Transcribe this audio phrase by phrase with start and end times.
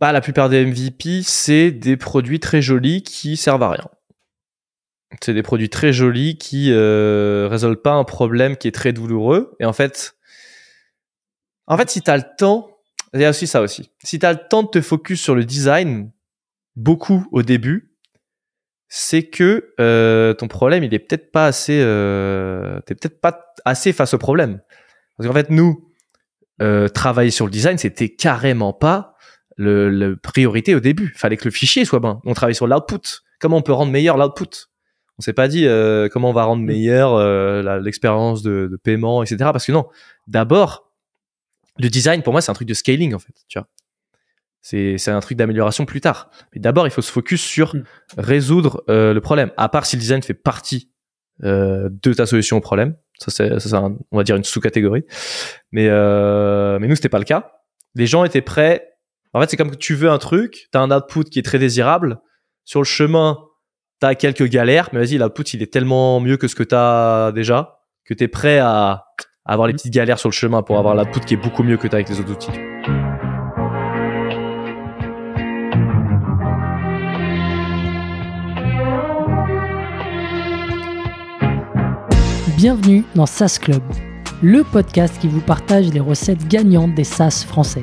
[0.00, 3.88] bah, la plupart des MVP, c'est des produits très jolis qui servent à rien.
[5.22, 9.56] C'est des produits très jolis qui euh, résolvent pas un problème qui est très douloureux.
[9.60, 10.16] Et en fait,
[11.66, 12.68] en fait, si tu as le temps,
[13.14, 13.90] il y a aussi ça aussi.
[14.02, 16.10] Si tu as le temps de te focus sur le design,
[16.74, 17.96] beaucoup au début,
[18.88, 23.92] c'est que euh, ton problème, il est peut-être pas assez, euh, t'es peut-être pas assez
[23.92, 24.60] face au problème.
[25.16, 25.90] Parce qu'en fait, nous,
[26.62, 29.15] euh, travailler sur le design, c'était carrément pas
[29.56, 31.12] le, priorité au début.
[31.16, 32.20] Fallait que le fichier soit bon.
[32.24, 33.22] On travaille sur l'output.
[33.40, 34.68] Comment on peut rendre meilleur l'output?
[35.18, 39.22] On s'est pas dit euh, comment on va rendre meilleur euh, l'expérience de, de, paiement,
[39.22, 39.36] etc.
[39.52, 39.86] Parce que non,
[40.26, 40.92] d'abord,
[41.78, 43.32] le design pour moi c'est un truc de scaling en fait.
[43.48, 43.66] Tu vois,
[44.60, 46.30] c'est c'est un truc d'amélioration plus tard.
[46.54, 47.84] Mais d'abord, il faut se focus sur mm.
[48.18, 49.52] résoudre euh, le problème.
[49.56, 50.90] À part si le design fait partie
[51.42, 55.04] de ta solution au problème, ça c'est on va dire une sous-catégorie.
[55.70, 57.52] Mais mais nous c'était pas le cas.
[57.94, 58.95] Les gens étaient prêts
[59.36, 61.42] en fait, c'est comme que tu veux un truc, tu as un output qui est
[61.42, 62.20] très désirable.
[62.64, 63.36] Sur le chemin,
[64.00, 66.74] tu as quelques galères, mais vas-y, l'output, il est tellement mieux que ce que tu
[66.74, 69.04] as déjà, que tu es prêt à,
[69.44, 71.86] avoir les petites galères sur le chemin pour avoir l'output qui est beaucoup mieux que
[71.86, 72.50] tu as avec les autres outils.
[82.56, 83.82] Bienvenue dans SaaS Club,
[84.42, 87.82] le podcast qui vous partage les recettes gagnantes des SaaS français.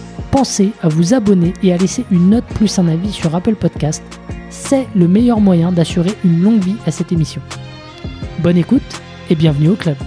[0.31, 4.03] pensez à vous abonner et à laisser une note plus un avis sur Apple Podcast.
[4.49, 7.41] C'est le meilleur moyen d'assurer une longue vie à cette émission.
[8.39, 8.81] Bonne écoute
[9.29, 9.97] et bienvenue au club.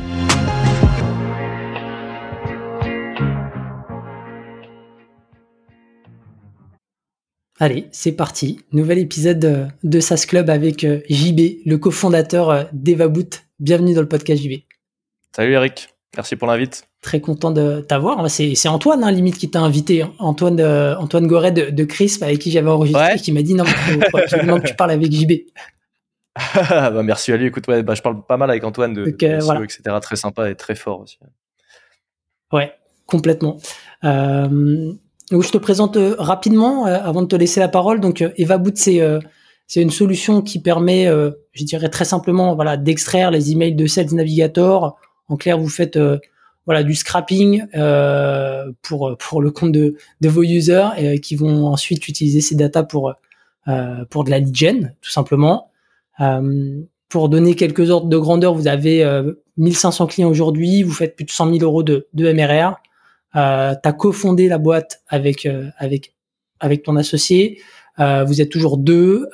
[7.60, 8.60] Allez, c'est parti.
[8.72, 13.44] Nouvel épisode de SAS Club avec euh, JB, le cofondateur euh, d'EvaBoot.
[13.60, 14.64] Bienvenue dans le podcast JB.
[15.34, 18.28] Salut Eric, merci pour l'invite très content de t'avoir.
[18.30, 20.04] C'est Antoine, hein, limite, qui t'a invité.
[20.18, 23.64] Antoine, euh, Antoine Goret de, de Crisp, avec qui j'avais enregistré, qui m'a dit non,
[24.14, 25.32] absolument que tu parles avec JB.
[26.56, 27.46] bah, merci à lui.
[27.46, 29.82] Écoute, ouais, bah, je parle pas mal avec Antoine de, de euh, etc.
[30.00, 31.18] Très sympa et très fort aussi.
[32.52, 32.72] Ouais,
[33.06, 33.58] complètement.
[34.04, 34.92] Euh,
[35.30, 38.00] je te présente rapidement avant de te laisser la parole.
[38.00, 39.00] Donc, EvaBoot, c'est
[39.66, 41.06] c'est une solution qui permet,
[41.52, 44.96] je dirais très simplement, voilà, d'extraire les emails de Sales Navigator.
[45.28, 45.98] En clair, vous faites
[46.66, 51.66] voilà du scrapping euh, pour pour le compte de, de vos users et, qui vont
[51.66, 53.14] ensuite utiliser ces datas pour
[53.66, 55.70] euh, pour de la lead gen tout simplement.
[56.20, 59.06] Euh, pour donner quelques ordres de grandeur, vous avez
[59.56, 62.74] 1500 clients aujourd'hui, vous faites plus de 100 000 euros de, de MRR.
[63.36, 65.48] Euh, tu as cofondé la boîte avec
[65.78, 66.14] avec
[66.60, 67.60] avec ton associé.
[67.98, 69.28] vous êtes toujours deux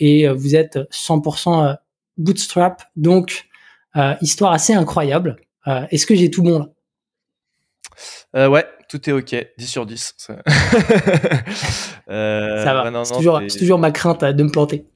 [0.00, 1.76] et vous êtes 100%
[2.18, 2.82] bootstrap.
[2.96, 3.44] Donc
[4.20, 5.36] histoire assez incroyable.
[5.66, 6.68] Euh, est-ce que j'ai tout bon là?
[8.36, 9.34] Euh, Ouais, tout est OK.
[9.58, 10.16] 10 sur 10.
[12.08, 13.04] euh, Ça va.
[13.04, 14.86] c'est, toujours, toujours, ma crainte de me planter.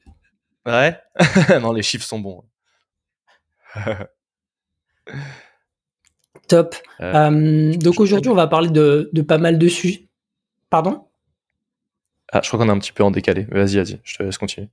[0.65, 0.99] Ouais
[1.60, 2.44] Non, les chiffres sont bons.
[6.49, 6.75] Top.
[7.00, 10.09] donc aujourd'hui, on va parler de, de pas mal de sujets.
[10.71, 11.06] Pardon?
[12.33, 13.47] Ah, je crois qu'on est un petit peu en décalé.
[13.50, 14.69] Vas-y, vas-y, je te laisse continuer.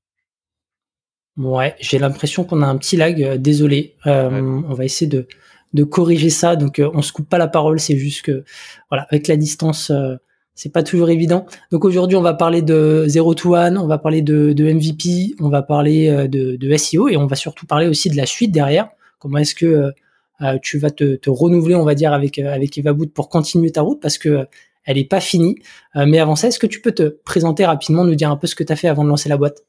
[1.38, 3.36] Ouais, j'ai l'impression qu'on a un petit lag.
[3.38, 3.96] Désolé.
[4.06, 5.28] On va essayer de,
[5.74, 6.56] de corriger ça.
[6.56, 8.44] Donc euh, on se coupe pas la parole, c'est juste que
[8.90, 10.16] voilà, avec la distance, euh,
[10.56, 11.46] c'est pas toujours évident.
[11.72, 15.50] Donc aujourd'hui, on va parler de Zero to One, on va parler de, MVP, on
[15.50, 18.90] va parler euh, de, SEO et on va surtout parler aussi de la suite derrière.
[19.20, 19.92] Comment est-ce que
[20.62, 24.18] tu vas te, renouveler, on va dire, avec avec EvaBoot pour continuer ta route parce
[24.18, 24.46] que
[24.84, 25.56] elle est pas finie.
[25.96, 28.56] mais avant ça, est-ce que tu peux te présenter rapidement, nous dire un peu ce
[28.56, 29.64] que tu as fait avant de lancer la boîte?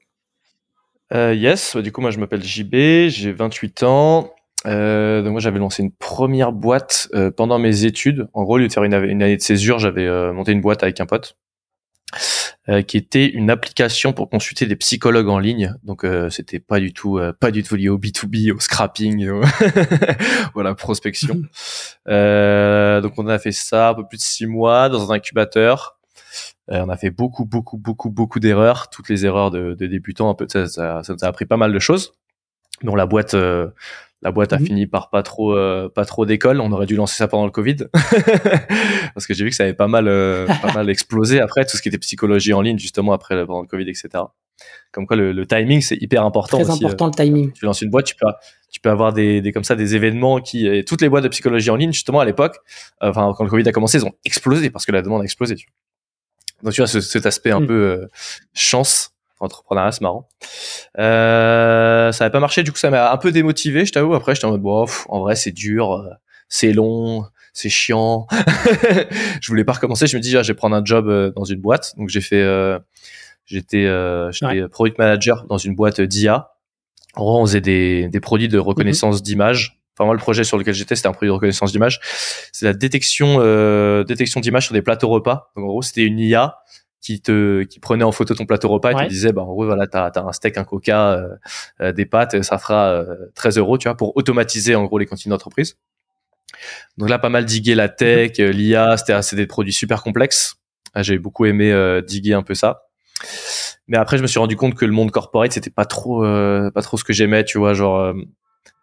[1.13, 2.75] Yes, du coup moi je m'appelle JB,
[3.11, 4.35] j'ai 28 ans,
[4.67, 8.29] euh, donc moi j'avais lancé une première boîte euh, pendant mes études.
[8.33, 10.83] En gros, au lieu de faire une, année de césure, j'avais euh, monté une boîte
[10.83, 11.37] avec un pote
[12.69, 15.75] euh, qui était une application pour consulter des psychologues en ligne.
[15.83, 20.63] Donc c'était pas du tout pas du tout lié au B2B, au scrapping, ou à
[20.63, 21.35] la prospection.
[22.07, 25.99] donc on a fait ça un peu plus de six mois dans un incubateur.
[26.69, 30.31] on a fait beaucoup beaucoup beaucoup beaucoup d'erreurs, toutes les erreurs de, de débutants.
[30.31, 32.15] Un peu ça, ça, ça, nous a appris pas mal de choses
[32.83, 33.37] dont la boîte
[34.25, 34.67] La boîte a Mhm.
[34.67, 36.61] fini par pas trop, euh, pas trop d'école.
[36.61, 37.77] On aurait dû lancer ça pendant le Covid,
[39.15, 41.77] parce que j'ai vu que ça avait pas mal, euh, pas mal explosé après tout
[41.77, 44.09] ce qui était psychologie en ligne justement après pendant le Covid, etc.
[44.93, 46.59] Comme quoi le, le timing c'est hyper important.
[46.59, 46.89] Très aussi, euh.
[46.89, 47.53] important le timing.
[47.53, 48.27] tu lances une boîte, tu peux,
[48.71, 51.29] tu peux avoir des, des comme ça des événements qui, et toutes les boîtes de
[51.29, 52.57] psychologie en ligne justement à l'époque,
[53.03, 55.25] euh, enfin quand le Covid a commencé, ils ont explosé parce que la demande a
[55.25, 55.57] explosé.
[55.57, 56.65] Tu vois.
[56.65, 57.67] Donc tu vois ce- cet aspect un Mm.
[57.67, 58.07] peu euh,
[58.55, 59.11] chance
[59.41, 60.29] entrepreneuriat, c'est marrant.
[60.99, 64.15] Euh, ça n'avait pas marché, du coup ça m'a un peu démotivé, je t'avoue.
[64.15, 66.09] Après j'étais en mode bon, pff, en vrai c'est dur, euh,
[66.49, 68.27] c'est long, c'est chiant.
[69.41, 70.07] je voulais pas recommencer.
[70.07, 71.95] Je me dis ah, je vais prendre un job euh, dans une boîte.
[71.97, 72.79] Donc j'ai fait, euh,
[73.47, 76.51] j'étais, euh, j'étais product manager dans une boîte d'IA.
[77.15, 79.81] En gros, on faisait des, des produits de reconnaissance d'image.
[79.97, 82.01] Enfin, moi, le projet sur lequel j'étais, c'était un produit de reconnaissance d'image.
[82.53, 83.39] C'est la détection,
[84.03, 85.53] détection d'image sur des plateaux repas.
[85.55, 86.57] Donc, en gros, c'était une IA
[87.05, 89.05] qui te, qui prenait en photo ton plateau repas et Ouais.
[89.05, 91.29] te disait, bah, en gros, voilà, t'as, t'as un steak, un coca, euh,
[91.83, 95.05] euh, des pâtes, ça fera euh, 13 euros, tu vois, pour automatiser, en gros, les
[95.05, 95.77] cantines d'entreprise.
[96.97, 100.55] Donc là, pas mal diguer la tech, euh, l'IA, c'était, c'était des produits super complexes.
[100.95, 102.85] Ah, J'ai beaucoup aimé euh, diguer un peu ça.
[103.87, 106.71] Mais après, je me suis rendu compte que le monde corporate, c'était pas trop, euh,
[106.71, 108.15] pas trop ce que j'aimais, tu vois, genre, euh,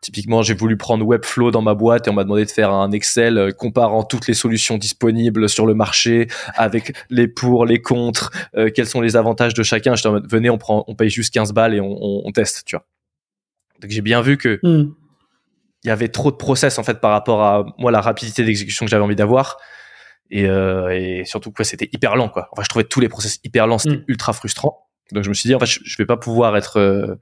[0.02, 2.92] typiquement, j'ai voulu prendre Webflow dans ma boîte et on m'a demandé de faire un
[2.92, 8.32] Excel euh, comparant toutes les solutions disponibles sur le marché avec les pour, les contre,
[8.58, 9.94] euh, quels sont les avantages de chacun.
[10.06, 12.64] En mode, venez, on prend, on paye juste 15 balles et on, on, on teste,
[12.66, 12.86] tu vois.
[13.82, 14.92] Donc j'ai bien vu que Hmm.
[15.84, 18.86] il y avait trop de process en fait par rapport à moi la rapidité d'exécution
[18.86, 19.58] que j'avais envie d'avoir
[20.30, 22.48] et, euh, et surtout que c'était hyper lent quoi.
[22.52, 24.04] Enfin je trouvais tous les process hyper lents, c'était Mm.
[24.08, 24.88] ultra frustrant.
[25.14, 27.16] Donc je me suis dit en fait je, je vais pas pouvoir être euh,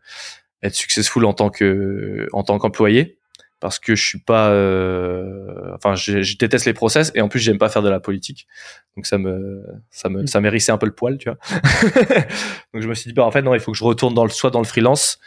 [0.63, 3.17] être successful en tant que en tant qu'employé
[3.61, 7.39] parce que je suis pas euh, enfin je, je déteste les process et en plus
[7.39, 8.47] j'aime pas faire de la politique.
[8.95, 10.27] Donc ça me ça me Mm.
[10.27, 11.37] ça m'hérissait un peu le poil, tu vois.
[12.73, 14.23] Donc je me suis dit bah en fait non, il faut que je retourne dans
[14.23, 15.19] le soit dans le freelance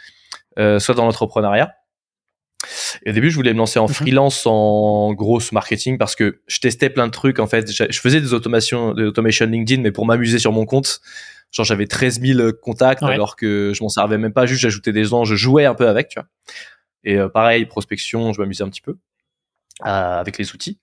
[0.59, 1.73] euh, soit dans l'entrepreneuriat.
[3.05, 3.93] Et au début, je voulais me lancer en Mhm.
[3.93, 7.39] freelance en grosse marketing parce que je testais plein de trucs.
[7.39, 10.65] En fait, je je faisais des automations, des automations LinkedIn, mais pour m'amuser sur mon
[10.65, 11.01] compte.
[11.53, 13.13] Genre, j'avais 13 000 contacts Ouais.
[13.13, 14.45] alors que je m'en servais même pas.
[14.45, 16.27] Juste, j'ajoutais des gens, je jouais un peu avec, tu vois.
[17.03, 18.91] Et euh, pareil, prospection, je m'amusais un petit peu
[19.85, 20.79] euh, avec les outils.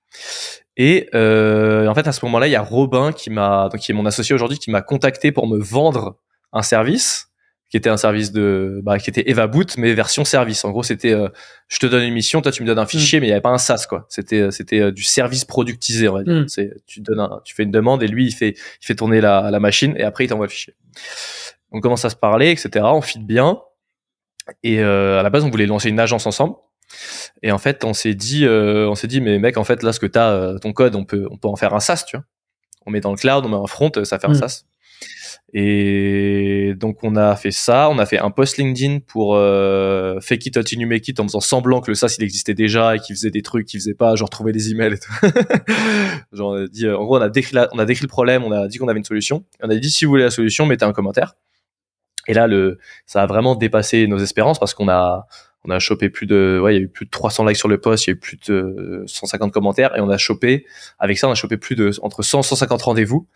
[0.76, 3.90] Et euh, en fait, à ce moment-là, il y a Robin qui m'a, donc qui
[3.90, 6.16] est mon associé aujourd'hui, qui m'a contacté pour me vendre
[6.52, 7.29] un service
[7.70, 10.64] qui était un service de, bah, qui était Eva Boot, mais version service.
[10.64, 11.28] En gros, c'était, euh,
[11.68, 13.40] je te donne une mission, toi tu me donnes un fichier, mais il n'y avait
[13.40, 14.06] pas un SaaS quoi.
[14.08, 16.34] C'était, euh, c'était euh, du service productisé, on va dire.
[16.34, 16.48] Mm.
[16.48, 18.50] C'est, tu donnes, un, tu fais une demande et lui il fait,
[18.82, 20.74] il fait tourner la, la machine et après il t'envoie le fichier.
[21.72, 22.84] On commence à se parler, etc.
[22.86, 23.60] On fit bien.
[24.64, 26.56] Et euh, à la base, on voulait lancer une agence ensemble.
[27.44, 29.92] Et en fait, on s'est dit, euh, on s'est dit, mais mec, en fait, là,
[29.92, 32.16] ce que t'as, euh, ton code, on peut, on peut en faire un SaaS, tu
[32.16, 32.24] vois.
[32.86, 34.34] On met dans le cloud, on met un front, ça fait un Mm.
[34.34, 34.64] SaaS.
[35.52, 40.46] Et donc on a fait ça, on a fait un post LinkedIn pour euh, fake
[40.46, 43.00] it until you make it en faisant semblant que le SaaS il existait déjà et
[43.00, 45.12] qu'il faisait des trucs qu'il faisait pas, genre trouver des emails et tout.
[46.32, 48.44] genre, on a dit, en gros on a décrit la- on a décrit le problème,
[48.44, 50.30] on a dit qu'on avait une solution, et on a dit si vous voulez la
[50.30, 51.34] solution mettez un commentaire.
[52.28, 55.26] Et là le ça a vraiment dépassé nos espérances parce qu'on a
[55.64, 57.66] on a chopé plus de ouais il y a eu plus de 300 likes sur
[57.68, 60.64] le post, il y a eu plus de 150 commentaires et on a chopé
[61.00, 63.26] avec ça on a chopé plus de entre 100 150 rendez-vous.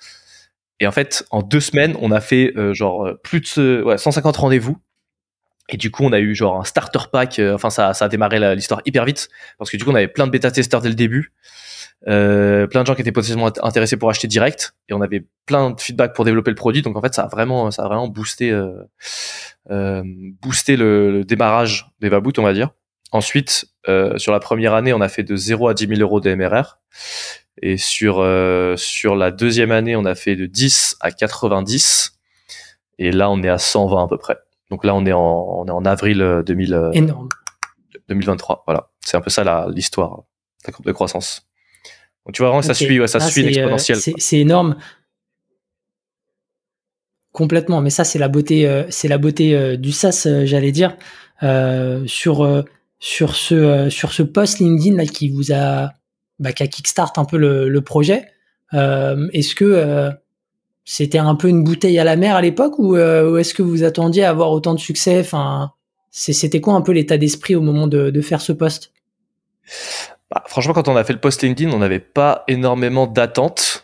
[0.80, 3.82] Et en fait, en deux semaines, on a fait euh, genre euh, plus de ce-
[3.82, 4.76] ouais, 150 rendez-vous.
[5.70, 7.38] Et du coup, on a eu genre un starter pack.
[7.38, 9.28] euh, enfin, ça, ça a démarré l'histoire hyper vite
[9.58, 11.32] parce que du coup, on avait plein de bêta testeurs dès le début,
[12.06, 15.24] euh, plein de gens qui étaient potentiellement int- intéressés pour acheter direct, et on avait
[15.46, 16.82] plein de feedback pour développer le produit.
[16.82, 18.72] Donc en fait, ça a vraiment, ça a vraiment boosté, euh,
[19.70, 20.02] euh,
[20.42, 22.70] boosté le, le démarrage d'Eva Boot, on va dire.
[23.14, 26.20] Ensuite, euh, sur la première année, on a fait de 0 à 10 000 euros
[26.20, 26.80] de MRR.
[27.62, 32.18] Et sur, euh, sur la deuxième année, on a fait de 10 à 90.
[32.98, 34.36] Et là, on est à 120 à peu près.
[34.68, 35.20] Donc là, on est en,
[35.60, 37.28] on est en avril euh, 2000, euh, Énorme.
[38.08, 38.64] 2023.
[38.66, 38.90] Voilà.
[39.00, 40.22] C'est un peu ça l'histoire de
[40.66, 41.46] la courbe de croissance.
[42.26, 43.98] Donc tu vois vraiment que ça suit, ouais, ça suit une c'est, exponentielle.
[43.98, 44.76] c'est- C'est énorme.
[47.30, 50.96] Complètement, mais ça c'est la beauté, euh, c'est la beauté du SaaS, j'allais dire,
[52.06, 52.64] sur
[53.04, 55.92] sur ce euh, sur ce post LinkedIn là qui vous a
[56.38, 58.28] bah, qui a kickstart un peu le, le projet.
[58.72, 60.10] euh, est-ce que euh,
[60.86, 63.62] c'était un peu une bouteille à la mer à l'époque ou, euh, ou est-ce que
[63.62, 65.20] vous attendiez à avoir autant de succès?
[65.20, 65.72] Enfin,
[66.10, 68.90] c'était quoi un peu l'état d'esprit au moment de, de faire ce post?
[70.30, 73.83] Bah, franchement, quand on a fait le post LinkedIn, on n'avait pas énormément d'attentes.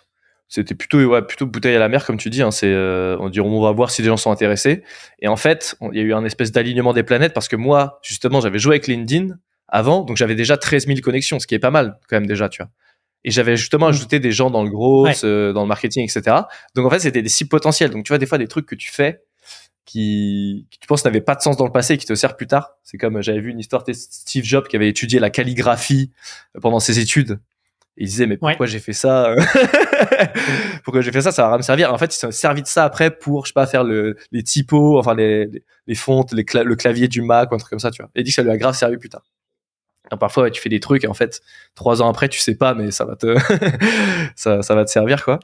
[0.52, 2.42] C'était plutôt, ouais, plutôt bouteille à la mer, comme tu dis.
[2.42, 4.82] Hein, c'est, euh, on dit, on va voir si des gens sont intéressés.
[5.20, 8.00] Et en fait, il y a eu un espèce d'alignement des planètes parce que moi,
[8.02, 9.36] justement, j'avais joué avec LinkedIn
[9.68, 12.48] avant, donc j'avais déjà 13 000 connexions, ce qui est pas mal quand même déjà,
[12.48, 12.70] tu vois.
[13.22, 13.90] Et j'avais justement Mm.
[13.90, 15.14] ajouté des gens dans le gros, Ouais.
[15.22, 16.36] euh, dans le marketing, etc.
[16.74, 17.90] Donc en fait, c'était des cibles potentielles.
[17.90, 19.22] Donc tu vois, des fois, des trucs que tu fais,
[19.84, 22.36] qui, qui tu penses n'avait pas de sens dans le passé et qui te sert
[22.36, 22.72] plus tard.
[22.82, 26.12] C'est comme j'avais vu une histoire de Steve Jobs qui avait étudié la calligraphie
[26.60, 27.40] pendant ses études.
[27.96, 29.34] Et il disait mais pourquoi j'ai fait ça
[30.84, 31.32] Pourquoi j'ai fait ça?
[31.32, 31.92] Ça va me servir.
[31.92, 34.42] En fait, il s'est servi de ça après pour je sais pas faire le, les
[34.42, 35.48] typos, enfin les,
[35.86, 38.10] les, fontes, les le clavier du Mac ou un truc comme ça, tu vois.
[38.14, 39.24] Et il dit que ça lui a grave servi plus tard.
[40.18, 41.40] parfois, tu fais des trucs et en fait,
[41.74, 43.36] trois ans après, tu sais pas, mais ça va te
[44.36, 45.40] ça, ça va te servir quoi.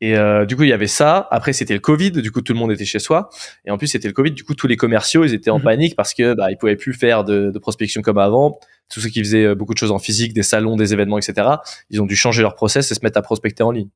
[0.00, 1.28] Et euh, du coup, il y avait ça.
[1.30, 2.10] Après, c'était le Covid.
[2.12, 3.30] Du coup, tout le monde était chez soi.
[3.64, 4.32] Et en plus, c'était le Covid.
[4.32, 5.64] Du coup, tous les commerciaux, ils étaient en mhm.
[5.64, 8.58] panique parce que bah, ils pouvaient plus faire de, de, prospection comme avant.
[8.92, 11.48] Tous ceux qui faisaient euh, beaucoup de choses en physique, des salons, des événements, etc.
[11.90, 13.88] Ils ont dû changer leur process et se mettre à prospecter en ligne.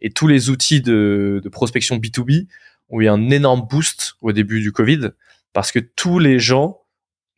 [0.00, 2.46] Et tous les outils de, de prospection B2B
[2.90, 5.10] ont eu un énorme boost au début du Covid
[5.52, 6.82] parce que tous les gens,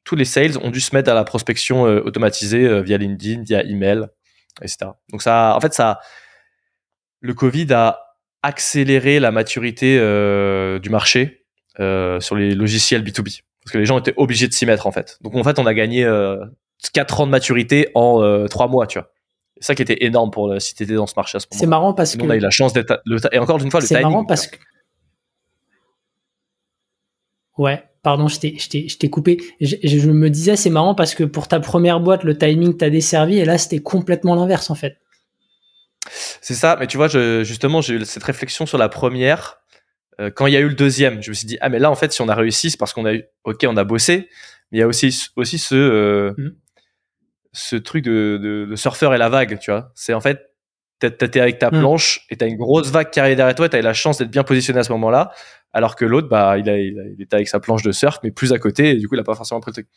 [0.04, 3.42] tous les sales ont dû se mettre à la prospection euh, automatisée euh, via LinkedIn,
[3.42, 4.06] via email,
[4.62, 4.90] etc.
[5.10, 6.00] Donc ça, en fait, ça
[7.24, 8.00] le Covid a
[8.42, 11.46] accéléré la maturité euh, du marché
[11.80, 13.40] euh, sur les logiciels B2B.
[13.64, 15.16] Parce que les gens étaient obligés de s'y mettre en fait.
[15.22, 16.44] Donc en fait, on a gagné euh,
[16.92, 19.10] 4 ans de maturité en euh, 3 mois, tu vois.
[19.58, 21.46] C'est ça qui était énorme pour le, si tu étais dans ce marché à ce
[21.50, 21.60] moment.
[21.60, 22.22] C'est marrant parce que.
[22.22, 23.00] On a eu la chance d'être.
[23.32, 24.02] Et encore une fois, le timing.
[24.02, 24.56] C'est marrant parce que.
[27.56, 29.38] Ouais, pardon, je t'ai coupé.
[29.62, 32.90] Je, je, me disais, c'est marrant parce que pour ta première boîte, le timing t'a
[32.90, 34.98] desservi et là, c'était complètement l'inverse en fait.
[36.44, 39.60] C'est ça, mais tu vois, je, justement, j'ai eu cette réflexion sur la première.
[40.20, 41.90] Euh, quand il y a eu le deuxième, je me suis dit, ah, mais là,
[41.90, 44.28] en fait, si on a réussi, c'est parce qu'on a eu, ok, on a bossé,
[44.70, 46.50] mais il y a aussi, aussi ce, euh, mmh.
[47.52, 49.90] ce truc de, de, de, surfeur et la vague, tu vois.
[49.94, 50.50] C'est en fait,
[50.98, 51.80] t'étais avec ta mmh.
[51.80, 54.30] planche et t'as une grosse vague qui arrive derrière toi, t'as eu la chance d'être
[54.30, 55.32] bien positionné à ce moment-là,
[55.72, 58.52] alors que l'autre, bah, il, a, il, était avec sa planche de surf, mais plus
[58.52, 59.88] à côté, et du coup, il a pas forcément pris le truc.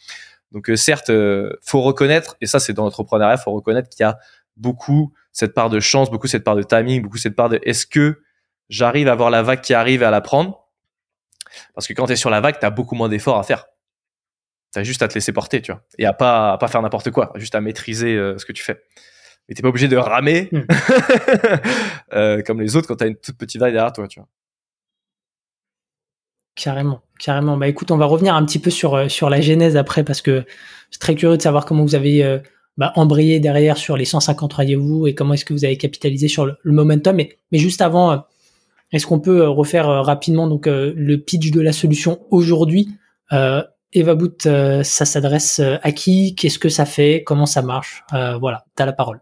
[0.53, 1.11] Donc, euh, certes,
[1.61, 4.17] faut reconnaître, et ça, c'est dans l'entrepreneuriat, faut reconnaître qu'il y a
[4.57, 7.85] beaucoup cette part de chance, beaucoup cette part de timing, beaucoup cette part de est-ce
[7.85, 8.21] que
[8.69, 10.67] j'arrive à voir la vague qui arrive et à la prendre?
[11.73, 13.65] Parce que quand tu es sur la vague, tu as beaucoup moins d'efforts à faire.
[14.73, 16.81] Tu as juste à te laisser porter, tu vois, et à pas à pas faire
[16.81, 18.83] n'importe quoi, juste à maîtriser euh, ce que tu fais.
[19.47, 20.61] Mais t'es pas obligé de ramer hmm.
[22.13, 24.27] euh, comme les autres quand tu as une toute petite vague derrière toi, tu vois.
[26.55, 27.55] Carrément, carrément.
[27.55, 30.21] Bah écoute, on va revenir un petit peu sur euh, sur la genèse après parce
[30.21, 30.43] que
[30.89, 32.41] c'est très curieux de savoir comment vous avez
[32.77, 36.45] bah, embrayer derrière sur les 150 rendez-vous et comment est-ce que vous avez capitalisé sur
[36.45, 37.15] le, momentum.
[37.15, 38.17] Mais, mais juste avant, euh,
[38.91, 42.89] est-ce qu'on peut euh, refaire euh, rapidement donc le pitch de la solution aujourd'hui?
[43.33, 44.43] Euh, EvaBoot,
[44.83, 46.35] ça s'adresse à qui?
[46.35, 47.23] Qu'est-ce que ça fait?
[47.23, 48.03] Comment ça marche?
[48.11, 49.21] Voilà, tu as la parole.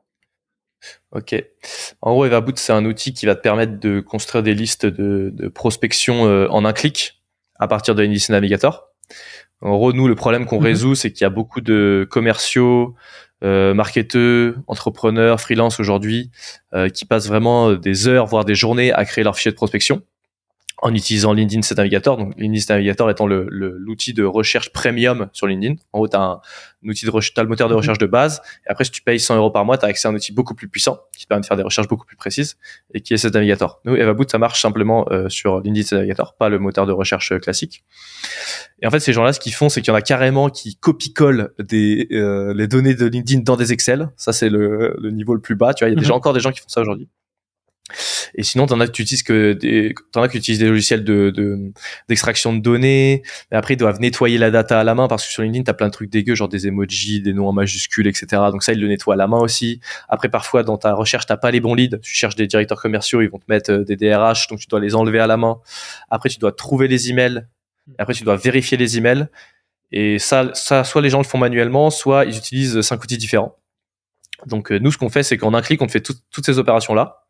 [1.12, 1.36] Ok.
[2.02, 5.32] En gros, EvaBoot, c'est un outil qui va te permettre de construire des listes de,
[5.34, 7.22] de prospection en un clic
[7.60, 8.90] à partir de Indice Navigator.
[9.62, 10.66] En gros, nous, le problème qu'on mhm.
[10.66, 12.96] résout, c'est qu'il y a beaucoup de commerciaux,
[13.44, 16.32] euh, marketeurs, entrepreneurs, freelance aujourd'hui,
[16.74, 20.02] euh, qui passent vraiment des heures, voire des journées à créer leur fichier de prospection
[20.82, 22.18] en utilisant LinkedIn Set Navigator.
[22.18, 25.76] Donc LinkedIn Navigator étant l'outil le, l'outil de recherche premium sur LinkedIn.
[25.94, 26.42] En gros, tu as un,
[26.84, 27.78] outil de as le moteur de mhm.
[27.78, 28.42] recherche de base.
[28.68, 30.32] Et après, si tu payes 100 euros par mois, tu as accès à un outil
[30.32, 32.58] beaucoup plus puissant qui te permet de faire des recherches beaucoup plus précises
[32.94, 33.80] et qui est Set Navigator.
[33.86, 37.32] Nous, EvaBoot, ça marche simplement euh, sur LinkedIn Set Navigator, pas le moteur de recherche
[37.32, 37.84] euh, classique.
[38.82, 40.76] Et en fait, ces gens-là, ce qu'ils font, c'est qu'il y en a carrément qui
[40.76, 44.10] copie-collent des, euh, les données de LinkedIn dans des Excel.
[44.18, 45.74] Ça, c'est le, le niveau le plus bas.
[45.74, 46.18] Tu vois, il y a déjà mhm.
[46.18, 47.08] encore des gens qui font ça aujourd'hui.
[48.34, 51.72] Et sinon, t'en as que utilisent que des, t'en as qui utilisent des logiciels de,
[52.10, 53.22] d'extraction de, données.
[53.52, 55.74] Mais après, ils doivent nettoyer la data à la main parce que sur LinkedIn, t'as
[55.74, 58.42] plein de trucs dégueux, genre des emojis, des noms en majuscules, etc.
[58.52, 59.80] Donc ça, ils le nettoient à la main aussi.
[60.10, 62.00] Après, parfois, dans ta recherche, t'as pas les bons leads.
[62.02, 64.80] Tu cherches des directeurs commerciaux, ils vont te mettre euh, des DRH, donc tu dois
[64.80, 65.60] les enlever à la main.
[66.10, 67.46] Après, tu dois trouver les emails.
[68.00, 69.28] Après, tu dois vérifier les emails.
[69.92, 73.56] Et ça, ça, soit les gens le font manuellement, soit ils utilisent cinq outils différents.
[74.46, 77.26] Donc euh, nous, ce qu'on fait, c'est qu'en un clic, on fait toutes ces opérations-là.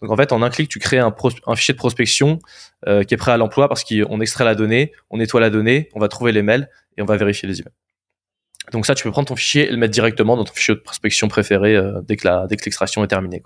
[0.00, 1.12] Donc en fait, en un clic, tu crées un,
[1.56, 2.38] fichier de prospection
[2.86, 5.88] euh, qui est prêt à l'emploi parce qu'on extrait la donnée, on nettoie la donnée,
[5.94, 7.72] on va trouver les mails et on va vérifier les emails.
[8.72, 10.80] Donc ça, tu peux prendre ton fichier et le mettre directement dans ton fichier de
[10.80, 13.42] prospection préféré euh, dès que l'extraction est terminée.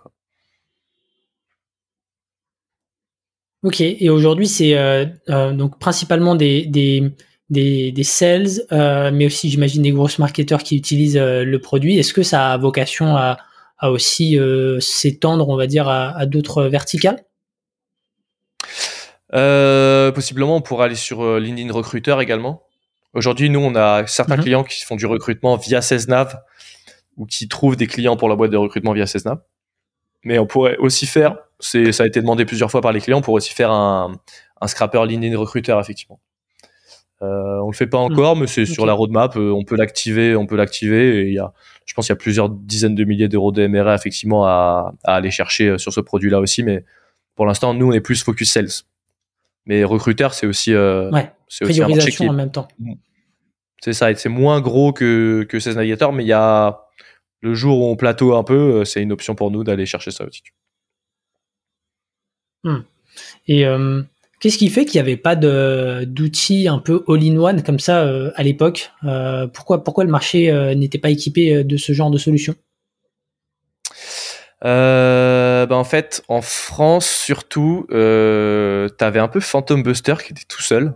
[3.63, 3.81] Ok.
[3.81, 4.75] Et aujourd'hui, c'est
[5.29, 6.67] donc principalement des
[7.53, 11.99] des, sales, euh, mais aussi j'imagine des grosses marketeurs qui utilisent euh, le produit.
[11.99, 13.39] Est-ce que ça a vocation à,
[13.83, 17.23] à aussi euh, s'étendre, on va dire, à, à d'autres verticales?
[20.15, 22.65] Possiblement, on pourrait aller sur LinkedIn Recruiter également.
[23.15, 24.43] Aujourd'hui, nous, on a certains mhm.
[24.43, 26.41] clients qui font du recrutement via Cesnav
[27.17, 29.41] ou qui trouvent des clients pour la boîte de recrutement via Cesnav.
[30.25, 33.23] Mais on pourrait aussi faire, ça a été demandé plusieurs fois par les clients, on
[33.23, 34.15] pourrait aussi faire un,
[34.61, 36.21] un scrapper LinkedIn Recruiter, effectivement.
[37.23, 38.13] Euh, on le fait pas hmm.
[38.13, 39.37] encore, mais c'est sur la roadmap.
[39.37, 41.21] Euh, on peut l'activer, on peut l'activer.
[41.21, 41.53] Et il y a,
[41.87, 45.31] je pense, qu'il y a plusieurs dizaines de milliers d'euros de MRA effectivement à, aller
[45.31, 46.63] chercher euh, sur ce produit-là aussi.
[46.63, 46.85] Mais
[47.37, 48.85] pour l'instant, nous, on est plus focus sales.
[49.67, 51.31] Mais recruteur, c'est aussi, euh, ouais.
[51.49, 52.67] c'est aussi un marché qui est- en même temps.
[53.81, 56.83] c'est ça, et c'est moins gros que, que 16 navigateurs, mais il y a
[57.43, 60.11] le jour où on plateau un peu, euh, c'est une option pour nous d'aller chercher
[60.11, 60.43] ça aussi.
[63.49, 64.03] Et euh,
[64.43, 68.43] qu'est-ce qui fait qu'il n'y avait pas d'outils un peu all-in-one comme ça euh, à
[68.43, 72.55] l'époque Euh, Pourquoi pourquoi le marché euh, n'était pas équipé de ce genre de solution?
[74.63, 80.63] Bah en fait, en France surtout, euh, t'avais un peu Phantom Buster qui était tout
[80.63, 80.95] seul.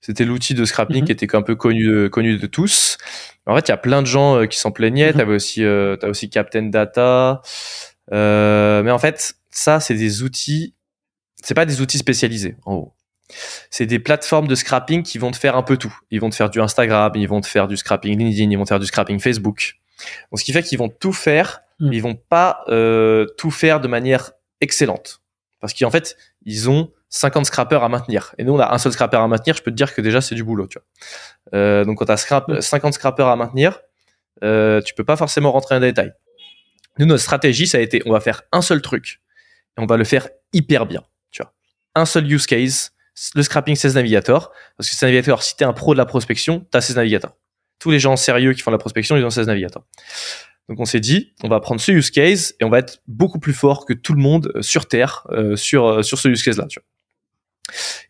[0.00, 1.06] C'était l'outil de scrapping Mhm.
[1.06, 2.98] qui était un peu connu de, connu de tous.
[3.46, 5.12] En fait, il y a plein de gens qui s'en plaignaient.
[5.14, 7.40] T'avais aussi, euh, t'as aussi Captain Data.
[8.12, 10.73] Mais en fait, ça, c'est des outils.
[11.44, 12.92] C'est pas des outils spécialisés, en gros.
[13.70, 15.96] C'est des plateformes de scrapping qui vont te faire un peu tout.
[16.10, 18.64] Ils vont te faire du Instagram, ils vont te faire du scrapping LinkedIn, ils vont
[18.64, 19.76] te faire du scrapping Facebook.
[20.30, 21.88] Donc, ce qui fait qu'ils vont tout faire, Mm.
[21.88, 25.22] mais ils vont pas euh, tout faire de manière excellente.
[25.60, 28.32] Parce qu'en fait, ils ont 50 scrappers à maintenir.
[28.38, 29.56] Et nous, on a un seul scrapper à maintenir.
[29.56, 31.58] Je peux te dire que déjà, c'est du boulot, tu vois.
[31.58, 32.60] Euh, donc, quand tu as Mm.
[32.60, 33.80] 50 scrappers à maintenir,
[34.44, 36.12] euh, tu peux pas forcément rentrer en détail.
[36.98, 39.20] Nous, notre stratégie, ça a été, on va faire un seul truc.
[39.76, 41.02] Et on va le faire hyper bien.
[41.94, 42.92] Un seul use case,
[43.34, 44.52] le scrapping 16 Navigator.
[44.76, 47.36] Parce que 16 Navigator, si t'es un pro de la prospection, t'as 16 Navigator.
[47.78, 49.84] Tous les gens sérieux qui font de la prospection, ils ont 16 Navigator.
[50.68, 53.38] Donc on s'est dit, on va prendre ce use case et on va être beaucoup
[53.38, 56.42] plus fort que tout le monde euh, sur Terre euh, sur, euh, sur ce use
[56.42, 56.66] case-là.
[56.68, 56.80] Tu.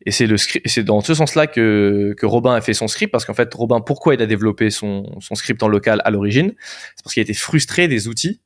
[0.07, 3.25] Et c'est le c'est dans ce sens-là que, que Robin a fait son script, parce
[3.25, 6.53] qu'en fait, Robin, pourquoi il a développé son, son script en local à l'origine?
[6.97, 8.41] C'est parce qu'il était frustré des outils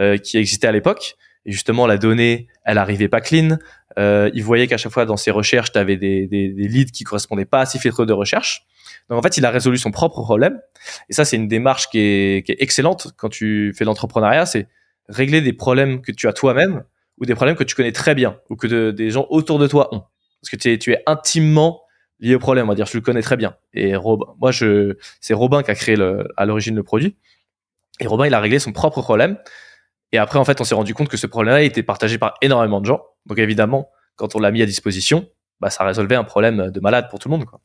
[0.00, 1.16] euh, qui existaient à l'époque.
[1.46, 3.56] Et justement, la donnée, elle arrivait pas clean.
[3.98, 6.92] Euh, il voyait qu'à chaque fois dans ses recherches, tu avais des, des, des leads
[6.92, 8.62] qui correspondaient pas à ses filtres de recherche.
[9.08, 10.60] Donc en fait, il a résolu son propre problème.
[11.08, 14.68] Et ça, c'est une démarche qui est, qui est excellente quand tu fais l'entrepreneuriat, c'est
[15.08, 16.84] régler des problèmes que tu as toi-même
[17.18, 19.66] ou des problèmes que tu connais très bien ou que de- des gens autour de
[19.66, 20.00] toi ont.
[20.40, 21.80] Parce que tu es, tu es intimement
[22.20, 23.56] lié au problème, on va dire, tu le connais très bien.
[23.72, 27.16] Et Robin, moi, je, c'est Robin qui a créé le, à l'origine le produit.
[28.00, 29.38] Et Robin, il a réglé son propre problème.
[30.12, 32.80] Et après, en fait, on s'est rendu compte que ce problème-là était partagé par énormément
[32.80, 33.02] de gens.
[33.26, 35.28] Donc évidemment, quand on l'a mis à disposition,
[35.60, 37.44] bah, ça résolvait un problème de malade pour tout le monde.
[37.44, 37.60] Quoi.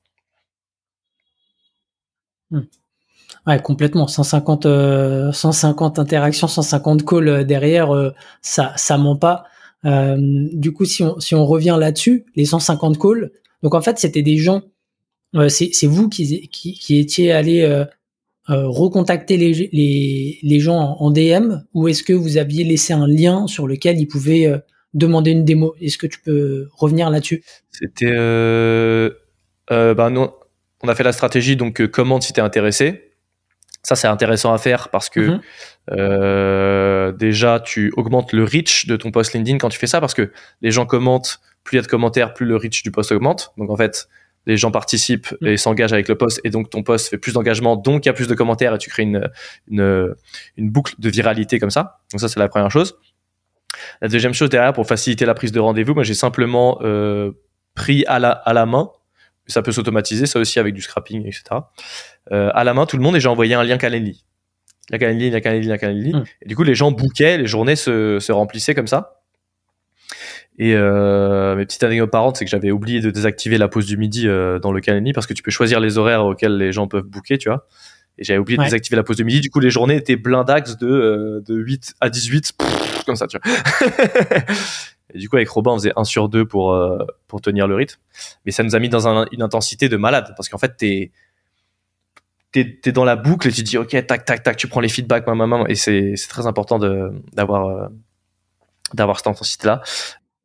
[3.48, 4.08] Ouais, complètement.
[4.08, 9.46] 150, euh, 150 interactions, 150 calls euh, derrière, euh, ça, ça ment pas.
[9.86, 10.16] Euh,
[10.54, 13.32] du coup, si on, revient là-dessus, les 150 calls,
[13.64, 14.62] donc en fait, c'était des gens,
[15.36, 17.86] euh, c'est vous qui, qui, qui étiez allé
[18.50, 22.94] euh, recontacter les, les, les gens en, en DM ou est-ce que vous aviez laissé
[22.94, 24.58] un lien sur lequel ils pouvaient euh,
[24.94, 25.76] demander une démo?
[25.82, 27.44] Est-ce que tu peux revenir là-dessus?
[27.72, 29.10] C'était, euh,
[29.70, 30.28] bah, nous,
[30.84, 33.10] on a fait la stratégie donc commande si t'es intéressé.
[33.86, 35.42] Ça c'est intéressant à faire parce que Mhm.
[35.92, 40.14] euh, déjà tu augmentes le reach de ton post LinkedIn quand tu fais ça parce
[40.14, 43.12] que les gens commentent, plus il y a de commentaires, plus le reach du post
[43.12, 43.52] augmente.
[43.58, 44.08] Donc en fait
[44.46, 45.48] les gens participent Mhm.
[45.48, 48.10] et s'engagent avec le post et donc ton post fait plus d'engagement donc il y
[48.10, 49.30] a plus de commentaires et tu crées une,
[49.70, 50.16] une,
[50.58, 52.00] une boucle de viralité comme ça.
[52.12, 52.98] Donc ça c'est la première chose.
[54.02, 57.32] La deuxième chose derrière pour faciliter la prise de rendez-vous, moi j'ai simplement euh,
[57.74, 58.90] pris à la, à la main
[59.48, 61.44] ça peut s'automatiser, ça aussi avec du scrapping, etc.
[62.32, 64.24] Euh, à la main, tout le monde, et j'ai envoyé un lien Calendly.
[64.90, 66.14] La Calendly, la Calendly, la Calendly.
[66.14, 66.24] Mm.
[66.44, 69.23] Et du coup, les gens bookaient, les journées se, se remplissaient comme ça.
[70.60, 73.98] Et euh, mes petites anecdotes parentes, c'est que j'avais oublié de désactiver la pause du
[73.98, 76.88] midi euh, dans le Calendly parce que tu peux choisir les horaires auxquels les gens
[76.88, 77.66] peuvent booker, tu vois.
[78.20, 78.66] Et j'avais oublié Ouais.
[78.66, 79.42] de désactiver la pause du midi.
[79.42, 83.26] Du coup, les journées étaient blindax de, euh, de 8 à 18, pff, comme ça,
[83.26, 83.54] tu vois.
[85.16, 87.76] Et du coup, avec Robin, on faisait 1 sur 2 pour, euh, pour tenir le
[87.76, 88.00] rythme.
[88.46, 90.34] Mais ça nous a mis dans un- une intensité de malade.
[90.38, 91.12] Parce qu'en fait, t'es
[92.52, 94.80] t'es t'es dans la boucle et tu te dis, OK, tac, tac, tac, tu prends
[94.82, 95.68] les feedbacks, maman, maman.
[95.68, 97.88] Et c'est c'est très important de- d'avoir euh,
[98.94, 99.82] d'avoir cette intensité-là.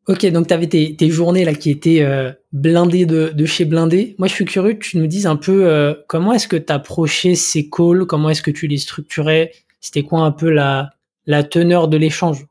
[0.08, 4.16] Ok, donc tu avais tes, journées là qui étaient euh, blindées de, chez blindé.
[4.18, 6.72] Moi, je suis curieux que tu nous dises un peu euh, comment est-ce que tu
[6.72, 10.92] approchais ces calls, comment est-ce que tu les structurais, c'était quoi un peu la,
[11.26, 12.46] la teneur de l'échange?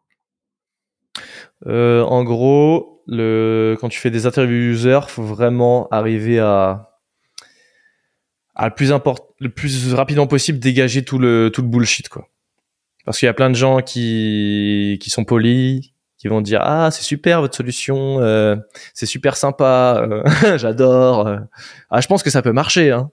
[1.66, 6.92] Euh, en gros, le, quand tu fais des interviews user, faut vraiment arriver à,
[8.54, 8.94] à le plus
[9.40, 12.28] le plus rapidement possible dégager tout le, tout le bullshit, quoi.
[13.04, 16.90] Parce qu'il y a plein de gens qui, qui sont polis, qui vont dire ah
[16.92, 18.56] c'est super votre solution, euh,
[18.94, 20.24] c'est super sympa, euh,
[20.58, 21.28] j'adore.
[21.28, 21.38] euh.
[21.90, 23.12] Ah je pense que ça peut marcher, hein.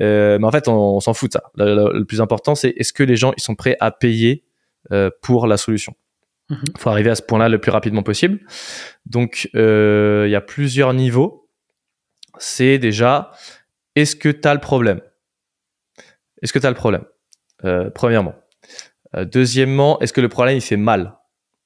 [0.00, 1.42] Euh, mais en fait on, on s'en fout de ça.
[1.56, 4.44] Le, le- le plus important c'est est-ce que les gens ils sont prêts à payer
[4.92, 5.94] euh, pour la solution?
[6.50, 6.58] Mhm.
[6.78, 8.40] faut arriver à ce point-là le plus rapidement possible.
[9.06, 11.48] Donc, euh, il y a plusieurs niveaux.
[12.38, 13.30] C'est déjà,
[13.94, 15.00] est-ce que tu as le problème?
[16.42, 17.04] Est-ce que tu as le problème?
[17.64, 18.34] Euh, Premièrement.
[19.16, 21.14] Euh, deuxièmement, est-ce que le problème, il fait mal?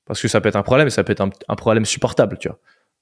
[0.06, 2.38] Parce que ça peut être un problème, et ça peut être un, un problème supportable,
[2.38, 2.58] tu vois.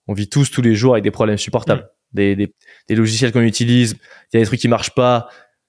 [0.07, 1.89] On vit tous tous les jours avec des problèmes supportables.
[2.13, 2.55] Des, des,
[2.89, 3.93] des, logiciels qu'on utilise,
[4.33, 5.29] il y a des trucs qui marchent pas.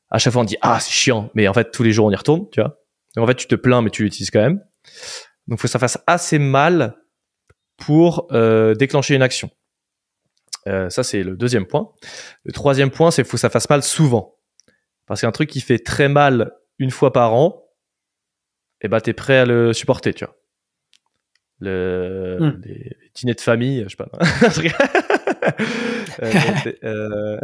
[0.09, 2.11] À chaque fois, on dit ah c'est chiant, mais en fait tous les jours on
[2.11, 2.79] y retourne, tu vois.
[3.15, 4.61] Donc en fait tu te plains, mais tu l'utilises quand même.
[5.47, 6.95] Donc faut que ça fasse assez mal
[7.77, 9.49] pour euh, déclencher une action.
[10.67, 11.91] Euh, ça c'est le deuxième point.
[12.43, 14.37] Le troisième point, c'est qu'il faut que ça fasse mal souvent.
[15.05, 17.63] Parce qu'un truc qui fait très mal une fois par an,
[18.81, 20.35] eh ben t'es prêt à le supporter, tu vois.
[21.59, 22.61] Le, hmm.
[22.65, 24.09] les, dîners de famille, je sais pas.
[26.23, 26.31] Euh,
[26.83, 27.39] euh,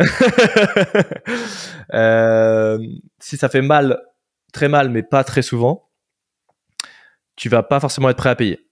[1.93, 2.79] euh,
[3.19, 4.01] si ça fait mal,
[4.53, 5.89] très mal, mais pas très souvent,
[7.35, 8.71] tu vas pas forcément être prêt à payer.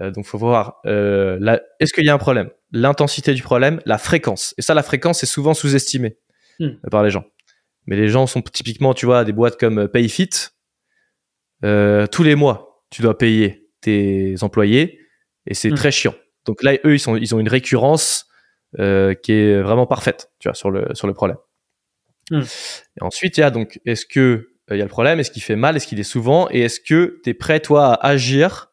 [0.00, 0.80] Euh, donc, faut voir.
[0.86, 2.50] Euh, Est-ce qu'il y a un problème?
[2.72, 4.54] L'intensité du problème, la fréquence.
[4.58, 6.18] Et ça, la fréquence est souvent sous-estimée
[6.58, 6.72] hmm.
[6.90, 7.24] par les gens.
[7.86, 10.30] Mais les gens sont typiquement, tu vois, des boîtes comme PayFit.
[11.64, 15.00] Euh, tous les mois, tu dois payer tes employés
[15.46, 15.74] et c'est hmm.
[15.74, 16.14] très chiant.
[16.44, 18.26] Donc là, eux, ils, sont, ils ont une récurrence
[18.78, 21.38] euh, qui est vraiment parfaite, tu vois, sur le, sur le problème.
[22.30, 22.40] Hmm.
[22.40, 25.30] Et ensuite, il y a donc, est-ce que euh, il y a le problème, est-ce
[25.30, 28.08] qu'il fait mal, est-ce qu'il est souvent, et est-ce que tu es prêt, toi, à
[28.08, 28.72] agir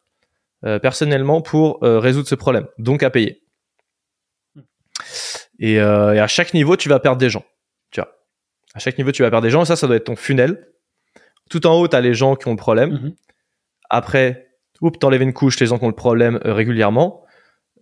[0.64, 3.42] euh, personnellement pour résoudre ce problème, donc à payer.
[5.58, 7.44] Et, euh, et, à chaque niveau, tu vas perdre des gens.
[7.90, 8.10] Tu vois,
[8.74, 10.68] à chaque niveau, tu vas perdre des gens, et ça, ça doit être ton funnel.
[11.50, 12.90] Tout en haut, tu as les gens qui ont le problème.
[12.90, 13.14] Mm-hmm.
[13.90, 14.51] Après,
[14.82, 17.24] oups, t'enlèves une couche, les gens qui ont le problème régulièrement.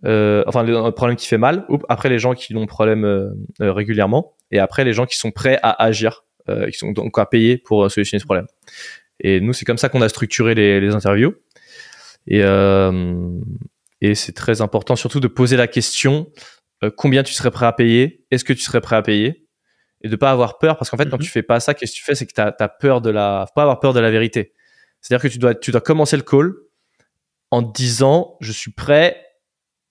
[0.05, 3.33] Euh, enfin le, problème qui fait mal, après les gens qui ont le problème euh,
[3.59, 7.25] régulièrement, et après les gens qui sont prêts à agir, euh, qui sont donc à
[7.25, 8.47] payer pour solutionner ce problème.
[9.19, 11.35] Et nous, c'est comme ça qu'on a structuré les, les interviews.
[12.27, 12.39] Et,
[14.01, 16.27] et c'est très important surtout de poser la question
[16.95, 19.45] combien tu serais prêt à payer, est-ce que tu serais prêt à payer,
[20.03, 21.23] et de pas avoir peur, parce qu'en fait, quand mhm.
[21.23, 23.45] tu fais pas ça, qu'est-ce que tu fais, c'est que tu as, peur de la,
[23.47, 24.53] faut pas avoir peur de la vérité.
[24.99, 26.53] C'est-à-dire que tu dois, tu dois commencer le call
[27.51, 29.25] en disant, je suis prêt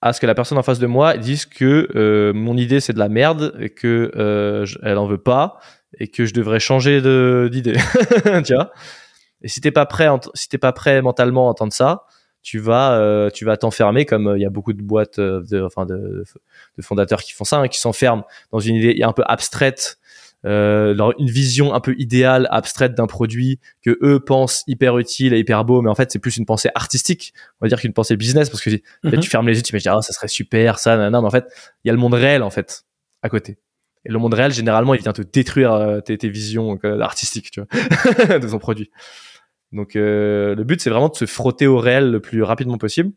[0.03, 2.95] à ce que la personne en face de moi dise que euh, mon idée c'est
[2.95, 5.59] de la merde et que euh, elle en veut pas
[5.99, 7.01] et que je devrais changer
[7.51, 7.77] d'idée.
[8.47, 8.73] Tu vois?
[9.43, 12.07] Et si t'es pas prêt si t'es pas prêt mentalement à entendre ça
[12.43, 15.43] tu vas euh, tu vas t'enfermer comme euh, il y a beaucoup de boîtes euh,
[15.51, 16.25] de enfin de,
[16.77, 19.99] de fondateurs qui font ça hein, qui s'enferment dans une idée un peu abstraite
[20.47, 25.39] euh, une vision un peu idéale, abstraite d'un produit que eux pensent hyper utile et
[25.39, 28.17] hyper beau, mais en fait c'est plus une pensée artistique, on va dire qu'une pensée
[28.17, 28.71] business, parce que
[29.05, 29.21] mhm.
[29.21, 31.47] tu fermes les yeux, tu dis ah ça serait super ça, non, mais en fait
[31.85, 32.85] il y a le monde réel en fait
[33.23, 33.59] à côté.
[34.07, 37.51] Et le monde réel généralement il vient te détruire euh, tes, tes, visions euh, artistiques,
[37.51, 38.91] tu vois, de ton produit.
[39.73, 43.13] Donc euh, le but c'est vraiment de se frotter au réel le plus rapidement possible.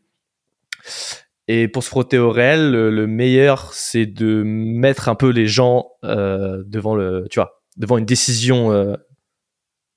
[1.46, 5.90] Et pour se frotter au réel, le, meilleur, c'est de mettre un peu les gens
[6.02, 8.94] euh, devant le, tu vois, devant une décision euh,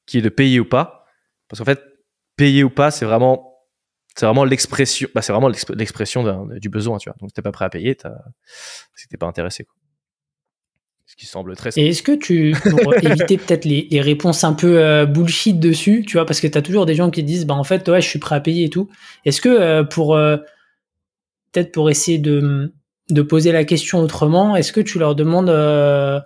[0.06, 1.06] qui est de payer ou pas.
[1.48, 1.82] Parce qu'en fait,
[2.36, 3.64] payer ou pas, c'est vraiment,
[4.16, 7.16] c'est vraiment l'expression, bah, c'est vraiment l'expression du besoin, tu vois.
[7.22, 7.98] Donc, si t'es pas prêt à payer,
[8.96, 9.74] si t'es pas intéressé, quoi.
[11.06, 11.86] Ce qui semble très simple.
[11.86, 16.04] Et est-ce que tu, pour éviter peut-être les, les, réponses un peu euh, bullshit dessus,
[16.06, 18.10] tu vois, parce que t'as toujours des gens qui disent, bah, en fait, ouais, je
[18.10, 18.90] suis prêt à payer et tout.
[19.24, 20.18] Est-ce que pour,
[21.58, 22.72] peut-être pour essayer de,
[23.10, 26.20] de, poser la question autrement, est-ce que tu leur demandes euh,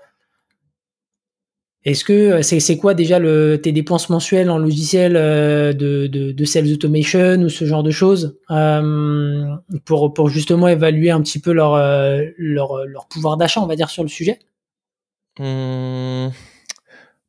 [1.84, 6.72] est-ce que c'est quoi déjà le, tes dépenses mensuelles en logiciel euh, de, de, sales
[6.74, 9.48] automation ou ce genre de choses euh,
[9.86, 11.76] pour, pour justement évaluer un petit peu leur,
[12.38, 14.38] leur, leur pouvoir d'achat, on va dire, sur le sujet?
[15.40, 16.28] Mmh.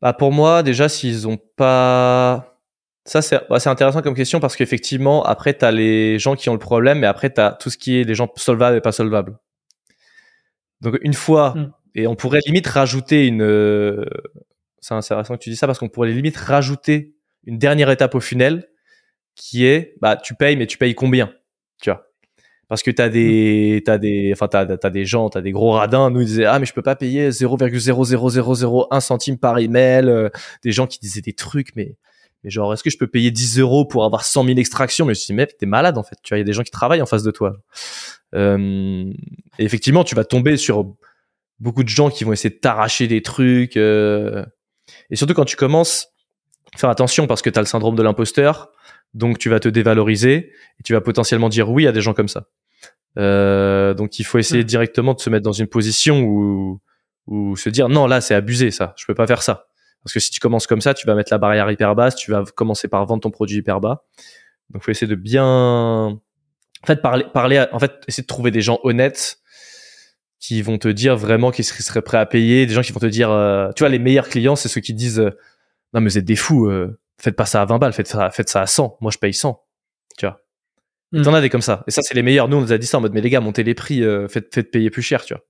[0.03, 2.52] bah Pour moi, déjà, s'ils ont pas
[3.05, 6.53] ça, bah, c'est intéressant comme question parce qu'effectivement, après, tu as les gens qui ont
[6.53, 8.93] le problème, mais après, tu as tout ce qui est des gens solvables et pas
[8.93, 9.38] solvables.
[10.81, 11.73] Donc, une fois, hmm.
[11.95, 13.43] et on pourrait limite rajouter une.
[13.43, 14.05] Euh,
[14.81, 18.21] c'est intéressant que tu dis ça parce qu'on pourrait limite rajouter une dernière étape au
[18.21, 18.69] funnel
[19.35, 21.33] qui est bah, tu payes, mais tu payes combien
[21.81, 22.05] Tu vois?
[22.69, 23.85] Parce que tu as des hmm.
[23.85, 26.59] t'as des enfin t'as as des gens t'as des gros radins nous ils disaient ah
[26.59, 30.31] mais je peux pas payer 0,00001 centime par email euh,
[30.65, 31.97] des gens qui disaient des trucs mais
[32.45, 35.07] mais genre, est-ce que je peux payer 10 euros pour avoir 100 000 extractions?
[35.07, 36.17] Mais je me suis dit, mec, t'es malade en fait.
[36.23, 37.57] Tu vois, il y a des gens qui travaillent en face de toi.
[38.35, 39.13] Euh,
[39.59, 40.95] et effectivement, tu vas tomber sur
[41.61, 43.77] beaucoup de gens qui vont essayer de t'arracher des trucs.
[43.77, 44.45] Euh,
[45.11, 46.09] et surtout quand tu commences,
[46.77, 48.71] faire attention parce que tu as le syndrome de l'imposteur.
[49.15, 52.29] Donc tu vas te dévaloriser et tu vas potentiellement dire oui à des gens comme
[52.29, 52.47] ça.
[53.19, 56.81] Euh, donc il faut essayer directement de se mettre dans une position où,
[57.27, 59.67] où se dire non là c'est abusé ça, je peux pas faire ça.
[60.03, 62.31] Parce que si tu commences comme ça, tu vas mettre la barrière hyper basse, tu
[62.31, 64.05] vas commencer par vendre ton produit hyper bas.
[64.71, 66.21] Donc, faut essayer de bien, en
[66.87, 69.38] fait, parler, parler, en fait, essayer de trouver des gens honnêtes
[70.38, 73.07] qui vont te dire vraiment qu'ils seraient prêts à payer, des gens qui vont te
[73.07, 75.31] dire, euh, tu vois, les meilleurs clients, c'est ceux qui disent, euh,
[75.93, 78.31] non, mais vous êtes des fous, euh, faites pas ça à 20 balles, faites ça,
[78.31, 78.99] faites ça à 100.
[79.01, 79.62] Moi, je paye 100.
[80.19, 80.41] Tu vois.
[81.12, 81.23] Mm.
[81.23, 81.85] T'en as des comme ça.
[81.87, 82.49] Et ça, c'est les meilleurs.
[82.49, 84.29] Nous, on nous a dit ça en mode, mais les gars, montez les prix, euh,
[84.29, 85.43] faites, faites payer plus cher, tu vois.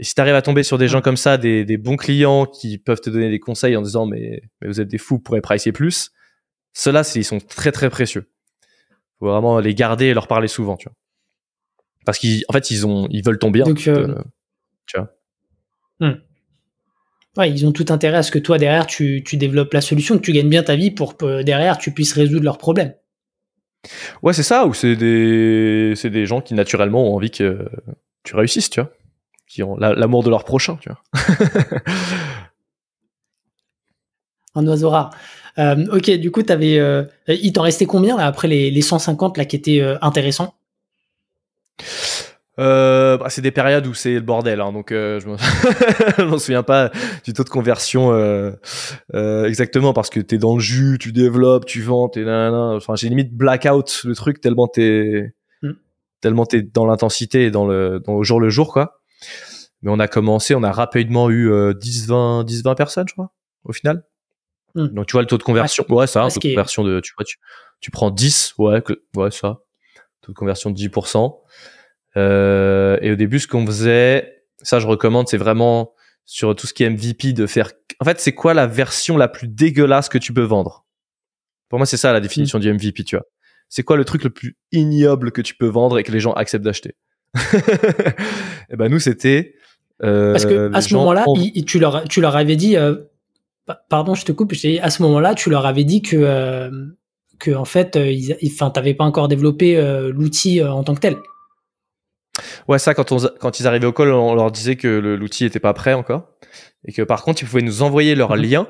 [0.00, 2.78] Et si t'arrives à tomber sur des gens comme ça, des, des, bons clients qui
[2.78, 5.42] peuvent te donner des conseils en disant, mais, mais vous êtes des fous, vous pourrez
[5.42, 6.10] pricer plus.
[6.72, 8.30] Ceux-là, ils sont très, très précieux.
[9.18, 10.96] Faut vraiment les garder et leur parler souvent, tu vois.
[12.06, 13.66] Parce qu'en fait, ils ont, ils veulent ton bien.
[13.66, 14.14] Donc, euh,
[14.86, 15.10] tu vois.
[16.00, 16.18] Hmm.
[17.36, 20.16] Ouais, ils ont tout intérêt à ce que toi, derrière, tu, tu développes la solution,
[20.16, 22.94] que tu gagnes bien ta vie pour que derrière, tu puisses résoudre leurs problèmes.
[24.22, 27.68] Ouais, c'est ça, ou c'est des, c'est des gens qui naturellement ont envie que
[28.24, 28.90] tu réussisses, tu vois,
[29.50, 31.02] qui ont l'amour de leur prochain, tu vois.
[34.54, 35.10] Un oiseau rare.
[35.58, 39.36] Euh, ok, du coup, avais, euh, il t'en restait combien là après les, les 150
[39.36, 40.54] là qui étaient euh, intéressants?
[42.60, 45.18] Euh, bah, c'est des périodes où c'est le bordel, hein, donc euh,
[46.18, 46.90] je m'en souviens pas
[47.24, 48.52] du taux de conversion euh,
[49.14, 53.08] euh, exactement parce que t'es dans le jus, tu développes, tu vends, t'es Enfin, j'ai
[53.08, 55.32] limite blackout le truc tellement t'es
[55.62, 55.70] mm.
[56.20, 58.99] tellement t'es dans l'intensité et dans le dans le jour le jour quoi.
[59.82, 63.32] Mais on a commencé, on a rapidement eu 10 20 10 20 personnes, je crois,
[63.64, 64.04] au final.
[64.74, 64.88] Mm.
[64.88, 67.24] Donc tu vois le taux de conversion, ouais, ça, taux de conversion de tu vois
[67.24, 67.38] tu,
[67.80, 68.82] tu prends 10, ouais,
[69.16, 69.60] ouais ça.
[70.20, 70.90] Taux de conversion de 10
[72.16, 75.92] euh, et au début, ce qu'on faisait, ça je recommande, c'est vraiment
[76.24, 77.72] sur tout ce qui est MVP de faire.
[78.00, 80.84] En fait, c'est quoi la version la plus dégueulasse que tu peux vendre?
[81.68, 82.62] Pour moi, c'est ça la définition mm.
[82.62, 83.26] du MVP, tu vois.
[83.68, 86.32] C'est quoi le truc le plus ignoble que tu peux vendre et que les gens
[86.32, 86.96] acceptent d'acheter?
[88.70, 89.54] Et ben nous, c'était.
[90.02, 91.24] Euh, Parce que à ce moment-là,
[91.66, 92.76] tu leur tu leur avais dit.
[92.76, 92.96] Euh,
[93.88, 94.54] pardon, je te coupe.
[94.54, 96.70] Je à ce moment-là, tu leur avais dit que euh,
[97.38, 97.98] que en fait,
[98.44, 99.80] enfin, t'avais pas encore développé
[100.12, 101.16] l'outil en tant que tel.
[102.68, 105.60] Ouais, ça, quand, on, quand ils arrivaient au call, on leur disait que l'outil était
[105.60, 106.28] pas prêt encore.
[106.84, 108.42] Et que par contre, ils pouvaient nous envoyer leurs mhm.
[108.42, 108.68] liens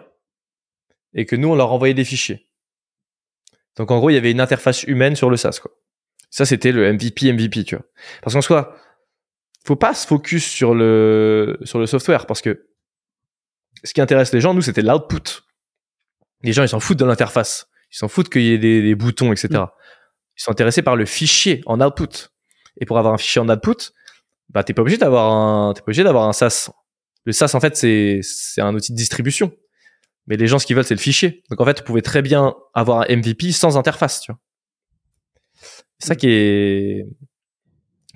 [1.15, 2.49] et que nous, on leur envoyait des fichiers.
[3.77, 5.73] Donc en gros, il y avait une interface humaine sur le SaaS, quoi.
[6.31, 7.85] Ça, c'était le MVP, MVP, tu vois.
[8.23, 8.77] Parce qu'en soi,
[9.65, 12.67] faut pas se focus sur le, sur le software parce que
[13.85, 15.43] ce qui intéresse les gens, nous, c'était l'output.
[16.43, 17.69] Les gens, ils s'en foutent de l'interface.
[17.93, 19.49] Ils s'en foutent qu'il y ait des, boutons, etc.
[19.51, 19.67] Mhm.
[20.39, 22.31] Ils sont intéressés par le fichier en output.
[22.81, 23.93] Et pour avoir un fichier en output,
[24.49, 26.71] bah t'es pas obligé d'avoir un, t'es pas obligé d'avoir un SaaS.
[27.25, 29.53] Le SaaS en fait c'est c'est un outil de distribution.
[30.27, 31.43] Mais les gens ce qu'ils veulent c'est le fichier.
[31.51, 34.41] Donc en fait, vous pouvez très bien avoir un MVP sans interface, tu vois.
[36.01, 37.05] C'est ça qui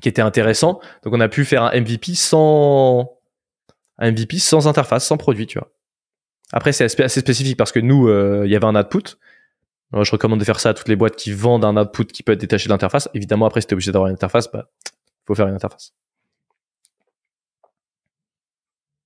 [0.05, 0.81] était intéressant.
[1.05, 3.19] Donc on a pu faire un MVP sans
[4.01, 5.47] MVP sans interface, sans produit.
[6.53, 9.17] Après c'est assez spécifique parce que nous euh, il y avait un output
[10.03, 12.33] je recommande de faire ça à toutes les boîtes qui vendent un output qui peut
[12.33, 13.09] être détaché de l'interface.
[13.15, 14.69] Évidemment, après, si tu es obligé d'avoir une interface, bah,
[15.27, 15.93] faut faire une interface.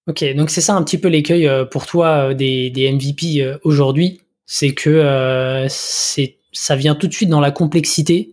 [0.07, 4.23] Ok, donc c'est ça un petit peu l'écueil euh, pour toi euh, des, MVP aujourd'hui,
[4.47, 8.33] c'est que ça vient tout de suite dans la complexité.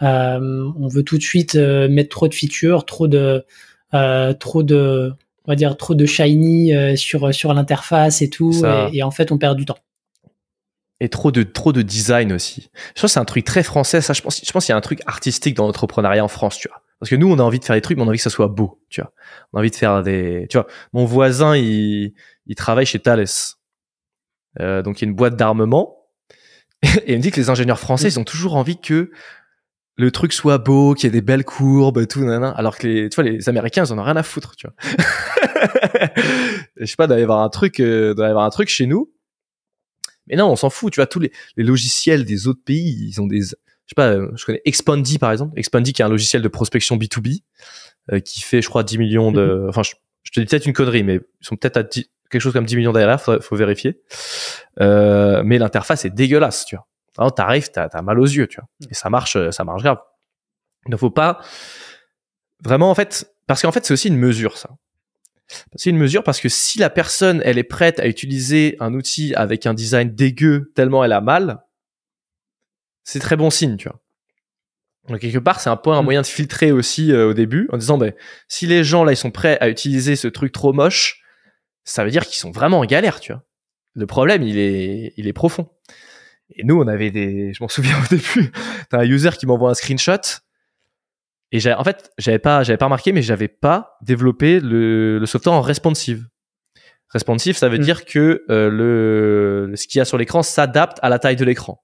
[0.00, 3.44] On veut tout de suite mettre trop de features, trop de
[4.38, 5.12] trop de
[5.44, 8.52] on va dire trop de shiny sur sur l'interface et tout,
[8.92, 9.78] et, en fait on perd du temps
[11.00, 12.70] et trop de trop de design aussi.
[12.94, 14.00] Je pense que c'est un truc très français.
[14.00, 16.58] Ça, je pense, je pense qu'il y a un truc artistique dans l'entrepreneuriat en France,
[16.58, 16.82] tu vois.
[16.98, 18.24] Parce que nous, on a envie de faire des trucs, mais on a envie que
[18.24, 19.12] ça soit beau, tu vois.
[19.52, 20.66] On a envie de faire des, tu vois.
[20.92, 22.14] Mon voisin, il,
[22.46, 23.26] il travaille chez Thales,
[24.60, 25.98] euh, donc il y a une boîte d'armement,
[26.82, 29.12] et il me dit que les ingénieurs français, ils ont toujours envie que
[29.98, 32.50] le truc soit beau, qu'il y ait des belles courbes, tout, nanana.
[32.50, 34.74] alors que les, tu vois, les Américains, ils en ont rien à foutre, tu vois.
[36.76, 39.12] je sais pas, d'aller avoir un truc, euh, d'aller avoir un truc chez nous
[40.28, 40.92] mais non, on s'en fout.
[40.92, 44.30] Tu vois, tous les, logiciels des autres pays, ils ont des, je sais pas, euh,
[44.36, 45.58] je connais Expandy par exemple.
[45.58, 47.42] Expandy qui est un logiciel de prospection B2B
[48.12, 49.68] euh, qui fait, je crois, 10 millions de, mhm.
[49.68, 49.92] enfin, je,
[50.32, 52.92] te dis peut-être une connerie, mais ils sont peut-être à quelque chose comme 10 millions
[52.92, 54.00] d'ARR, faut, faut vérifier.
[54.80, 56.86] Euh, mais l'interface est dégueulasse, tu vois.
[57.18, 58.68] Alors, t'arrives, t'as, as mal aux yeux, tu vois.
[58.90, 59.98] Et ça marche, ça marche grave.
[60.86, 61.40] Il ne faut pas
[62.62, 64.70] vraiment, en fait, parce qu'en fait, c'est aussi une mesure, ça.
[65.76, 69.34] C'est une mesure parce que si la personne, elle est prête à utiliser un outil
[69.34, 71.64] avec un design dégueu tellement elle a mal,
[73.04, 73.98] c'est très bon signe, tu vois.
[75.08, 76.04] Donc quelque part, c'est un point, un mm.
[76.04, 78.12] moyen de filtrer aussi euh, au début, en disant, ben,
[78.46, 81.22] si les gens là, ils sont prêts à utiliser ce truc trop moche,
[81.84, 83.42] ça veut dire qu'ils sont vraiment en galère, tu vois.
[83.94, 85.70] Le problème, il est, il est profond.
[86.56, 88.50] Et nous, on avait des, je m'en souviens au début,
[88.90, 90.40] t'as un user qui m'envoie un screenshot
[91.50, 95.54] et en fait, j'avais pas, j'avais pas remarqué, mais j'avais pas développé le, le software
[95.54, 96.26] en responsive.
[97.10, 97.82] Responsive, ça veut mm.
[97.82, 101.44] dire que euh, le, ce qu'il y a sur l'écran s'adapte à la taille de
[101.44, 101.82] l'écran.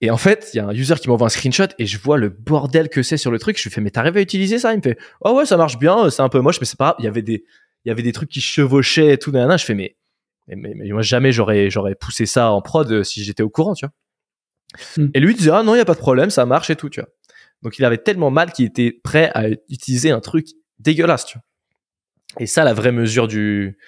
[0.00, 2.16] Et en fait, il y a un user qui m'envoie un screenshot et je vois
[2.16, 3.58] le bordel que c'est sur le truc.
[3.58, 4.72] Je lui fais, mais t'arrives à utiliser ça?
[4.72, 6.86] Il me fait, oh ouais, ça marche bien, c'est un peu moche, mais c'est pas
[6.86, 6.96] grave.
[7.00, 7.44] Il y avait des,
[7.84, 9.30] il y avait des trucs qui chevauchaient et tout.
[9.32, 9.96] Je fais, mais,
[10.56, 13.86] mais, mais, moi jamais j'aurais, j'aurais poussé ça en prod si j'étais au courant, tu
[13.86, 13.92] vois.
[14.96, 15.10] Mm.
[15.14, 16.76] Et lui il disait ah non il y a pas de problème, ça marche et
[16.76, 17.08] tout, tu vois.
[17.62, 21.44] Donc il avait tellement mal qu'il était prêt à utiliser un truc dégueulasse, tu vois.
[22.40, 23.78] Et ça la vraie mesure du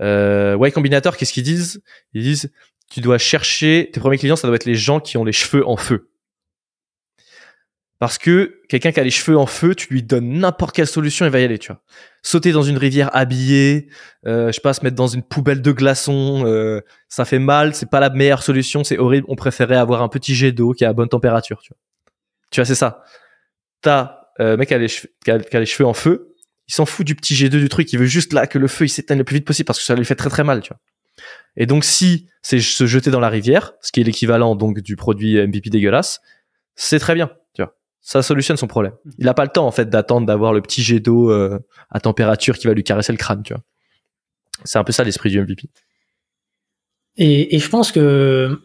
[0.00, 1.82] euh, Y Combinator, qu'est-ce qu'ils disent?
[2.12, 2.50] Ils disent
[2.90, 5.66] tu dois chercher tes premiers clients, ça doit être les gens qui ont les cheveux
[5.66, 6.10] en feu.
[8.00, 11.24] Parce que quelqu'un qui a les cheveux en feu, tu lui donnes n'importe quelle solution,
[11.26, 11.80] il va y aller, tu vois.
[12.22, 13.88] Sauter dans une rivière habillée,
[14.26, 17.74] euh, je sais pas, se mettre dans une poubelle de glaçons, euh, ça fait mal,
[17.74, 19.26] c'est pas la meilleure solution, c'est horrible.
[19.28, 21.78] On préférait avoir un petit jet d'eau qui a à bonne température, tu vois.
[22.50, 23.04] Tu vois, c'est ça.
[23.80, 26.34] T'as euh, mec qui a, les cheveux, qui, a, les cheveux en feu,
[26.66, 28.66] il s'en fout du petit jet d'eau du truc, il veut juste là que le
[28.66, 30.60] feu il s'éteigne le plus vite possible parce que ça lui fait très très mal,
[30.60, 30.80] tu vois.
[31.56, 34.96] Et donc si c'est se jeter dans la rivière, ce qui est l'équivalent donc du
[34.96, 36.20] produit MVP dégueulasse,
[36.74, 37.30] c'est très bien
[38.04, 38.92] ça solutionne son problème.
[39.04, 39.10] Mm.
[39.18, 41.58] Il n'a pas le temps en fait d'attendre d'avoir le petit jet d'eau euh,
[41.90, 43.62] à température qui va lui caresser le crâne, tu vois.
[44.62, 45.68] C'est un peu ça l'esprit du MVP.
[47.16, 48.60] Et, je pense que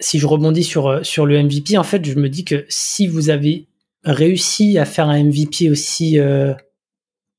[0.00, 3.30] si je rebondis sur sur le MVP, en fait, je me dis que si vous
[3.30, 3.66] avez
[4.04, 6.54] réussi à faire un MVP aussi euh,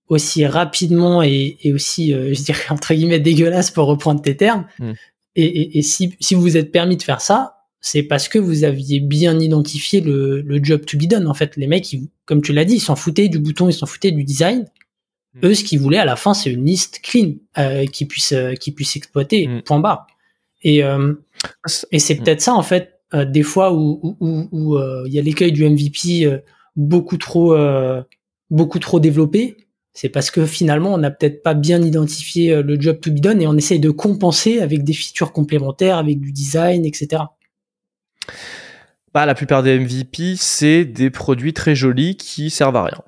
[0.08, 4.93] aussi rapidement et, aussi, euh, je dirais entre guillemets dégueulasse pour reprendre tes termes, mm.
[5.36, 8.63] et, et, si si vous vous êtes permis de faire ça, c'est parce que vous
[8.63, 11.28] aviez bien identifié le, le, job to be done.
[11.28, 11.93] En fait, les mecs,
[12.26, 14.65] comme tu l'as dit, ils s'en foutaient du bouton, ils s'en foutaient du design.
[15.34, 15.48] Mm.
[15.48, 18.54] Eux, ce qu'ils voulaient à la fin, c'est une liste clean euh, qui puisse euh,
[18.54, 19.48] qui puisse exploiter.
[19.48, 19.62] Mm.
[19.63, 20.08] Point barre.
[20.63, 21.13] Et euh,
[21.91, 22.24] et c'est mm.
[22.24, 25.52] peut-être ça en fait euh, des fois où où où euh, il y a l'écueil
[25.52, 26.39] du MVP
[26.78, 27.54] beaucoup trop
[28.50, 29.58] beaucoup trop développé.
[29.96, 33.41] C'est parce que finalement, on n'a peut-être pas bien identifié le job to be done
[33.41, 37.24] et on essaye de compenser avec des features complémentaires, avec du design, etc.
[39.13, 43.04] Bah, la plupart des MVP, c'est des produits très jolis qui servent à rien.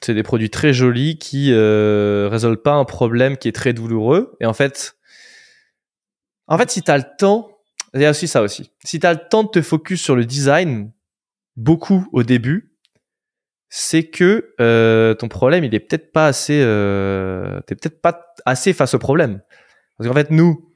[0.00, 4.36] C'est des produits très jolis qui euh, résolvent pas un problème qui est très douloureux.
[4.40, 4.96] Et en fait,
[6.46, 7.50] en fait, si tu as le temps,
[7.94, 8.70] il y a aussi ça aussi.
[8.84, 10.92] Si tu as le temps de te focus sur le design,
[11.56, 12.72] beaucoup au début,
[13.68, 18.72] c'est que euh, ton problème, il est peut-être pas assez, euh, t'es peut-être pas assez
[18.72, 19.40] face au problème.
[19.96, 20.72] Parce qu'en fait, nous,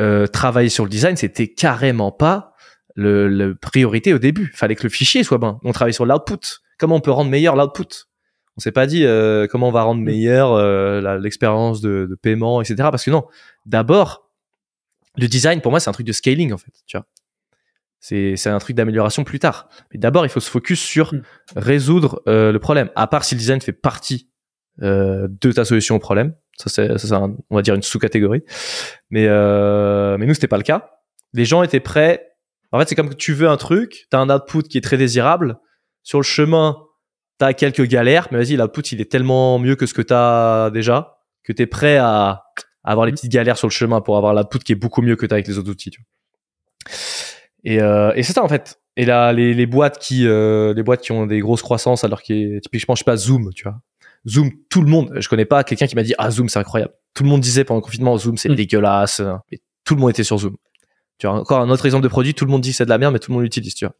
[0.00, 2.54] euh, travailler sur le design, c'était carrément pas
[2.94, 4.50] le, priorité au début.
[4.54, 5.58] Fallait que le fichier soit bon.
[5.64, 6.60] On travaille sur l'output.
[6.78, 8.08] Comment on peut rendre meilleur l'output?
[8.56, 12.60] On s'est pas dit euh, comment on va rendre meilleur euh, l'expérience de, de, paiement,
[12.60, 12.88] etc.
[12.90, 13.24] Parce que non,
[13.66, 14.28] d'abord,
[15.16, 16.72] le design pour moi c'est un truc de scaling en fait.
[16.86, 17.06] Tu vois,
[18.00, 19.68] c'est c'est un truc d'amélioration plus tard.
[19.92, 21.22] Mais d'abord, il faut se focus sur mm.
[21.54, 22.90] résoudre euh, le problème.
[22.96, 24.28] À part si le design fait partie
[24.80, 28.44] de ta solution au problème, ça, c'est, on va dire une sous-catégorie.
[29.10, 30.92] Mais, mais nous, c'était pas le cas.
[31.32, 32.28] Les gens étaient prêts.
[32.72, 34.82] En fait, c'est comme que tu veux un truc, tu as un output qui est
[34.82, 35.58] très désirable.
[36.02, 36.76] Sur le chemin,
[37.38, 40.12] tu as quelques galères, mais vas-y, l'output, il est tellement mieux que ce que tu
[40.12, 42.44] as déjà, que tu es prêt à,
[42.84, 45.26] avoir les petites galères sur le chemin pour avoir l'output qui est beaucoup mieux que
[45.26, 45.90] tu avec les autres outils.
[45.90, 46.94] Tu vois.
[47.64, 48.80] Et, euh, et c'est ça, en fait.
[48.96, 52.22] Et là, les, les boîtes qui, euh, les boîtes qui ont des grosses croissances, alors
[52.22, 53.80] que typiquement, je sais pas, Zoom, tu vois.
[54.26, 56.92] Zoom, tout le monde, je connais pas quelqu'un qui m'a dit ah Zoom c'est incroyable.
[57.14, 58.56] Tout le monde disait pendant le confinement Zoom c'est mm.
[58.56, 60.56] dégueulasse, mais tout le monde était sur Zoom.
[61.18, 62.98] Tu vois encore un autre exemple de produit, tout le monde dit c'est de la
[62.98, 63.94] merde, mais tout le monde l'utilise, tu vois.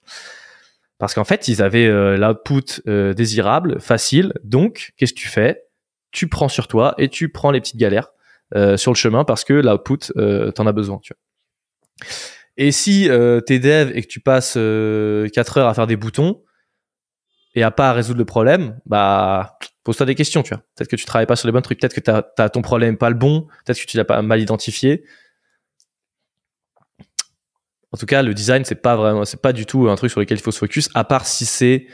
[0.99, 4.33] Parce qu'en fait ils avaient euh, l'output euh, désirable, facile.
[4.45, 5.65] Donc qu'est-ce que tu fais?
[6.11, 8.11] Tu prends sur toi et tu prends les petites galères
[8.55, 10.13] euh, sur le chemin parce que l'output
[10.55, 12.09] t'en as besoin, tu vois.
[12.57, 13.09] Et si
[13.47, 16.43] t'es dev et que tu passes 4 heures à faire des boutons
[17.55, 20.63] et à pas résoudre le problème, bah pose-toi des questions, tu vois.
[20.77, 22.97] Peut-être que tu travailles pas sur les bons trucs, peut-être que tu as, ton problème
[22.97, 25.05] pas le bon, peut-être que tu l'as pas mal identifié.
[27.93, 30.21] En tout cas, le design, c'est pas vraiment, c'est pas du tout un truc sur
[30.21, 31.87] lequel il faut se focus, à part si c'est,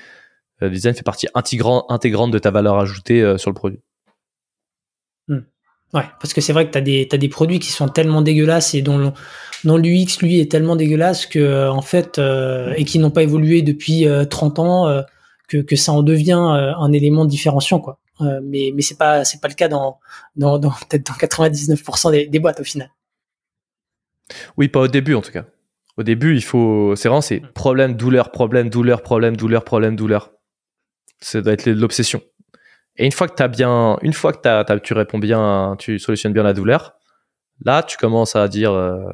[0.62, 3.80] euh, le design fait partie intégrante de ta valeur ajoutée euh, sur le produit.
[5.28, 5.40] Hmm.
[5.92, 8.82] Ouais, parce que c'est vrai que tu as, des produits qui sont tellement dégueulasses et
[8.82, 9.12] dont,
[9.62, 13.62] dont l'UX, lui, est tellement dégueulasse que, en fait, euh, et qui n'ont pas évolué
[13.62, 15.04] depuis 30 ans,
[15.48, 17.98] que, que ça en devient euh, un élément différenciant quoi.
[18.20, 19.98] Euh, mais mais c'est pas c'est pas le cas dans
[20.36, 22.90] dans, dans peut-être dans 99% des, des, boîtes au final.
[24.56, 25.44] Oui, pas au début en tout cas.
[25.96, 30.32] Au début, il faut c'est vraiment c'est problème douleur problème douleur problème douleur problème douleur.
[31.20, 32.20] Ça doit être l'obsession.
[32.96, 35.98] Et une fois que as bien une fois que t'as, as, tu réponds bien, tu
[35.98, 36.94] solutionnes bien la douleur,
[37.64, 39.10] là tu commences à dire euh...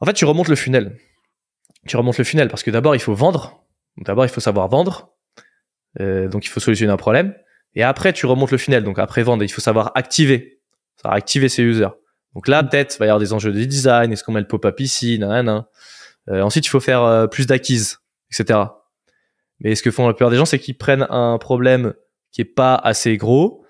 [0.00, 0.96] en fait, tu remontes le funnel.
[1.86, 3.66] Tu remontes le funnel parce que d'abord, il faut vendre
[3.98, 5.14] D'abord, il faut savoir vendre.
[6.00, 7.34] Euh, donc, il faut solutionner un problème.
[7.74, 8.84] Et après, tu remontes le funnel.
[8.84, 10.60] Donc, après vendre, il faut savoir activer.
[11.02, 11.88] Ça activer ses users.
[12.36, 14.12] Donc là, peut-être, il va y avoir des enjeux de design.
[14.12, 15.64] Est-ce qu'on met le pop-up ici nan,
[16.28, 17.98] euh, Ensuite, il faut faire euh, plus d'acquises,
[18.30, 18.60] etc.
[19.60, 21.94] Mais ce que font la plupart des gens, c'est qu'ils prennent un problème
[22.30, 23.64] qui est pas assez gros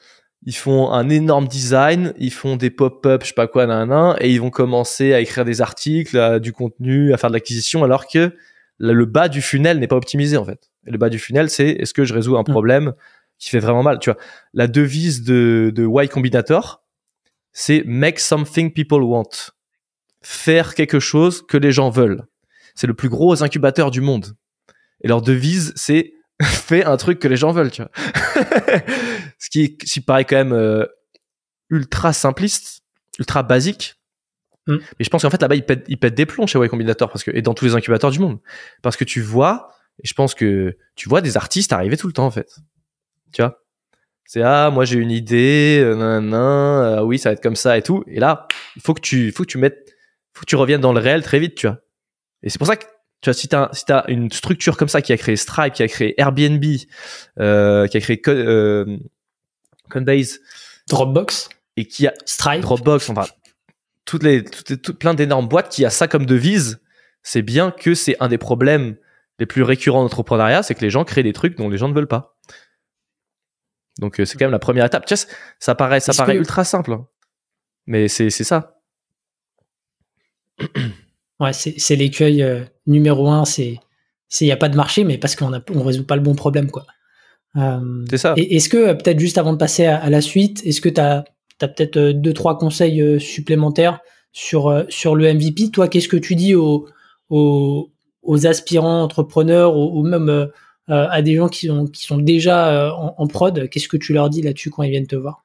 [0.47, 4.31] ils font un énorme design, ils font des pop-up, je sais pas quoi, nan, et
[4.31, 8.33] ils vont commencer à écrire des articles, du contenu, à faire de l'acquisition, alors que
[8.79, 10.71] le bas du funnel n'est pas optimisé en fait.
[10.87, 12.53] Et le bas du funnel, c'est est-ce que je résous un mm.
[12.53, 12.93] problème
[13.39, 13.99] qui fait vraiment mal.
[13.99, 14.19] Tu vois,
[14.55, 16.86] la devise de, de Y Combinator,
[17.59, 19.31] c'est make something people want.
[20.21, 22.27] Faire quelque chose que les gens veulent.
[22.75, 24.37] C'est le plus gros incubateur du monde.
[25.01, 27.91] Et leur devise, c'est fais un truc que les gens veulent, tu vois.
[29.39, 30.85] Ce qui, qui paraît quand même euh,
[31.71, 32.83] ultra simpliste,
[33.19, 33.95] ultra basique.
[34.67, 34.77] Mm.
[34.99, 37.09] Mais je pense qu'en fait, là-bas, ils pètent, ils pètent des plombs chez Y Combinator
[37.09, 38.39] parce que, et dans tous les incubateurs du monde.
[38.83, 39.71] Parce que tu vois,
[40.05, 42.55] et je pense que tu vois des artistes arriver tout le temps, en fait.
[43.33, 43.63] Tu vois?
[44.27, 47.57] C'est, ah, moi, j'ai une idée, euh, nan, nan, euh, oui, ça va être comme
[47.57, 48.03] ça et tout.
[48.09, 49.95] Et là, il faut que tu, faut que tu mettes,
[50.35, 51.79] faut que tu reviennes dans le réel très vite, tu vois.
[52.43, 52.85] Et c'est pour ça que
[53.21, 55.83] tu vois, si t'as si as une structure comme ça qui a créé Stripe, qui
[55.83, 56.65] a créé Airbnb,
[57.41, 58.99] euh, qui a créé euh,
[59.91, 60.41] Coinbase,
[60.89, 63.25] Dropbox et qui a Stripe, Dropbox, enfin
[64.05, 66.81] toutes les, toutes, plein d'énormes boîtes qui a ça comme devise,
[67.23, 68.97] c'est bien que c'est un des problèmes
[69.39, 71.95] les plus récurrents d'entrepreneuriat, c'est que les gens créent des trucs dont les gens ne
[71.95, 72.36] veulent pas.
[73.99, 75.11] Donc euh, c'est quand même la première étape.
[75.59, 77.07] Ça paraît ça paraît ultra simple, hein.
[77.87, 78.79] mais c'est c'est ça.
[81.39, 83.79] Ouais, c'est l'écueil euh, numéro un, c'est
[84.41, 86.71] il n'y a pas de marché, mais parce qu'on ne résout pas le bon problème.
[86.71, 86.87] quoi.
[87.57, 88.33] Euh, c'est ça.
[88.39, 91.27] Est-ce que, peut-être juste avant de passer à, la suite, est-ce que tu as,
[91.61, 93.99] as peut-être deux, trois conseils supplémentaires
[94.33, 96.89] sur, sur le MVP Toi, qu'est-ce que tu dis aux,
[97.29, 97.93] aux,
[98.23, 100.49] aux aspirants entrepreneurs ou, même
[100.89, 104.31] à des gens qui, sont qui sont déjà en, en prod Qu'est-ce que tu leur
[104.31, 105.43] dis là-dessus quand ils viennent te voir?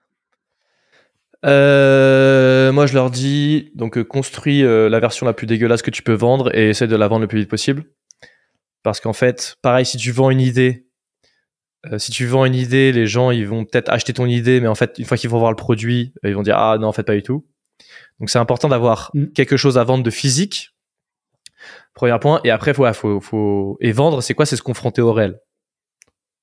[1.45, 5.91] Euh, moi, je leur dis donc euh, construis euh, la version la plus dégueulasse que
[5.91, 7.85] tu peux vendre et essaie de la vendre le plus vite possible.
[8.83, 10.87] Parce qu'en fait, pareil, si tu vends une idée,
[11.97, 14.75] si tu vends une idée, les gens ils vont peut-être acheter ton idée, mais en
[14.75, 17.03] fait, une fois qu'ils vont voir le produit, ils vont dire ah non en fait
[17.03, 17.45] pas du tout.
[18.19, 19.27] Donc c'est important d'avoir mm.
[19.33, 20.69] quelque chose à vendre de physique.
[21.93, 22.41] Premier point.
[22.43, 24.45] Et après, faut, faut, faut et vendre, c'est quoi?
[24.45, 25.39] C'est se confronter au réel.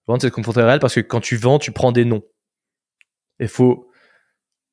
[0.06, 2.22] Vendre, c'est se confronter au réel parce que quand tu vends, tu prends des noms.
[3.40, 3.88] Et faut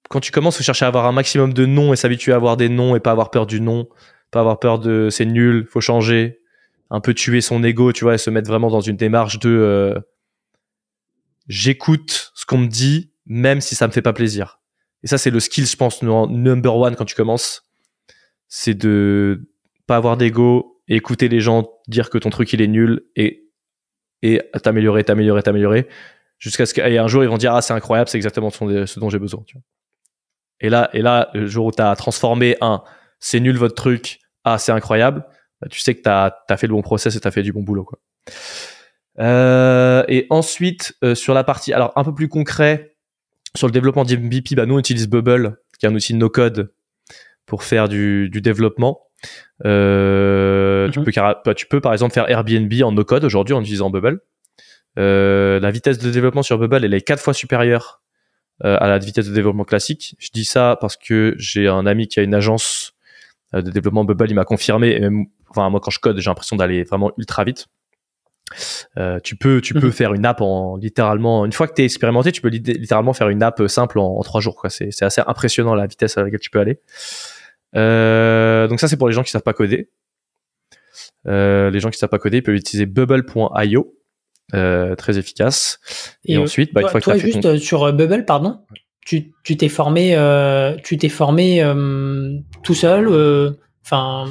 [0.10, 2.58] quand tu commences à chercher à avoir un maximum de noms et s'habituer à avoir
[2.58, 3.88] des noms et pas avoir peur du nom,
[4.32, 6.42] pas avoir peur de c'est nul, faut changer,
[6.90, 9.50] un peu tuer son ego, tu vois, et se mettre vraiment dans une démarche de
[9.50, 10.00] euh,
[11.48, 14.60] j'écoute ce qu'on me dit, même si ça me fait pas plaisir.
[15.04, 17.64] Et ça, c'est le skill, je pense, number one quand tu commences.
[18.48, 19.48] C'est de
[19.88, 23.50] pas avoir d'ego écouter les gens dire que ton truc il est nul et,
[24.22, 25.88] et t'améliorer, t'améliorer, t'améliorer
[26.38, 29.20] jusqu'à ce qu'un jour ils vont dire ah c'est incroyable, c'est exactement ce dont j'ai
[29.20, 29.44] besoin.
[29.46, 29.64] Tu vois.
[30.62, 32.84] Et là, et là, le jour où tu as transformé un
[33.20, 35.26] c'est nul votre truc ah c'est incroyable,
[35.62, 37.52] bah, tu sais que tu as, fait le bon process et tu as fait du
[37.52, 37.84] bon boulot.
[37.84, 38.00] Quoi.
[39.20, 42.96] Euh, et ensuite, euh, sur la partie, alors un peu plus concret,
[43.56, 46.74] sur le développement d'MVP, bah, nous on utilise Bubble, qui est un outil de no-code
[47.46, 49.05] pour faire du, du développement.
[49.64, 51.06] Euh, tu, mhm.
[51.06, 51.12] peux,
[51.46, 54.20] bah, tu peux par exemple faire Airbnb en no-code aujourd'hui en utilisant Bubble.
[54.98, 58.02] la vitesse de développement sur Bubble, elle est quatre fois supérieure
[58.64, 60.16] euh, à la vitesse de développement classique.
[60.18, 62.94] Je dis ça parce que j'ai un ami qui a une agence
[63.54, 64.96] euh, de développement Bubble, il m'a confirmé.
[64.96, 67.68] Et même, enfin, moi, quand je code, j'ai l'impression d'aller vraiment ultra vite.
[68.98, 69.92] Euh, tu peux, tu peux mhm.
[69.92, 73.28] faire une app en littéralement une fois que tu es expérimenté, tu peux littéralement faire
[73.28, 74.62] une app simple en, trois jours.
[74.70, 76.80] C'est assez impressionnant la vitesse à laquelle tu peux aller.
[77.76, 79.90] Euh, donc ça, c'est pour les gens qui savent pas coder.
[81.28, 83.94] Euh, les gens qui savent pas coder peuvent utiliser bubble.io
[84.54, 85.80] euh, très efficace.
[86.26, 88.60] Et, ensuite, bah, une fois toi, juste sur Bubble, pardon,
[89.06, 90.16] tu t'es formé,
[90.84, 91.64] tu t'es formé
[92.64, 94.28] tout seul, enfin.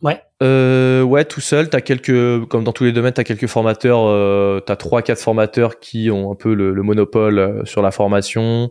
[0.00, 0.22] Ouais.
[0.42, 1.68] Euh, ouais, tout seul.
[1.68, 4.06] T'as quelques, comme dans tous les domaines, t'as quelques formateurs.
[4.06, 8.70] Euh, t'as trois, quatre formateurs qui ont un peu le, le monopole sur la formation.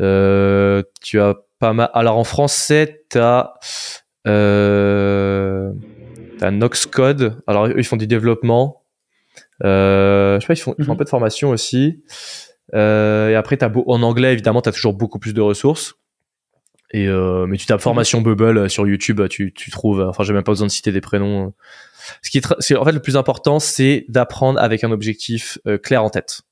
[0.00, 1.36] Euh, tu as
[1.66, 1.90] pas mal.
[1.94, 3.54] Alors en français, t'as
[4.26, 5.72] euh,
[6.38, 7.42] t'as Noxcode.
[7.46, 8.84] Alors ils font du développement.
[9.64, 10.96] Euh, je sais pas, ils font, un mhm.
[10.96, 12.04] peu de formation aussi.
[12.74, 15.94] Euh, et après, as beau, en anglais, évidemment, tu as toujours beaucoup plus de ressources.
[16.92, 20.00] Et euh, mais tu tapes formation Bubble euh, sur YouTube, tu, tu trouves.
[20.00, 21.52] Enfin, j'ai même pas besoin de citer des prénoms.
[22.22, 26.04] Ce qui est, en fait le plus important, c'est d'apprendre avec un objectif euh, clair
[26.04, 26.42] en tête.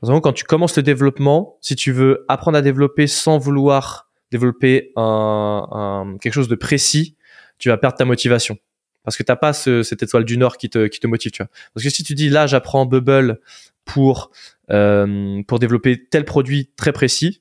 [0.00, 4.92] Par quand tu commences le développement, si tu veux apprendre à développer sans vouloir développer
[4.96, 7.16] un, un quelque chose de précis,
[7.58, 8.58] tu vas perdre ta motivation
[9.06, 11.40] parce que t'as pas ce, cette étoile du Nord qui te, qui te motive, tu
[11.40, 11.48] vois.
[11.72, 13.38] Parce que si tu dis là, j'apprends Bubble
[13.84, 14.32] pour
[14.70, 17.40] euh, pour développer tel produit très précis,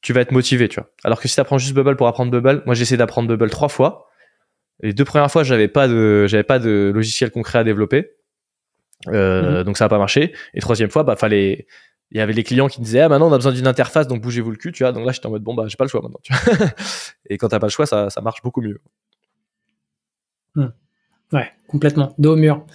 [0.00, 0.92] tu vas être motivé, tu vois.
[1.02, 3.50] Alors que si tu apprends juste Bubble pour apprendre Bubble, moi j'ai essayé d'apprendre Bubble
[3.50, 4.10] trois fois.
[4.80, 8.12] Les deux premières fois, j'avais pas de j'avais pas de logiciel concret à développer,
[9.08, 9.64] euh, mhm.
[9.64, 10.32] donc ça a pas marché.
[10.54, 11.66] Et troisième fois, bah fallait
[12.12, 14.20] il y avait les clients qui disaient ah maintenant on a besoin d'une interface donc
[14.20, 14.92] bougez-vous le cul tu vois.
[14.92, 16.20] Donc là j'étais en mode bon bah j'ai pas le choix maintenant
[17.30, 18.80] et quand t'as pas le choix ça, marche beaucoup mieux.
[20.54, 20.68] Hmm.
[21.32, 22.14] ouais complètement.
[22.18, 22.66] Dos au mur.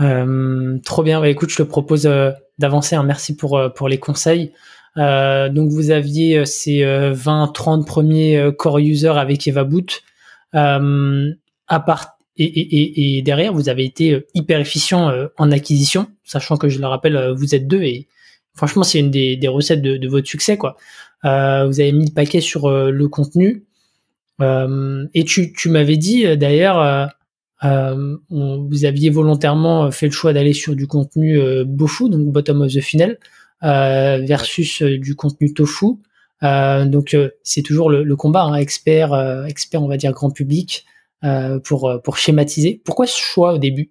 [0.00, 1.20] Euh, trop bien.
[1.20, 3.02] Bah, écoute je te propose euh, d'avancer hein.
[3.02, 4.52] merci pour euh, pour les conseils.
[4.94, 10.02] Donc vous aviez ces 20-30 premiers core users avec EvaBoot
[10.52, 10.80] à
[12.36, 17.54] et, derrière, vous avez été hyper efficient en acquisition, sachant que je le rappelle, vous
[17.54, 18.06] êtes deux et
[18.54, 20.76] Franchement, c'est une des, recettes de, votre succès, quoi.
[21.24, 23.64] Euh, vous avez mis le paquet sur euh, le contenu.
[24.40, 27.10] Euh, et tu, m'avais dit d'ailleurs,
[27.62, 32.80] vous aviez volontairement fait le choix d'aller sur du contenu bofu, donc bottom of the
[32.80, 33.18] funnel,
[33.62, 35.86] versus du contenu tofu.
[36.42, 39.14] donc c'est toujours le, combat, hein, expert,
[39.46, 40.84] expert, on va dire grand public,
[41.64, 42.82] pour pour schématiser.
[42.84, 43.90] Pourquoi ce choix au début?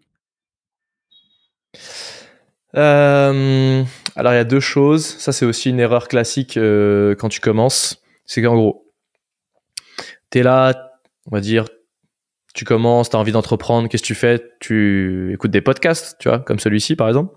[2.76, 3.84] Euh,
[4.15, 5.05] alors il y a deux choses.
[5.05, 8.01] Ça c'est aussi une erreur classique euh, quand tu commences.
[8.26, 8.91] C'est qu'en gros,
[10.32, 10.91] tu es là,
[11.26, 11.67] on va dire,
[12.53, 14.41] tu commences, tu as envie d'entreprendre, qu'est-ce que tu fais?
[14.59, 17.36] Tu écoutes des podcasts, tu vois, comme celui-ci par exemple.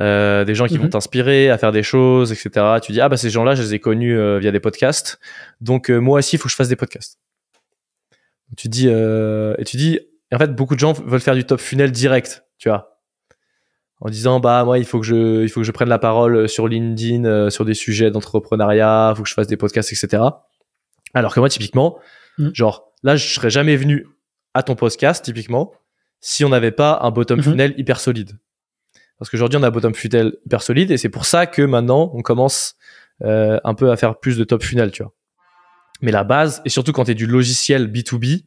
[0.00, 0.90] Euh, des gens qui vont mhm.
[0.90, 2.78] t'inspirer à faire des choses, etc.
[2.82, 5.18] Tu dis ah bah ces gens-là, je les ai connus euh, via des podcasts,
[5.60, 7.18] donc euh, moi aussi il faut que je fasse des podcasts.
[8.56, 10.00] Tu dis et tu dis
[10.32, 12.99] en fait beaucoup de gens veulent faire du top funnel direct, tu vois
[14.00, 16.36] en disant bah moi il faut que je il faut que je prenne la parole
[16.36, 20.22] euh, sur LinkedIn euh, sur des sujets d'entrepreneuriat, faut que je fasse des podcasts etc.
[21.14, 21.98] Alors que moi typiquement,
[22.38, 22.50] mm.
[22.54, 24.06] genre là je serais jamais venu
[24.54, 25.72] à ton podcast typiquement
[26.20, 27.44] si on n'avait pas un bottom mm-hmm.
[27.44, 28.38] funnel hyper solide.
[29.18, 32.10] Parce qu'aujourd'hui on a un bottom funnel hyper solide et c'est pour ça que maintenant
[32.14, 32.76] on commence
[33.22, 35.12] euh, un peu à faire plus de top funnel tu vois.
[36.00, 38.44] Mais la base et surtout quand tu es du logiciel B2B,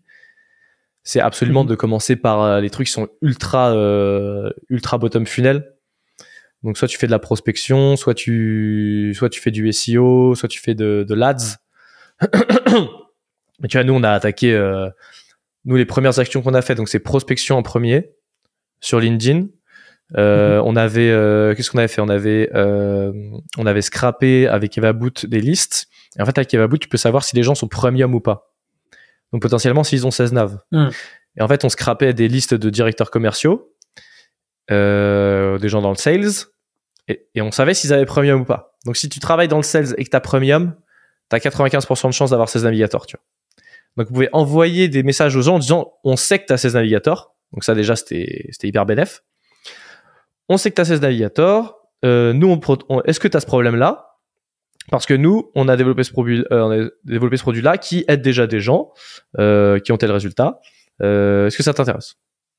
[1.03, 1.69] c'est absolument mhm.
[1.69, 5.73] de commencer par euh, les trucs qui sont ultra euh, ultra bottom funnel.
[6.63, 10.47] Donc soit tu fais de la prospection, soit tu soit tu fais du SEO, soit
[10.47, 11.57] tu fais de, de l'ads.
[13.59, 14.89] Mais tu vois, nous on a attaqué euh,
[15.65, 18.11] nous les premières actions qu'on a fait, donc c'est prospection en premier
[18.79, 19.47] sur LinkedIn.
[20.17, 20.67] Euh, mhm.
[20.67, 22.01] On avait qu'est-ce qu'on avait fait?
[22.01, 25.87] On avait on avait scrappé avec EvaBoot des listes.
[26.17, 28.52] Et en fait avec EvaBoot tu peux savoir si les gens sont premium ou pas.
[29.33, 30.59] Donc potentiellement s'ils ont 16 naves.
[30.71, 30.89] Hmm.
[31.37, 33.73] Et en fait, on scrapait des listes de directeurs commerciaux,
[34.71, 36.29] euh, des gens dans le sales,
[37.09, 38.77] et, on savait s'ils avaient premium ou pas.
[38.85, 40.75] Donc si tu travailles dans le sales et que tu as premium,
[41.29, 43.05] tu as 95% de chance d'avoir 16 navigateurs.
[43.05, 43.23] Tu vois.
[43.97, 46.57] Donc vous pouvez envoyer des messages aux gens en disant on sait que tu as
[46.57, 47.33] 16 navigateurs.
[47.51, 49.23] Donc ça déjà, c'était hyper bénéf.
[50.47, 51.75] On sait que tu as 16 navigateurs.
[52.05, 52.59] Euh, nous,
[52.89, 54.12] on, est-ce que tu as ce problème-là?
[54.89, 58.05] Parce que nous, on a développé ce produit, euh, on a développé ce produit-là qui
[58.07, 58.91] aide déjà des gens
[59.39, 60.59] euh, qui ont tel résultat.
[61.01, 62.15] Euh, est-ce que ça t'intéresse?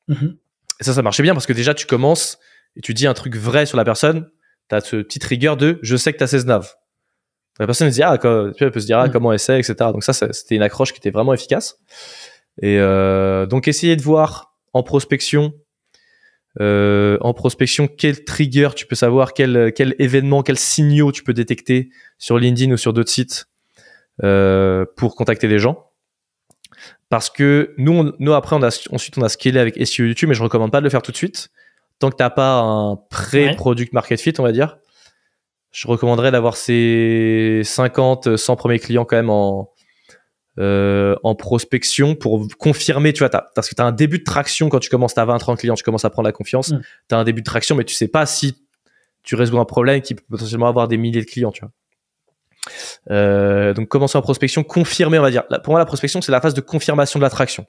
[0.09, 0.37] Mm-hmm.
[0.81, 2.39] Et ça, ça marchait bien parce que déjà, tu commences
[2.77, 4.29] et tu dis un truc vrai sur la personne.
[4.71, 6.75] Tu as ce petit trigger de je sais que tu as 16 naves.
[7.61, 9.13] La personne se dit, ah, elle peut se dire, ah, mm.
[9.13, 9.75] comment elle sait, etc.
[9.93, 11.79] Donc ça, c'était une accroche qui était vraiment efficace.
[12.63, 12.79] Et
[13.49, 15.55] donc, essayer de voir en prospection
[16.61, 21.35] euh, en prospection, quel trigger tu peux savoir, quel, quel événement, quels signaux tu peux
[21.35, 23.47] détecter sur LinkedIn ou sur d'autres sites
[24.23, 25.91] euh, pour contacter des gens?
[27.09, 30.35] Parce que nous, nous après, on a, ensuite, on a scalé avec SEO YouTube, mais
[30.35, 31.51] je recommande pas de le faire tout de suite.
[31.99, 34.79] Tant que t'as pas un pré-product market fit, on va dire,
[35.71, 39.71] je recommanderais d'avoir ces 50, 100 premiers clients quand même en,
[40.59, 44.69] euh, en prospection pour confirmer, tu vois, parce que tu as un début de traction
[44.69, 46.81] quand tu commences, à 20, 30 clients, tu commences à prendre la confiance, mm.
[47.09, 48.57] tu as un début de traction, mais tu sais pas si
[49.25, 51.73] tu résous un problème qui peut potentiellement avoir des milliers de clients, tu vois.
[53.11, 55.45] Euh, donc commencer en prospection, confirmer, on va dire.
[55.63, 57.67] Pour moi, la prospection, c'est la phase de confirmation de l'attraction.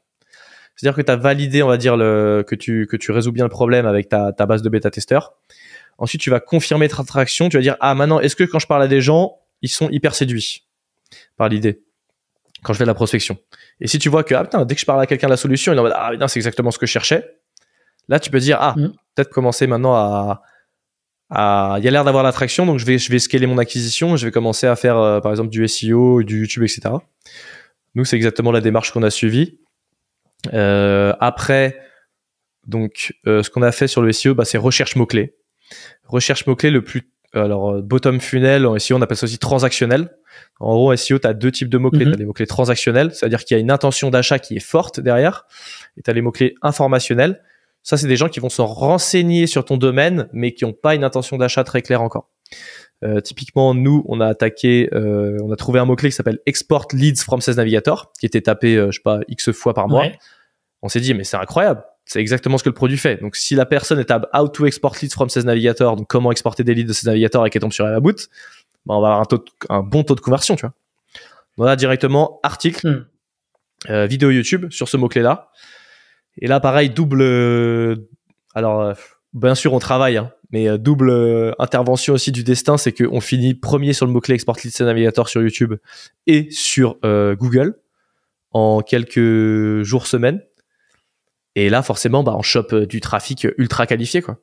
[0.75, 3.45] C'est-à-dire que tu as validé, on va dire, le, que, tu, que tu résous bien
[3.45, 5.33] le problème avec ta, ta base de bêta-testeurs.
[5.97, 7.49] Ensuite, tu vas confirmer ta attraction.
[7.49, 9.89] Tu vas dire, ah, maintenant, est-ce que quand je parle à des gens, ils sont
[9.89, 10.65] hyper séduits
[11.37, 11.84] par l'idée?
[12.65, 13.37] Quand je fais de la prospection.
[13.79, 15.37] Et si tu vois que ah, putain, dès que je parle à quelqu'un de la
[15.37, 17.37] solution, il en va ah c'est exactement ce que je cherchais.
[18.07, 18.93] Là, tu peux dire ah mm.
[19.15, 20.41] peut-être commencer maintenant à
[21.31, 24.25] il y a l'air d'avoir l'attraction, donc je vais je vais scaler mon acquisition, je
[24.25, 26.95] vais commencer à faire euh, par exemple du SEO, du YouTube, etc.
[27.95, 29.59] Nous, c'est exactement la démarche qu'on a suivie.
[30.53, 31.79] Euh, après,
[32.67, 35.35] donc euh, ce qu'on a fait sur le SEO, bah, c'est recherche mots clés.
[36.03, 40.09] Recherche mots clés le plus alors bottom funnel en SEO, on appelle ça aussi transactionnel.
[40.59, 42.05] En gros, SEO, tu as deux types de mots-clés.
[42.05, 42.11] Mhm.
[42.11, 44.99] Tu as des mots-clés transactionnels, c'est-à-dire qu'il y a une intention d'achat qui est forte
[44.99, 45.45] derrière,
[45.97, 47.41] et tu as les mots-clés informationnels.
[47.83, 50.95] Ça, c'est des gens qui vont se renseigner sur ton domaine, mais qui n'ont pas
[50.95, 52.29] une intention d'achat très claire encore.
[53.03, 56.87] Euh, typiquement, nous, on a attaqué, euh, on a trouvé un mot-clé qui s'appelle Export
[56.93, 60.07] Leads from 16 Navigator, qui était tapé, euh, je sais pas, X fois par mois.
[60.81, 61.83] On s'est dit, mais c'est incroyable.
[62.05, 63.17] C'est exactement ce que le produit fait.
[63.21, 66.31] Donc, si la personne est à How to export leads from ces navigateurs, donc comment
[66.31, 68.29] exporter des leads de ces navigateurs et qu'elle tombe sur Evaboot,
[68.85, 70.73] bah, on va avoir un, taux un bon taux de conversion, tu vois.
[71.57, 73.05] On a directement article, Hmm.
[73.91, 75.49] euh, vidéo YouTube sur ce mot-clé-là.
[76.41, 77.21] Et là, pareil, double.
[77.21, 77.95] euh,
[78.53, 78.93] alors, euh,
[79.33, 83.53] bien sûr, on travaille, hein, mais euh, double intervention aussi du destin, c'est qu'on finit
[83.53, 85.75] premier sur le mot-clé Export Lead Navigator sur YouTube
[86.27, 87.79] et sur euh, Google
[88.51, 90.41] en quelques jours, semaines.
[91.55, 94.37] Et là, forcément, bah, on chope euh, du trafic ultra qualifié, quoi.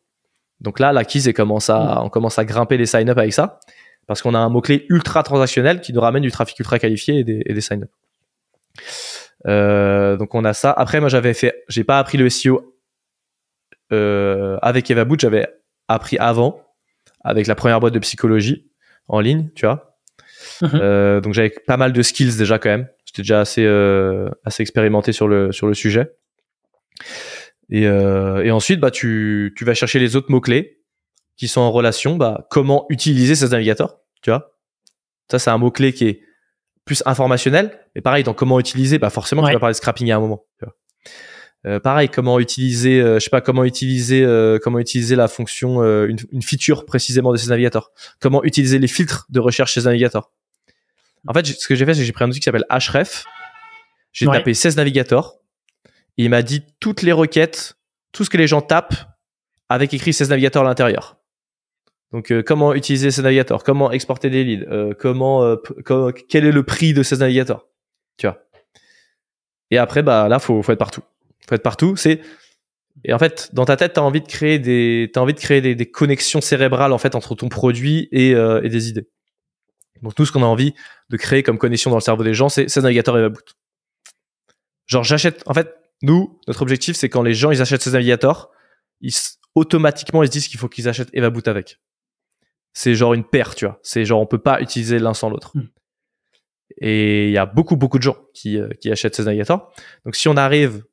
[0.60, 3.58] Donc là, elle commence à, on commence à grimper les sign-up avec ça,
[4.06, 7.24] parce qu'on a un mot-clé ultra transactionnel qui nous ramène du trafic ultra qualifié et
[7.24, 7.90] des, et des sign-up.
[9.48, 10.70] Euh, donc on a ça.
[10.70, 12.76] Après, moi, j'avais fait, j'ai pas appris le SEO
[13.92, 15.46] euh, avec Eva Boot, j'avais
[15.88, 16.62] appris avant
[17.24, 18.70] avec la première boîte de psychologie
[19.08, 19.98] en ligne, tu vois.
[20.60, 20.70] Mhm.
[20.74, 22.88] Euh, donc j'avais pas mal de skills déjà quand même.
[23.04, 26.12] J'étais déjà assez euh, assez expérimenté sur le sur le sujet.
[27.70, 30.80] Et, euh, et ensuite, bah tu tu vas chercher les autres mots clés
[31.36, 32.16] qui sont en relation.
[32.16, 34.56] Bah comment utiliser ces navigateurs, tu vois.
[35.30, 36.20] Ça c'est un mot clé qui est
[36.84, 37.78] plus informationnel.
[37.94, 39.48] Mais pareil, dans comment utiliser, bah forcément Ouais.
[39.50, 40.44] tu vas parler de scrapping à un moment.
[40.58, 40.74] Tu vois.
[41.64, 45.80] Euh, pareil, comment utiliser, euh, je sais pas comment utiliser, euh, comment utiliser la fonction,
[45.80, 47.92] euh, une, une feature précisément de ces navigateurs.
[48.20, 50.32] Comment utiliser les filtres de recherche chez ces navigateurs.
[51.28, 53.24] En fait, ce que j'ai fait, c'est que j'ai pris un outil qui s'appelle Href.
[54.12, 54.38] J'ai Ouais.
[54.38, 55.34] tapé 16 navigateurs.
[56.16, 57.76] Il m'a dit toutes les requêtes,
[58.12, 58.94] tout ce que les gens tapent
[59.68, 61.16] avec écrit 16 navigateurs à l'intérieur.
[62.12, 66.12] Donc, euh, comment utiliser ces navigateurs, comment exporter des leads, euh, comment, euh, p- co-
[66.12, 67.66] quel est le prix de ces navigateurs,
[68.18, 68.38] tu vois?
[69.70, 71.00] Et après, bah là, faut, faut être partout.
[71.48, 71.96] Faut être partout.
[71.96, 72.20] C'est
[73.04, 75.62] et en fait, dans ta tête, t'as envie de créer des, t'as envie de créer
[75.62, 79.08] des, connexions cérébrales en fait entre ton produit et, des idées.
[80.02, 80.74] Donc tout ce qu'on a envie
[81.08, 83.56] de créer comme connexion dans le cerveau des gens, c'est ces navigateurs et Boot.
[84.86, 85.42] Genre j'achète.
[85.46, 88.50] En fait, nous, notre objectif, c'est quand les gens ils achètent ces navigateurs,
[89.00, 89.14] ils
[89.54, 91.80] automatiquement ils se disent qu'il faut qu'ils achètent EvaBoot avec.
[92.72, 93.78] C'est genre une paire, tu vois.
[93.82, 95.52] C'est genre on peut pas utiliser l'un sans l'autre.
[95.54, 95.68] Hmm.
[96.78, 99.70] Et il y a beaucoup beaucoup de gens qui, euh, qui achètent ces navigateurs.
[100.04, 100.84] Donc si on arrive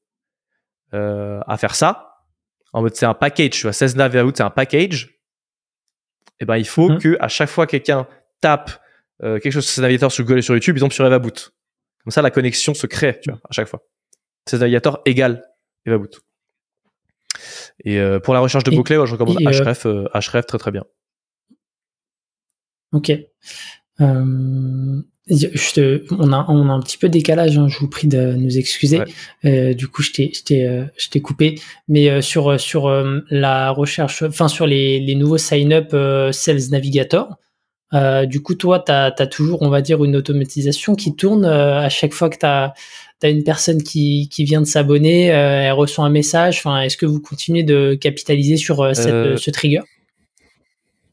[0.94, 2.26] euh, à faire ça,
[2.74, 5.20] en mode c'est un package, tu vois, 16 nav EvaBoot c'est un package.
[6.40, 6.98] Et ben il faut Hmm.
[7.00, 8.08] que à chaque fois quelqu'un
[8.42, 8.72] tape
[9.24, 11.54] euh, quelque chose sur ces navigateurs sur Google et sur YouTube, il tombe sur EvaBoot.
[12.04, 13.82] Comme ça la connexion se crée, tu vois, à chaque fois.
[14.46, 15.44] Ces navigateurs égale
[15.86, 16.22] EvaBoot.
[17.86, 20.58] Et euh, pour la recherche de mots-clés, moi, je recommande euh, Href, euh, Href très
[20.58, 20.84] très bien.
[22.92, 23.12] Ok.
[24.02, 27.88] Euh, je te, on, a, on a un petit peu de décalage, hein, je vous
[27.88, 29.00] prie de nous excuser.
[29.00, 29.06] Ouais.
[29.46, 31.60] Euh, du coup, je t'ai, coupé.
[31.88, 32.90] Mais euh, sur, sur
[33.30, 35.92] la recherche, enfin sur les, les nouveaux sign-up
[36.34, 37.38] Sales Navigator,
[38.28, 42.14] du coup, toi, tu as, toujours, on va dire, une automatisation qui tourne à chaque
[42.14, 42.74] fois que tu as,
[43.28, 46.60] une personne qui, qui vient de s'abonner, euh, elle reçoit un message.
[46.60, 49.82] Enfin, Est-ce que vous continuez de capitaliser sur euh, cette, Euh, ce trigger?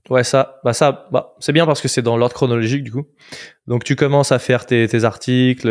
[0.08, 3.08] Ouais, ça, bah ça, bah, c'est bien parce que c'est dans l'ordre chronologique du coup.
[3.66, 5.68] Donc tu commences à faire tes, tes articles,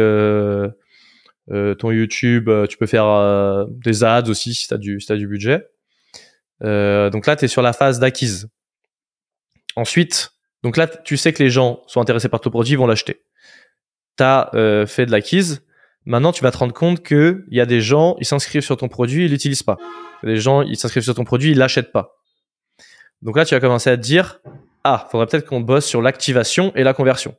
[1.48, 5.66] ton YouTube, tu peux faire des ads aussi si t'as du, si t'as du budget.
[6.60, 8.50] Donc là, tu es sur la phase d'acquise.
[9.78, 10.32] Ensuite,
[10.64, 13.22] donc là, tu sais que les gens sont intéressés par ton produit, ils vont l'acheter.
[14.18, 14.52] Tu as
[14.86, 15.65] fait de l'acquise.
[16.06, 18.78] Maintenant, tu vas te rendre compte que il y a des gens, ils s'inscrivent sur
[18.78, 19.78] ton produit, ils l'utilisent pas.
[20.24, 22.16] Des gens, ils s'inscrivent sur ton produit, ils l'achètent pas.
[23.22, 24.40] Donc là, tu vas commencer à te dire,
[24.84, 27.36] ah, faudrait peut-être qu'on bosse sur l'activation et la conversion.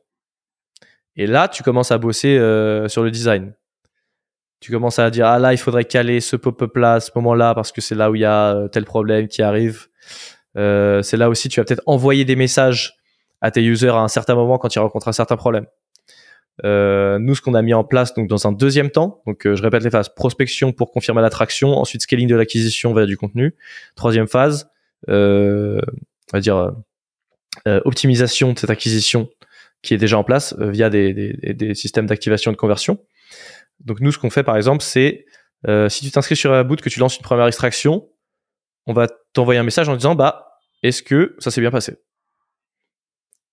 [1.14, 3.55] Et là, tu commences à bosser euh, sur le design.
[4.61, 7.73] Tu commences à dire, ah là, il faudrait caler ce pop-up là, ce moment-là, parce
[7.73, 9.87] que c'est là où il y a euh, tel problème qui arrive.
[10.57, 12.97] Euh, c'est là aussi, tu vas peut-être envoyer des messages
[13.41, 15.67] à tes users à un certain moment quand ils rencontrent un certain problème.
[16.64, 19.57] Euh, nous, ce qu'on a mis en place donc dans un deuxième temps, donc euh,
[19.57, 23.54] je répète les phases prospection pour confirmer l'attraction, ensuite scaling de l'acquisition via du contenu,
[23.94, 24.70] troisième phase,
[25.11, 25.80] euh,
[26.32, 26.70] on va dire euh,
[27.68, 29.28] euh, optimisation de cette acquisition
[29.82, 32.98] qui est déjà en place euh, via des, des, des systèmes d'activation et de conversion.
[33.84, 35.26] Donc nous, ce qu'on fait par exemple, c'est
[35.88, 38.09] si tu t'inscris sur Aboot, que tu lances une première extraction,
[38.86, 41.96] on va t'envoyer un message en disant bah est-ce que ça s'est bien passé?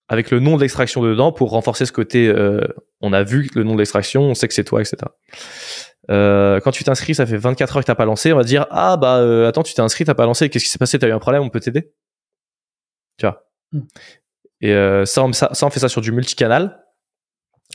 [0.10, 2.62] Avec le nom de l'extraction dedans pour renforcer ce côté euh,
[3.02, 4.98] on a vu le nom de l'extraction, on sait que c'est toi, etc.
[6.12, 8.68] Euh, quand tu t'inscris, ça fait 24 heures que t'as pas lancé, on va dire
[8.72, 11.08] ah bah euh, attends tu t'es inscrit, t'as pas lancé, qu'est-ce qui s'est passé, t'as
[11.08, 11.94] eu un problème, on peut t'aider,
[13.18, 13.46] tu vois?
[13.72, 13.80] Mm.
[14.62, 16.84] Et euh, ça, on, ça, ça, on fait ça sur du multicanal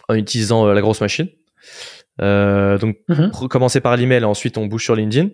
[0.08, 1.28] en utilisant euh, la grosse machine.
[2.20, 3.30] Euh, donc Mhm.
[3.48, 5.28] commencer par l'email, ensuite on bouge sur LinkedIn.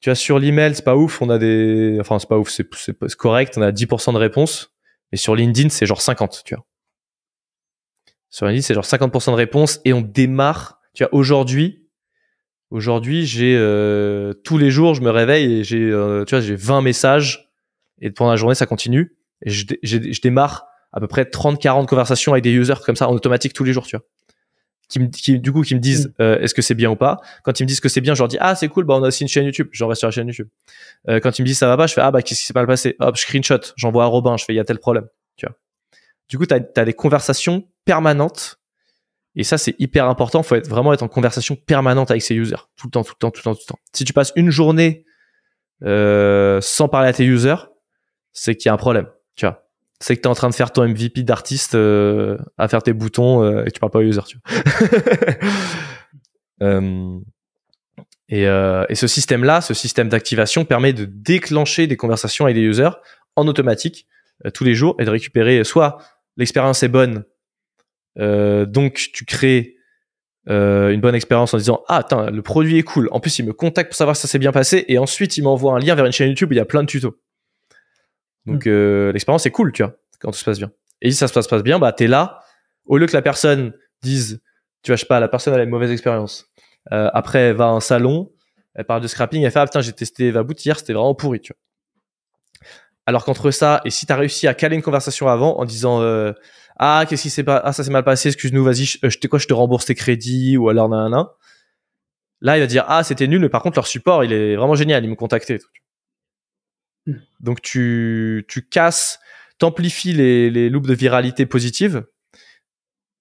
[0.00, 3.16] Tu vois sur l'email, c'est pas ouf, on a des, enfin c'est pas ouf, c'est
[3.16, 4.72] correct, on a 10% de réponses.
[5.12, 6.64] Mais sur LinkedIn, c'est genre 50, tu vois.
[8.30, 11.84] Sur LinkedIn, c'est genre 50% de réponses et on démarre, tu vois, aujourd'hui,
[12.70, 16.54] Aujourd'hui, j'ai euh, tous les jours, je me réveille et j'ai, euh, tu vois, j'ai
[16.54, 17.48] 20 messages
[18.00, 19.16] et pendant la journée, ça continue.
[19.42, 23.08] Et je, j'ai- je démarre à peu près 30-40 conversations avec des users comme ça
[23.08, 24.04] en automatique tous les jours, tu vois.
[24.88, 27.18] Qui, me, qui du coup, qui me disent euh, est-ce que c'est bien ou pas?
[27.42, 29.02] Quand ils me disent que c'est bien, je leur dis ah c'est cool, bah on
[29.02, 29.68] a aussi une chaîne YouTube.
[29.72, 30.48] J'envoie sur la chaîne YouTube.
[31.08, 32.54] Euh, quand ils me disent ça va pas, je fais ah bah qu'est-ce qui s'est
[32.54, 32.96] mal passé?
[33.00, 35.56] Hop, je screenshot, j'envoie à Robin, je fais il y a tel problème, tu vois.
[36.30, 38.58] Du coup, t'as as des conversations permanentes
[39.38, 40.42] et ça, c'est hyper important.
[40.42, 42.56] Faut être, vraiment être en conversation permanente avec ses users.
[42.76, 43.78] Tout le temps, tout le temps, tout le temps, tout le temps.
[43.92, 45.04] Si tu passes une journée
[45.84, 47.70] euh, sans parler à tes users,
[48.32, 49.08] c'est qu'il y a un problème.
[49.36, 49.67] Tu vois.
[50.00, 52.92] C'est que tu es en train de faire ton MVP d'artiste euh, à faire tes
[52.92, 54.22] boutons euh, et tu parles pas aux users.
[54.26, 54.60] Tu vois.
[56.60, 57.20] Euh,
[58.28, 62.62] et, euh, et ce système-là, ce système d'activation permet de déclencher des conversations avec des
[62.62, 62.90] users
[63.36, 64.06] en automatique
[64.44, 65.98] euh, tous les jours et de récupérer soit
[66.36, 67.24] l'expérience est bonne
[68.18, 69.74] euh, donc tu crées
[70.50, 73.52] une bonne expérience en disant ah attends le produit est cool en plus il me
[73.52, 76.06] contacte pour savoir si ça s'est bien passé et ensuite il m'envoie un lien vers
[76.06, 77.20] une chaîne YouTube où il y a plein de tutos
[78.48, 80.70] donc euh, l'expérience est cool tu vois quand tout se passe bien
[81.02, 82.40] et si ça se passe pas bien bah t'es là
[82.86, 83.72] au lieu que la personne
[84.02, 84.40] dise
[84.82, 86.46] tu vois je sais pas la personne elle a une mauvaise expérience
[86.92, 88.30] Euh, après elle va à un salon
[88.74, 91.40] elle parle de scrapping elle fait ah putain j'ai testé Vaboot hier c'était vraiment pourri
[91.40, 91.58] tu vois
[93.04, 96.32] alors qu'entre ça et si t'as réussi à caler une conversation avant en disant euh,
[96.78, 99.28] ah qu'est-ce qui s'est pas ah ça s'est mal passé excuse-nous vas-y je, euh, je
[99.28, 101.12] quoi je te rembourse tes crédits ou alors nan
[102.40, 104.76] là il va dire ah c'était nul mais par contre leur support il est vraiment
[104.76, 105.68] génial ils m'ont contacté et tout.
[105.68, 105.87] Mm.
[107.40, 109.18] Donc tu tu casses
[109.58, 112.04] t'amplifies les les loops de viralité positive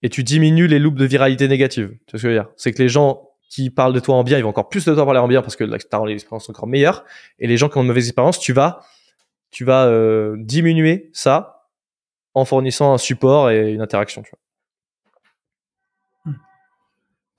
[0.03, 2.49] et tu diminues les loops de viralité négative tu vois ce que je veux dire?
[2.55, 4.93] C'est que les gens qui parlent de toi en bien ils vont encore plus de
[4.93, 7.05] toi parler en bien parce que t'as l'expérience encore meilleure
[7.39, 8.81] et les gens qui ont une mauvaise expérience tu vas
[9.51, 11.63] tu vas euh, diminuer ça
[12.33, 14.21] en fournissant un support et une interaction.
[16.25, 16.33] Vois.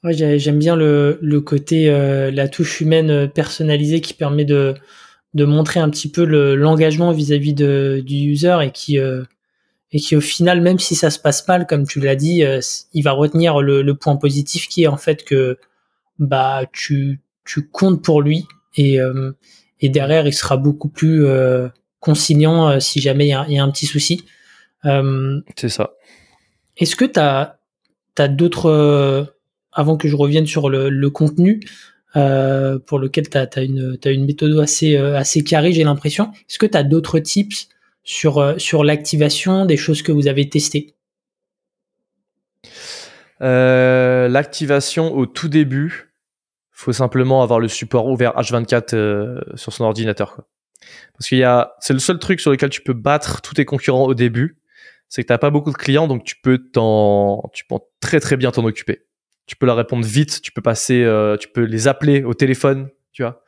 [0.04, 4.44] Ouais, j'ai- j'aime bien le, le côté, euh, la touche humaine euh, personnalisée qui permet
[4.44, 4.74] de,
[5.34, 9.24] de montrer un petit peu le- l'engagement vis-à-vis de, du user et qui, euh,
[9.92, 12.60] et qui au final, même si ça se passe mal, comme tu l'as dit, euh,
[12.94, 15.58] il va retenir le, le point positif qui est en fait que
[16.18, 19.32] bah tu, tu comptes pour lui et, euh,
[19.80, 21.68] et derrière il sera beaucoup plus euh,
[22.00, 24.24] consignant euh, si jamais il y, a- il y a un petit souci.
[24.84, 25.92] Euh, C'est ça.
[26.76, 27.58] est-ce que tu as,
[28.28, 29.24] d'autres, euh,
[29.72, 31.60] avant que je revienne sur le, le contenu,
[32.16, 36.58] euh, pour lequel tu as, une, une méthode assez, euh, assez carrée, j'ai l'impression, est-ce
[36.58, 37.68] que tu as d'autres tips
[38.02, 40.94] sur, euh, sur l'activation, des choses que vous avez testées?
[43.42, 46.14] Euh, L'activation au tout début,
[46.70, 50.34] faut simplement avoir le support ouvert H24 euh, sur son ordinateur.
[50.34, 50.46] Quoi.
[51.12, 53.64] Parce qu'il y a, c'est le seul truc sur lequel tu peux battre tous tes
[53.64, 54.58] concurrents au début,
[55.08, 58.36] c'est que t'as pas beaucoup de clients, donc tu peux t'en, tu peux très très
[58.36, 59.07] bien t'en occuper.
[59.48, 62.90] Tu peux leur répondre vite, tu peux passer, euh, tu peux les appeler au téléphone,
[63.12, 63.42] tu vois.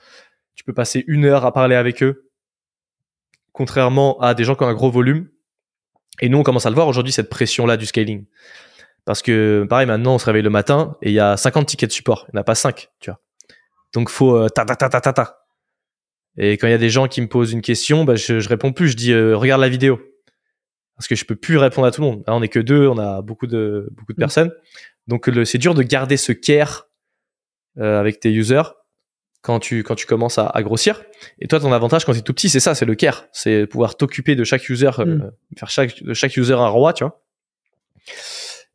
[0.57, 2.29] Tu peux passer une heure à parler avec eux,
[3.53, 5.29] contrairement à des gens qui ont un gros volume.
[6.21, 8.27] Et nous, on commence à le voir aujourd'hui cette pression-là du scaling.
[9.05, 11.91] Parce que, pareil, maintenant, on se réveille le matin et il y a 50 tickets
[11.91, 12.27] de support.
[12.29, 13.21] Il n'y en a pas 5, tu vois.
[13.93, 15.37] Donc, faut euh, ta ta ta ta ta ta.
[16.37, 18.49] Et quand il y a des gens qui me posent une question, bah, je, je
[18.49, 18.89] réponds plus.
[18.89, 20.01] Je dis, euh, regarde la vidéo.
[20.97, 22.23] Parce que je peux plus répondre à tout le monde.
[22.27, 24.21] Là, on est que deux, on a beaucoup de, beaucoup de Mm.
[24.21, 24.53] personnes.
[25.07, 26.89] Donc, c'est dur de garder ce care
[27.79, 28.63] euh, avec tes users
[29.43, 31.03] quand tu, quand tu commences à, à grossir.
[31.39, 33.27] Et toi, ton avantage quand tu es tout petit, c'est ça, c'est le care.
[33.33, 35.31] C'est pouvoir t'occuper de chaque user, euh, Mm.
[35.59, 37.23] faire chaque, de chaque user un roi, tu vois.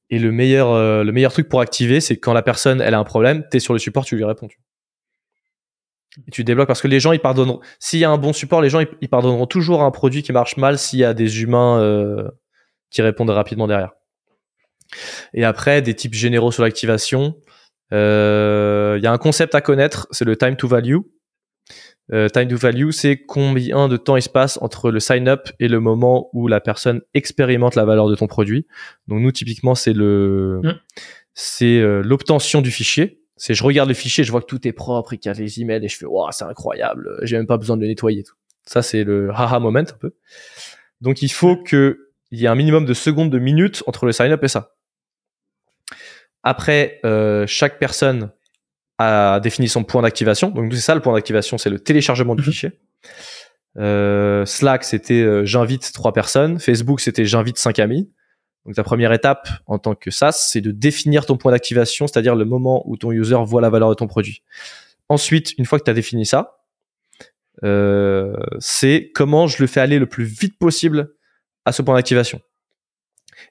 [0.10, 3.00] Et le meilleur, euh, le meilleur truc pour activer, c'est quand la personne, elle a
[3.00, 4.48] un problème, t'es sur le support, tu lui réponds.
[4.48, 4.60] tu.
[6.28, 7.60] Et tu débloques parce que les gens, ils pardonneront.
[7.80, 10.32] S'il y a un bon support, les gens, ils, ils pardonneront toujours un produit qui
[10.32, 12.32] marche mal s'il y a des humains
[12.90, 13.92] qui répondent rapidement derrière.
[15.34, 17.36] Et après, des types généraux sur l'activation.
[17.94, 20.98] Euh, Il y a un concept à connaître, c'est le time to value.
[22.14, 25.50] Euh, time to value, c'est combien de temps il se passe entre le sign up
[25.60, 28.68] et le moment où la personne expérimente la valeur de ton produit.
[29.08, 30.74] Donc nous, typiquement, c'est le, Mm.
[31.34, 33.22] c'est euh, l'obtention du fichier.
[33.38, 35.38] C'est je regarde le fichier, je vois que tout est propre et qu'il y a
[35.38, 37.10] les emails et je fais waouh, c'est incroyable.
[37.24, 38.20] J'ai même pas besoin de le nettoyer.
[38.22, 38.36] et Tout.
[38.66, 40.14] Ça, c'est le haha moment un peu.
[41.02, 44.12] Donc il faut que il y ait un minimum de secondes, de minutes entre le
[44.12, 44.75] sign up et ça.
[46.46, 48.32] Après, euh, chaque personne
[49.00, 50.50] a défini son point d'activation.
[50.52, 52.46] Donc c'est ça le point d'activation, c'est le téléchargement du Mhm.
[52.46, 52.72] fichier.
[53.78, 56.60] Euh, Slack, c'était euh, j'invite trois personnes.
[56.60, 58.10] Facebook, c'était j'invite cinq amis.
[58.66, 62.36] Donc ta première étape en tant que SaaS, c'est de définir ton point d'activation, c'est-à-dire
[62.36, 64.44] le moment où ton user voit la valeur de ton produit.
[65.10, 66.58] Ensuite, une fois que tu as défini ça,
[67.64, 71.14] euh, c'est comment je le fais aller le plus vite possible
[71.66, 72.40] à ce point d'activation.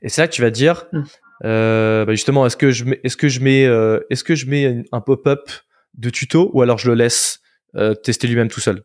[0.03, 1.03] Et c'est là que tu vas dire, Mm.
[1.43, 4.85] Bah justement, est-ce que je mets, est-ce que je mets, euh, est-ce que je mets
[4.93, 5.51] un pop-up
[5.95, 7.41] de tuto ou alors je le laisse
[7.77, 8.83] euh, tester lui-même tout seul?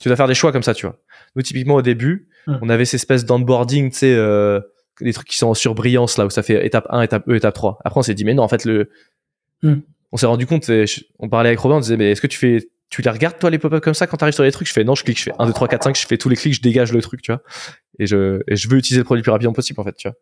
[0.00, 0.98] Tu dois faire des choix comme ça, tu vois.
[1.36, 2.58] Nous, typiquement, au début, Hmm.
[2.60, 4.60] on avait ces espèces d'onboarding, tu sais, euh,
[5.00, 7.54] des trucs qui sont en surbrillance, là, où ça fait étape 1, étape E, étape
[7.54, 7.78] 3.
[7.86, 8.90] Après, on s'est dit, mais non, en fait, le,
[9.62, 9.76] Hmm.
[10.12, 10.70] on s'est rendu compte,
[11.20, 13.48] on parlait avec Robin, on disait, mais est-ce que tu fais, tu les regardes, toi,
[13.48, 14.68] les pop-up comme ça, quand t'arrives sur les trucs?
[14.68, 16.28] Je fais, non, je clique, je fais 1, 2, 3, 4, 5, je fais tous
[16.28, 17.40] les clics, je dégage le truc, tu vois.
[17.98, 20.06] Et je, et je veux utiliser le produit le plus rapidement possible, en fait, tu
[20.08, 20.16] vois.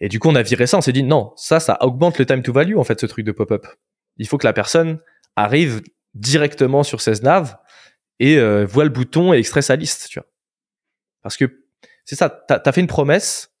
[0.00, 2.26] Et du coup, on a viré ça, on s'est dit, non, ça, ça augmente le
[2.26, 3.66] time to value, en fait, ce truc de pop-up.
[4.16, 5.00] Il faut que la personne
[5.36, 5.82] arrive
[6.14, 7.56] directement sur 16 nav
[8.18, 10.28] et euh, voit le bouton et extrait sa liste, tu vois.
[11.22, 11.64] Parce que
[12.04, 13.54] c'est ça, t'as as fait une promesse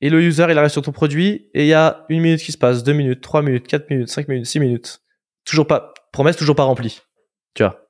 [0.00, 2.52] et le user il arrive sur ton produit et il y a une minute qui
[2.52, 5.00] se passe, deux minutes, trois minutes, quatre minutes, cinq minutes, six minutes,
[5.44, 7.00] toujours pas promesse toujours pas remplie,
[7.54, 7.88] tu vois.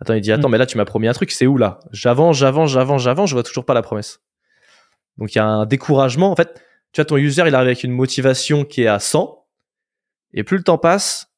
[0.00, 0.52] Attends, il dit attends Mm.
[0.52, 1.80] mais là tu m'as promis un truc, c'est où là?
[1.92, 4.20] J'avance, j'avance, j'avance, j'avance, je vois toujours pas la promesse.
[5.18, 6.30] Donc il y a un découragement.
[6.30, 9.42] En fait, tu vois ton user il arrive avec une motivation qui est à 100
[10.34, 11.32] et plus le temps passe,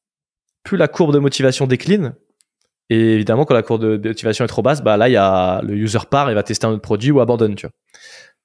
[0.63, 2.15] plus la courbe de motivation décline.
[2.89, 6.29] Et évidemment, quand la courbe de motivation est trop basse, bah là, le user part
[6.29, 7.67] et va tester un autre produit ou abandonne, tu.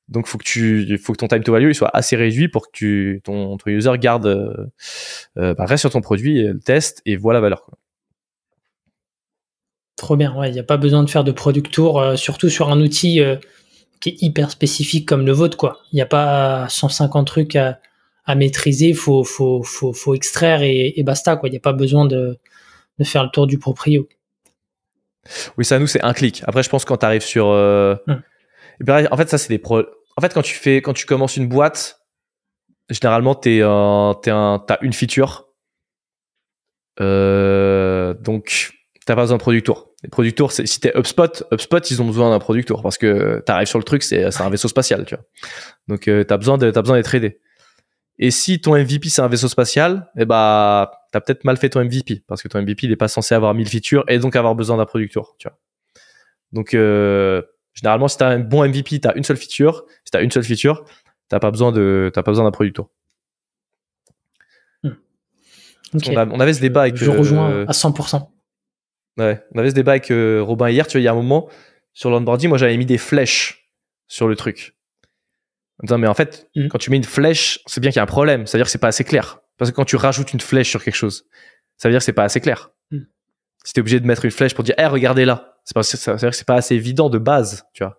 [0.09, 2.73] Donc, faut que tu, faut que ton time to value il soit assez réduit pour
[2.73, 4.67] que ton, user garde, euh,
[5.39, 7.71] euh, bah, reste sur ton produit, le teste et voit la valeur.
[9.97, 12.71] Trop bien, il n'y a pas besoin de faire de product tour, euh, surtout sur
[12.71, 13.21] un outil
[14.01, 15.81] qui est hyper spécifique comme le vôtre, quoi.
[15.93, 17.79] Il n'y a pas 150 trucs à,
[18.25, 21.49] à maîtriser, faut, faut, faut, faut extraire et, et basta, quoi.
[21.49, 22.39] Il n'y a pas besoin de,
[22.99, 24.09] de faire le tour du proprio.
[25.59, 26.43] Oui, ça, nous, c'est un clic.
[26.47, 28.21] Après, je pense quand tu arrives sur, euh, Hmm.
[28.81, 29.83] et puis, en fait, ça, c'est des pro.
[30.17, 32.01] En fait, quand tu fais, quand tu commences une boîte,
[32.89, 35.49] généralement, t'es un, t'as une feature.
[37.01, 38.73] Euh, donc,
[39.07, 39.91] t'as pas besoin de product tour.
[40.03, 42.99] Les product tours, c'est, si t'es HubSpot, HubSpot, ils ont besoin d'un product tour parce
[42.99, 45.25] que t'arrives sur le truc, c'est, un vaisseau spatial, tu vois.
[45.89, 47.41] Donc, euh, t'as besoin de, t'as besoin d'être aidé.
[48.19, 51.83] Et si ton MVP c'est un vaisseau spatial, eh bah, t'as peut-être mal fait ton
[51.83, 54.55] MVP parce que ton MVP il est pas censé avoir 1000 features et donc avoir
[54.55, 55.59] besoin d'un product tour, tu vois.
[56.53, 57.41] Donc, euh,
[57.73, 59.87] généralement, si t'as un bon MVP, t'as une seule feature.
[60.05, 60.85] Si t'as une seule feature,
[61.29, 62.91] t'as pas besoin de, t'as pas besoin d'un product tour.
[65.95, 66.09] Ok.
[66.09, 66.97] On, a- on avait ce débat avec.
[66.97, 68.29] Je euh, rejoins à 100%.
[69.21, 71.15] Ouais, on avait ce débat avec euh, Robin hier, tu vois, il y a un
[71.15, 71.49] moment,
[71.93, 73.69] sur l'onboarding, moi j'avais mis des flèches
[74.07, 74.75] sur le truc.
[75.83, 76.69] En disant, mais en fait, Mhm.
[76.69, 78.47] quand tu mets une flèche, c'est bien qu'il y a un problème.
[78.47, 79.41] C'est-à-dire que c'est pas assez clair.
[79.59, 81.27] Parce que quand tu rajoutes une flèche sur quelque chose,
[81.77, 82.71] ça veut dire que c'est pas assez clair.
[82.91, 83.07] Mhm.
[83.65, 86.13] Si t'es obligé de mettre une flèche pour dire, eh, regardez là, c'est pas, ça
[86.13, 87.99] veut dire que c'est pas assez évident de base, tu vois.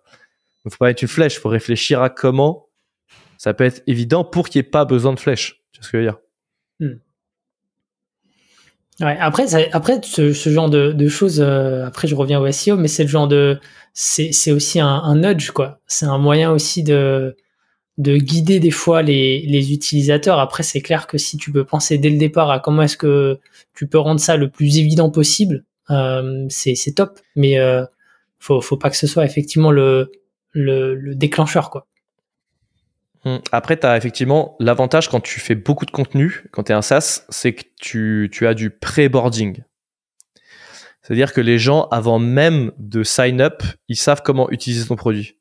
[0.64, 2.68] Donc faut pas mettre une flèche, faut réfléchir à comment
[3.38, 5.60] ça peut être évident pour qu'il n'y ait pas besoin de flèche.
[5.72, 6.18] Tu vois ce que je veux dire?
[9.00, 13.02] Ouais, après, après ce, genre de, choses, euh, après je reviens au SEO, mais c'est
[13.04, 13.58] le genre de,
[13.94, 15.80] c'est aussi un, nudge quoi.
[15.86, 17.36] C'est un moyen aussi de
[17.98, 20.38] de guider des fois les, les utilisateurs.
[20.38, 23.38] Après, c'est clair que si tu peux penser dès le départ à comment est-ce que
[23.74, 27.20] tu peux rendre ça le plus évident possible, euh, c'est c'est top.
[27.36, 27.84] Mais euh,
[28.38, 30.10] faut faut pas que ce soit effectivement le
[30.52, 31.86] le, le déclencheur quoi.
[33.24, 33.36] Hmm.
[33.52, 36.82] Après, tu as effectivement l'avantage quand tu fais beaucoup de contenu, quand tu es un
[36.82, 39.62] SaaS, c'est que tu, tu as du pré-boarding.
[41.02, 45.36] C'est-à-dire que les gens, avant même de sign up, ils savent comment utiliser ton produit.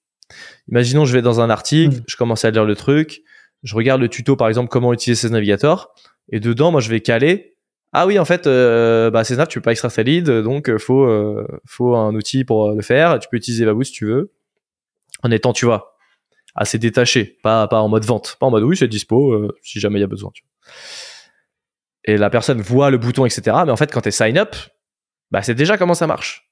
[0.69, 2.03] Imaginons, je vais dans un article, Mm.
[2.07, 3.21] je commence à lire le truc,
[3.63, 5.93] je regarde le tuto, par exemple, comment utiliser ces navigateurs,
[6.31, 7.55] et dedans, moi, je vais caler.
[7.93, 10.77] Ah oui, en fait, euh, bah, César, tu peux pas extraire ta lead, donc euh,
[10.77, 13.19] faut, euh, faut un outil pour euh, le faire.
[13.19, 14.31] Tu peux utiliser Baboo si tu veux,
[15.23, 15.90] en étant, tu vois,
[16.55, 19.79] assez détaché, pas, pas en mode vente, pas en mode oui, c'est dispo, euh, si
[19.79, 20.31] jamais il y a besoin.
[20.33, 20.73] tu vois.
[22.05, 23.41] Et la personne voit le bouton, etc.
[23.65, 24.55] Mais en fait, quand tu es sign up,
[25.29, 26.49] bah, c'est déjà comment ça marche.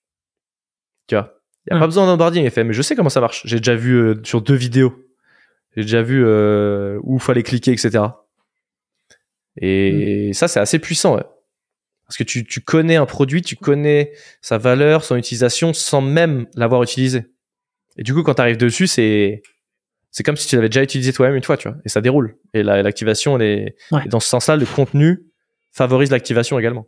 [1.08, 1.36] Tu vois.
[1.66, 1.82] Il n'y a Hmm.
[1.82, 2.46] pas besoin d'onboarding.
[2.46, 3.42] Il fait, mais je sais comment ça marche.
[3.46, 4.94] J'ai déjà vu euh, sur deux vidéos.
[5.76, 8.04] J'ai déjà vu euh, où il fallait cliquer, etc.
[9.62, 11.16] Et ça, c'est assez puissant.
[11.16, 11.24] ouais.
[12.06, 16.48] Parce que tu, tu connais un produit, tu connais sa valeur, son utilisation, sans même
[16.56, 17.26] l'avoir utilisé.
[17.98, 19.42] Et du coup, quand tu arrives dessus, c'est
[20.12, 21.78] c'est comme si tu l'avais déjà utilisé toi-même une fois, tu vois.
[21.86, 22.38] Et ça déroule.
[22.54, 24.08] Et la- l'activation, elle est Ouais.
[24.08, 25.24] dans ce sens-là, le contenu
[25.72, 26.88] favorise l'activation également.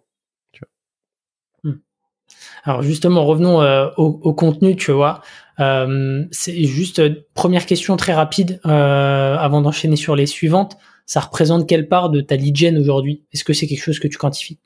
[2.63, 5.21] Alors justement, revenons euh, au, au contenu, tu vois.
[5.59, 10.77] Euh, c'est juste euh, première question très rapide avant d'enchaîner sur les suivantes.
[11.07, 13.25] Ça représente quelle part de ta lead gen aujourd'hui?
[13.33, 14.59] Est-ce que c'est quelque chose que tu quantifies?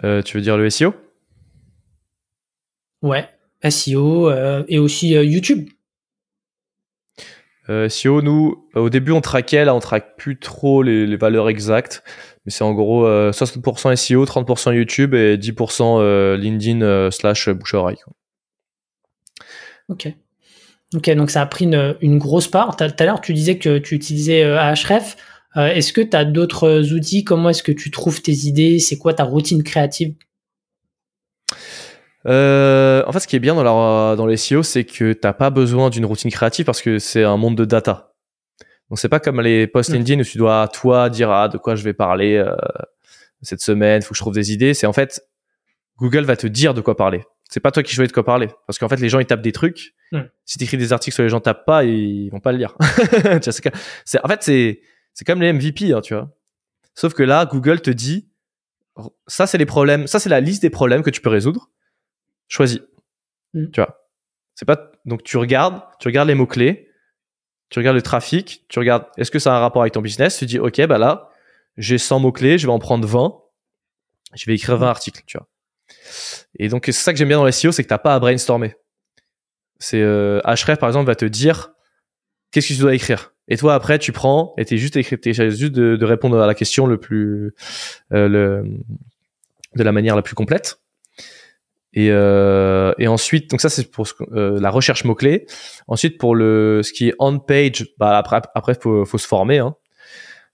[0.00, 0.94] Tu veux dire le SEO
[3.02, 3.28] Ouais,
[3.68, 4.30] SEO
[4.68, 5.68] et aussi YouTube.
[7.70, 11.48] Euh, SEO, nous, euh, au début, on traquait, là, on traque plus trop les, valeurs
[11.48, 12.02] exactes.
[12.44, 17.74] Mais c'est en gros euh, 60% SEO, 30% YouTube et 10% euh, LinkedIn slash bouche
[17.74, 17.98] à oreille.
[19.88, 20.08] Ok.
[20.94, 22.76] Ok, donc ça a pris une, une grosse part.
[22.76, 25.16] Tout à l'heure, tu disais que tu utilisais Ahref.
[25.54, 27.22] est-ce que tu as d'autres outils?
[27.22, 28.80] Comment est-ce que tu trouves tes idées?
[28.80, 30.14] C'est quoi ta routine créative?
[32.26, 35.90] En fait, ce qui est bien dans, dans les SEO, c'est que t'as pas besoin
[35.90, 38.12] d'une routine créative parce que c'est un monde de data.
[38.88, 41.76] Donc c'est pas comme les posts LinkedIn où tu dois toi dire ah de quoi
[41.76, 42.44] je vais parler
[43.40, 44.74] cette semaine, faut que je trouve des idées.
[44.74, 45.22] C'est en fait
[46.00, 47.22] Google va te dire de quoi parler.
[47.50, 48.48] C'est pas toi qui choisis de quoi parler.
[48.66, 49.94] Parce qu'en fait, les gens, ils tapent des trucs.
[50.12, 50.22] Hmm.
[50.44, 52.76] Si tu écris des articles sur les gens tapent pas, ils vont pas le lire.
[54.04, 54.80] c'est, en fait, c'est,
[55.14, 56.30] c'est comme les MVP, hein, tu vois.
[56.94, 58.28] Sauf que là, Google te dit,
[59.26, 61.70] ça, c'est les problèmes, ça, c'est la liste des problèmes que tu peux résoudre.
[62.50, 62.80] Choisis.
[63.54, 63.70] Hmm.
[63.70, 64.06] Tu vois.
[64.54, 66.90] C'est pas, donc tu regardes, tu regardes les mots-clés,
[67.70, 70.36] tu regardes le trafic, tu regardes, est-ce que ça a un rapport avec ton business?
[70.36, 71.30] Tu dis, OK, bah là,
[71.78, 73.40] j'ai 100 mots-clés, je vais en prendre 20.
[74.34, 75.48] Je vais écrire 20 articles, tu vois.
[76.58, 78.18] Et donc, c'est ça que j'aime bien dans les SEO, c'est que t'as pas à
[78.18, 78.74] brainstormer.
[79.78, 81.70] C'est euh, Href, par exemple, va te dire
[82.50, 83.32] qu'est-ce que tu dois écrire?
[83.48, 86.54] Et toi, après, tu prends et t'es juste écrit, juste de, de, répondre à la
[86.54, 87.54] question le plus,
[88.12, 88.64] euh, le,
[89.74, 90.80] de la manière la plus complète.
[91.92, 95.46] Et, euh, et ensuite, donc ça c'est pour euh, la recherche mots clés.
[95.88, 99.58] Ensuite, pour le ce qui est on page, bah après, après faut, faut se former.
[99.58, 99.74] Hein.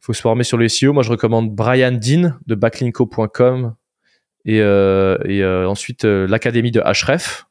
[0.01, 0.93] Faut se former sur le SEO.
[0.93, 3.75] Moi, je recommande Brian Dean de backlinko.com
[4.47, 7.47] et, euh, et euh, ensuite euh, l'académie de Href,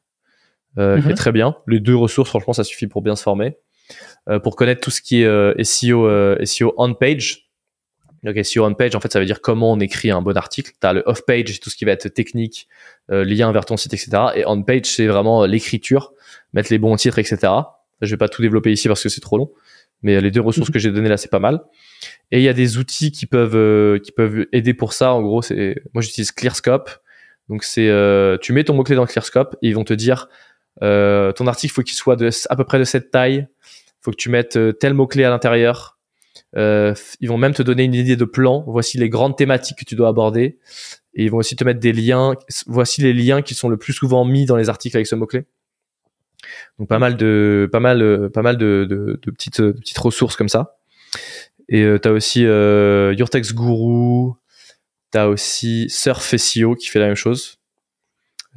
[0.76, 1.14] qui est mhm.
[1.14, 1.58] très bien.
[1.68, 3.58] Les deux ressources, franchement, ça suffit pour bien se former.
[4.44, 6.10] pour connaître tout ce qui est SEO,
[6.44, 6.94] SEO on
[8.26, 10.72] Donc SEO on page, en fait, ça veut dire comment on écrit un bon article.
[10.82, 12.68] Tu as le off page, tout ce qui va être technique,
[13.10, 14.10] lien vers ton site, etc.
[14.36, 16.12] Et on page, c'est vraiment l'écriture,
[16.54, 17.54] mettre les bons titres, etc.
[18.02, 19.52] Je vais pas tout développer ici parce que c'est trop long,
[20.02, 20.74] mais les deux ressources mhm.
[20.74, 21.62] que j'ai données là, c'est pas mal.
[22.32, 25.14] Et il y a des outils qui peuvent euh, qui peuvent aider pour ça.
[25.14, 26.90] En gros, c'est moi j'utilise ClearScope.
[27.50, 30.30] Donc c'est euh, tu mets ton mot clé dans ClearScope et ils vont te dire
[30.84, 33.48] euh, ton article faut qu'il soit de à peu près de cette taille.
[34.02, 35.95] Faut que tu mettes tel mot clé à l'intérieur.
[36.56, 38.64] Ils vont même te donner une idée de plan.
[38.68, 40.58] Voici les grandes thématiques que tu dois aborder.
[41.14, 42.36] Et ils vont aussi te mettre des liens.
[42.68, 45.26] Voici les liens qui sont le plus souvent mis dans les articles avec ce mot
[45.26, 45.46] clé.
[46.78, 50.36] Donc pas mal de pas mal pas mal de, de, de petites de petites ressources
[50.36, 50.78] comme ça.
[51.70, 54.34] Et euh, tu as aussi euh, Yourtex Guru,
[55.12, 57.58] tu as aussi Surf SEO qui fait la même chose.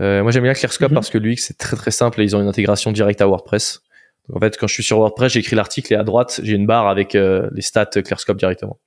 [0.00, 0.94] Euh, moi j'aime bien ClearScope mhm.
[0.94, 3.82] parce que lui c'est très très simple et ils ont une intégration directe à WordPress.
[4.32, 6.88] En fait quand je suis sur WordPress j'écris l'article et à droite j'ai une barre
[6.88, 8.78] avec euh, les stats ClearScope directement.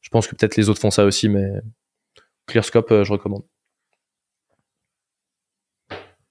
[0.00, 1.50] Je pense que peut-être les autres font ça aussi mais
[2.46, 3.42] ClearScope euh, je recommande.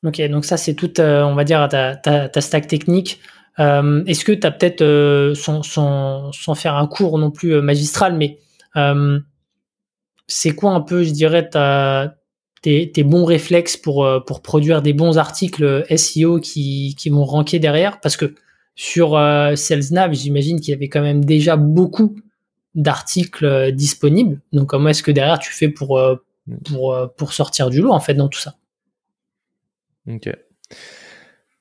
[0.05, 3.19] Ok, donc ça c'est toute, on va dire, ta, ta, ta stack technique.
[3.59, 7.55] Euh, est-ce que tu as peut-être, euh, sans, sans, sans, faire un cours non plus
[7.55, 8.39] euh, magistral, mais
[10.27, 12.16] c'est quoi un peu, je dirais, ta,
[12.61, 17.99] tes, bons réflexes pour, pour produire des bons articles SEO qui, qui vont ranker derrière
[17.99, 18.35] Parce que
[18.75, 22.15] sur euh, SalesNav, j'imagine qu'il y avait quand même déjà beaucoup
[22.75, 24.39] d'articles disponibles.
[24.53, 25.99] Donc comment est-ce que derrière tu fais pour,
[26.65, 28.55] pour, pour sortir du lot en fait dans tout ça?
[30.07, 30.29] Ok.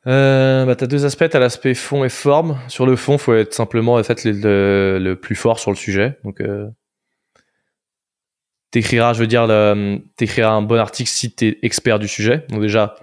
[0.07, 2.59] Euh, bah, t'as deux aspects, t'as l'aspect fond et forme.
[2.69, 6.19] Sur le fond, faut être simplement en fait le, le plus fort sur le sujet.
[6.25, 6.69] Donc, euh,
[8.77, 9.49] t'écriras, je veux dire,
[10.17, 12.45] t'écriras un bon article si t'es expert du sujet.
[12.51, 12.95] Donc déjà,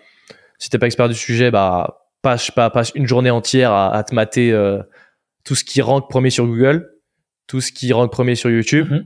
[0.60, 4.04] si t'es pas expert du sujet, bah passe pas passe une journée entière à, à
[4.04, 4.84] te mater euh,
[5.44, 6.92] tout ce qui rank premier sur Google,
[7.48, 8.88] tout ce qui rank premier sur YouTube.
[8.92, 9.06] Mm-hmm.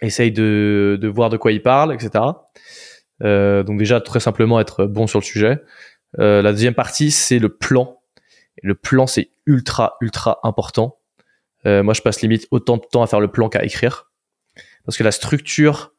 [0.00, 2.24] Essaye de, de voir de quoi il parle, etc.
[3.22, 5.62] Euh, donc déjà, très simplement être bon sur le sujet.
[6.18, 8.00] Euh, la deuxième partie, c'est le plan.
[8.62, 10.98] Et le plan, c'est ultra, ultra important.
[11.66, 14.10] Moi, je passe limite autant de temps à faire le plan qu'à écrire.
[14.84, 15.94] Parce que la structure,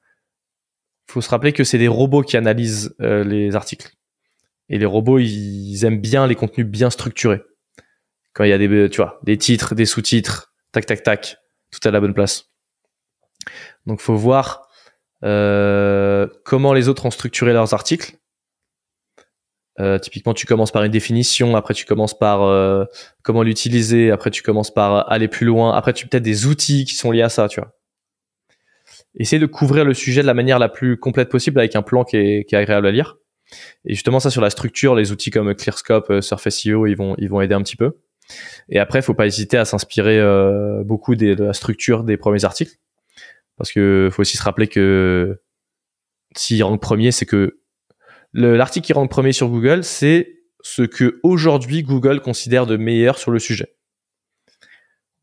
[1.08, 3.92] faut se rappeler que c'est des robots qui analysent euh, les articles.
[4.70, 7.44] Et les robots, ils aiment bien les contenus bien structurés.
[8.34, 11.38] Quand il y a des, tu vois, des titres, des sous-titres, tac, tac, tac,
[11.72, 12.52] tout à la bonne place.
[13.86, 14.68] Donc, faut voir
[15.24, 18.18] euh, comment les autres ont structuré leurs articles
[19.82, 22.86] euh, typiquement, tu commences par une définition, après tu commences par euh,
[23.24, 26.96] comment l'utiliser, après tu commences par aller plus loin, après tu peut-être des outils qui
[26.96, 27.74] sont liés à ça, tu vois.
[29.18, 32.04] Essaye de couvrir le sujet de la manière la plus complète possible avec un plan
[32.04, 33.18] qui est, qui est agréable à lire.
[33.86, 37.16] Et justement, ça sur la structure, les outils comme ClearScope, euh, Surface SEO, ils vont,
[37.18, 37.98] ils vont aider un petit peu.
[38.70, 42.74] Et après, faut pas hésiter à s'inspirer euh, beaucoup de la structure des premiers articles,
[43.58, 45.40] parce que faut aussi se rappeler que
[46.36, 47.60] si en premier, c'est que
[48.38, 53.32] L'article qui rentre premier sur Google, c'est ce que aujourd'hui Google considère de meilleur sur
[53.32, 53.75] le sujet.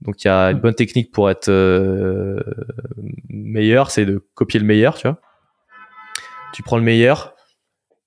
[0.03, 2.40] Donc il y a une bonne technique pour être euh,
[3.28, 5.20] meilleur, c'est de copier le meilleur, tu vois.
[6.53, 7.34] Tu prends le meilleur,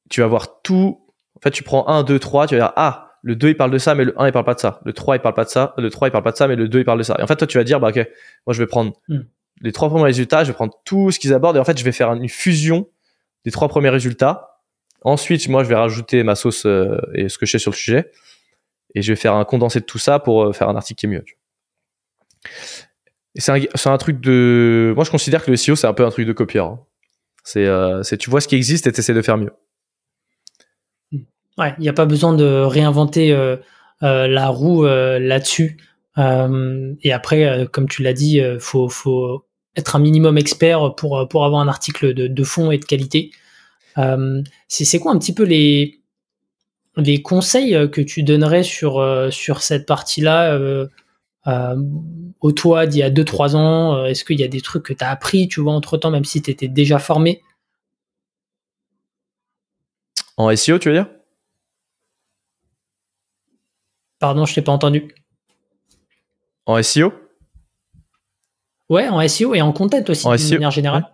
[0.09, 1.01] tu vas voir tout.
[1.35, 3.71] En fait, tu prends 1, 2, 3, tu vas dire ah le 2 il parle
[3.71, 4.81] de ça, mais le 1 il parle pas de ça.
[4.85, 5.73] Le 3 il parle pas de ça.
[5.77, 7.15] Le 3 il parle pas de ça, mais le 2 il parle de ça.
[7.17, 8.07] Et en fait, toi tu vas dire, bah ok,
[8.45, 9.21] moi je vais prendre Hmm.
[9.61, 11.83] les trois premiers résultats, je vais prendre tout ce qu'ils abordent et en fait je
[11.83, 12.87] vais faire une fusion
[13.45, 14.59] des trois premiers résultats.
[15.01, 17.75] Ensuite, moi je vais rajouter ma sauce euh, et ce que je sais sur le
[17.77, 18.11] sujet
[18.95, 21.05] et je vais faire un condensé de tout ça pour euh, faire un article qui
[21.05, 21.23] est mieux.
[21.23, 21.44] tu vois.
[23.35, 24.93] C'est un, truc de.
[24.95, 26.67] Moi je considère que le SEO c'est un peu un truc de copieur.
[26.67, 26.79] hein.
[27.43, 29.51] C'est, euh, tu vois ce qui existe et tu essaies de faire mieux.
[31.57, 33.57] Ouais, il n'y a pas besoin de réinventer euh,
[34.03, 35.77] euh, la roue euh, là-dessus.
[36.17, 41.67] Et après, comme tu l'as dit, euh, faut, être un minimum expert pour, avoir un
[41.67, 43.31] article de, fond et de qualité.
[44.67, 46.01] C'est quoi un petit peu les,
[47.21, 50.57] conseils que tu donnerais sur cette partie-là
[51.47, 51.75] euh,
[52.41, 54.93] au toi d'il y a 2-3 ans euh, Est-ce qu'il y a des trucs que
[54.93, 57.41] tu as appris, tu vois, entre-temps, même si tu étais déjà formé?
[60.37, 61.07] En SEO, tu veux dire?
[64.19, 65.13] Pardon, je t'ai pas entendu.
[66.65, 67.13] En SEO
[68.89, 71.09] Ouais, en SEO et en content aussi, En d'une SEO, manière générale.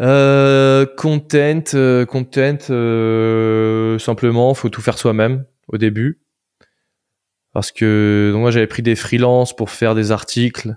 [0.00, 6.23] Euh, content, euh, content, euh, simplement, faut tout faire soi-même au début.
[7.54, 10.76] Parce que donc moi j'avais pris des freelances pour faire des articles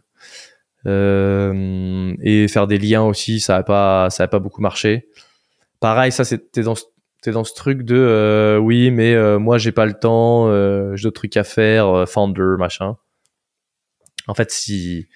[0.86, 5.10] euh, et faire des liens aussi, ça a pas, ça a pas beaucoup marché.
[5.82, 6.76] Pareil, ça t'es dans
[7.24, 10.96] t'es dans ce truc de euh, oui mais euh, moi j'ai pas le temps, euh,
[10.96, 12.96] j'ai d'autres trucs à faire, euh, founder machin.
[14.28, 15.08] En fait si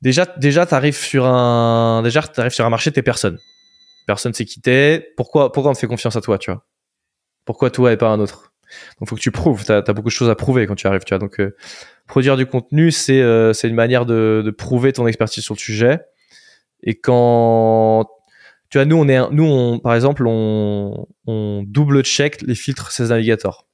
[0.00, 3.38] déjà déjà t'arrives sur un déjà t'arrives sur un marché t'es personne
[4.06, 6.64] personne sait qui t'es pourquoi pourquoi on te fait confiance à toi tu vois?
[7.44, 8.53] Pourquoi toi et pas un autre?
[8.98, 9.64] Donc faut que tu prouves.
[9.64, 11.18] T'as as beaucoup de choses à prouver quand tu arrives tu vois.
[11.18, 11.56] Donc euh,
[12.06, 16.00] produire du contenu c'est euh, une manière de, prouver ton expertise sur le sujet.
[16.82, 18.08] Et quand
[18.70, 22.92] tu vois nous on est nous on par exemple on on double check les filtres
[22.92, 23.66] 16 Navigator.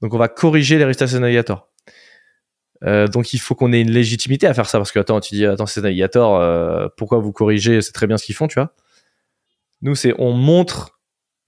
[0.00, 1.68] Donc on va corriger les résultats 16 Navigator.
[2.84, 5.36] Euh, donc il faut qu'on ait une légitimité à faire ça parce que attends tu
[5.36, 7.80] dis attends c'est Navigator euh, pourquoi vous corrigez?
[7.80, 8.74] C'est très bien ce qu'ils font tu vois.
[9.82, 11.00] Nous c'est on montre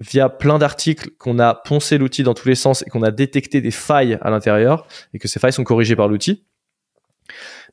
[0.04, 3.60] via plein d'articles qu'on a poncé l'outil dans tous les sens et qu'on a détecté
[3.60, 6.44] des failles à l'intérieur et que ces failles sont corrigées par l'outil.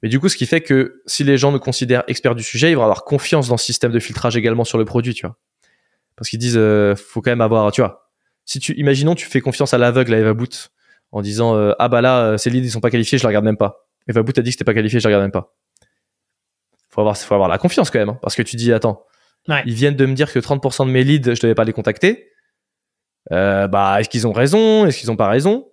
[0.02, 2.72] Mais du coup ce qui fait que si les gens nous considèrent experts du sujet
[2.72, 5.38] ils vont avoir confiance dans ce système de filtrage également sur le produit tu vois.
[6.16, 8.10] Parce qu'ils disent euh, faut quand même avoir tu vois.
[8.46, 10.72] Si tu imaginons tu fais confiance à l'aveugle à Eva Boot
[11.12, 13.28] en disant euh, ah bah là euh, ces leads ils sont pas qualifiés je les
[13.28, 15.32] regarde même pas Eva Boot a dit que c'était pas qualifié je les regarde même
[15.32, 15.54] pas.
[16.90, 19.06] Faut avoir faut avoir la confiance quand même hein, parce que tu dis attends
[19.66, 22.30] Ils viennent de me dire que 30% de mes leads je devais pas les contacter.
[23.32, 24.86] Euh, bah est-ce qu'ils ont raison?
[24.86, 25.68] Est-ce qu'ils ont pas raison?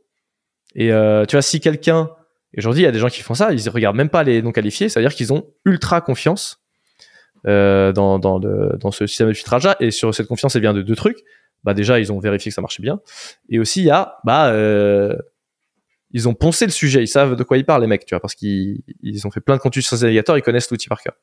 [0.74, 2.10] Et euh, tu vois si quelqu'un
[2.56, 4.52] aujourd'hui il y a des gens qui font ça ils regardent même pas les non
[4.52, 6.62] qualifiés c'est à dire qu'ils ont ultra confiance
[7.46, 10.62] euh, dans, dans, le- dans ce système de filtrage là et sur cette confiance elle
[10.62, 11.18] vient de deux trucs.
[11.64, 13.00] Bah déjà ils ont vérifié que ça marchait bien.
[13.48, 15.16] Et aussi il y a bah euh,
[16.10, 17.02] ils ont poncé le sujet.
[17.02, 19.40] Ils savent de quoi ils parlent les mecs tu vois parce qu'ils ils ont fait
[19.40, 21.14] plein de contenu sur ces navigateurs ils connaissent l'outil par cœur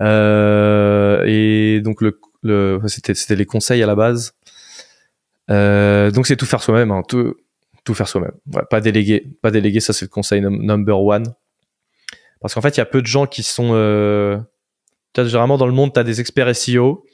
[0.00, 4.32] et donc le, le c'était c'était les conseils à la base.
[5.50, 7.34] Euh, donc c'est tout faire soi-même hein, tout
[7.84, 8.32] tout faire soi-même.
[8.52, 11.34] Ouais, pas déléguer pas déléguer ça c'est le conseil num- number one.
[12.40, 14.38] Parce qu'en fait il y a peu de gens qui sont euh,
[15.16, 17.04] généralement dans le monde t'as des experts SEO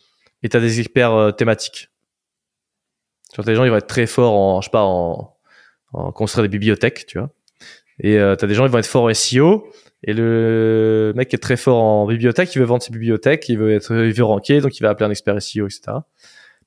[0.43, 1.91] et t'as des experts euh, thématiques.
[3.35, 5.37] T'as des gens ils vont être très forts en je sais pas en,
[5.93, 7.31] en construire des bibliothèques tu vois.
[8.01, 9.71] Et euh, t'as des gens ils vont être forts SEO
[10.05, 13.73] et le mec est très fort en bibliothèque il veut vendre ses bibliothèques il veut
[13.73, 15.99] être il veut ranker donc il va appeler un expert SEO etc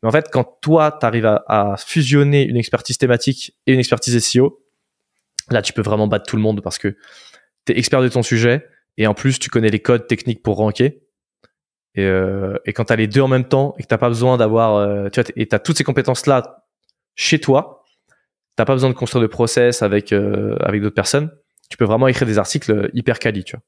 [0.01, 4.17] mais en fait quand toi t'arrives à, à fusionner une expertise thématique et une expertise
[4.23, 4.61] SEO
[5.51, 6.95] là tu peux vraiment battre tout le monde parce que
[7.65, 8.65] t'es expert de ton sujet
[8.97, 11.01] et en plus tu connais les codes techniques pour ranker.
[11.95, 14.75] Et, euh, quand t'as les deux en même temps et que t'as pas besoin d'avoir
[14.75, 16.65] euh, tu vois et t'as toutes ces compétences là
[17.15, 17.85] chez toi
[18.57, 21.31] t'as pas besoin de construire de process avec euh, avec d'autres personnes
[21.69, 23.63] tu peux vraiment écrire des articles hyper quali tu vois.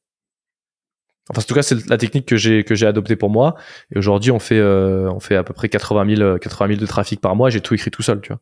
[1.30, 3.56] Enfin en tout cas c'est la technique que j'ai que j'ai adoptée pour moi.
[3.94, 6.80] Et aujourd'hui on fait euh, on fait à peu près 80 000 euh, 80 000
[6.80, 7.50] de trafic par mois.
[7.50, 8.40] J'ai tout écrit tout seul tu vois.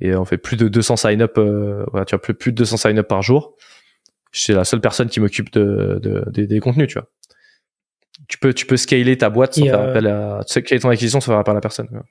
[0.00, 2.56] Et on fait plus de 200 sign up euh, voilà, tu vois plus, plus de
[2.56, 3.54] 200 sign up par jour.
[4.32, 7.08] C'est la seule personne qui m'occupe de, de- des- des contenus tu vois.
[8.28, 10.60] Tu peux tu peux scaler ta boîte sans Et, faire euh, appel à tu sais,
[10.62, 12.02] scaler ton acquisition sans faire appel à la personne quoi.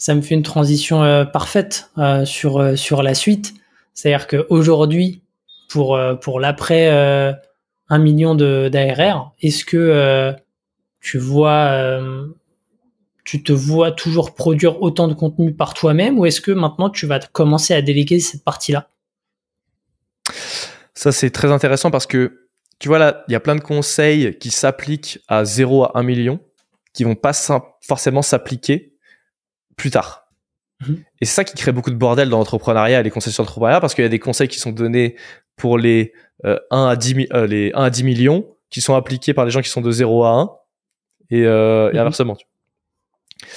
[0.00, 3.54] Ça me fait une transition euh, parfaite euh, sur, euh, sur la suite.
[3.98, 5.24] C'est-à-dire qu'aujourd'hui,
[5.68, 7.32] pour, euh, l'après euh,
[7.88, 10.32] 1 million d'ARR, est-ce que euh,
[11.00, 12.28] tu vois, euh,
[13.24, 17.06] tu te vois toujours produire autant de contenu par toi-même ou est-ce que maintenant tu
[17.06, 18.88] vas commencer à déléguer cette partie-là?
[20.94, 22.46] Ça, c'est très intéressant parce que,
[22.78, 26.04] tu vois, là, il y a plein de conseils qui s'appliquent à 0 à 1
[26.04, 26.38] million,
[26.92, 27.32] qui vont pas
[27.80, 28.94] forcément s'appliquer
[29.76, 30.27] plus tard.
[31.20, 33.80] Et c'est ça qui crée beaucoup de bordel dans l'entrepreneuriat et les conseils sur l'entrepreneuriat
[33.80, 35.16] parce qu'il y a des conseils qui sont donnés
[35.56, 36.12] pour les,
[36.44, 39.44] euh, 1 à 10, mi- euh, les 1 à 10 millions qui sont appliqués par
[39.44, 40.50] les gens qui sont de 0 à 1
[41.30, 42.00] et, euh, et Mhm.
[42.00, 42.36] inversement.
[42.36, 43.48] tu vois.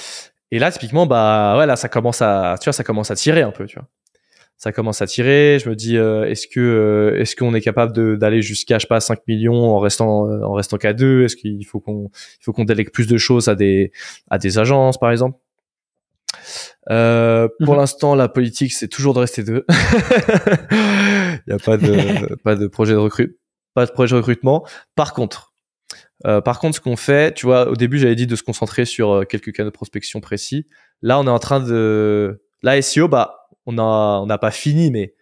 [0.50, 3.42] Et là, typiquement, bah ouais, là, ça commence à, tu vois, ça commence à tirer
[3.42, 3.88] un peu, tu vois.
[4.58, 5.58] Ça commence à tirer.
[5.62, 8.86] Je me dis, euh, est-ce que, euh, est-ce qu'on est capable d'aller jusqu'à, je sais
[8.88, 11.24] pas, 5 millions en restant, euh, en restant qu'à deux?
[11.24, 13.92] Est-ce qu'il faut qu'on, il faut qu'on délègue plus de choses à des,
[14.30, 15.38] à des agences, par exemple?
[16.90, 17.80] Euh, pour Mhm.
[17.80, 19.64] l'instant, la politique, c'est toujours de rester deux.
[20.70, 23.38] Il n'y a pas de, pas de projet de recrut,
[23.74, 24.66] pas de projet de recrutement.
[24.94, 25.52] Par contre,
[26.26, 28.84] euh, par contre, ce qu'on fait, tu vois, au début, j'avais dit de se concentrer
[28.84, 30.66] sur euh, quelques canaux de prospection précis.
[31.02, 33.82] Là, on est en train de, là, SEO, bah, on a,
[34.22, 35.14] on n'a pas fini, mais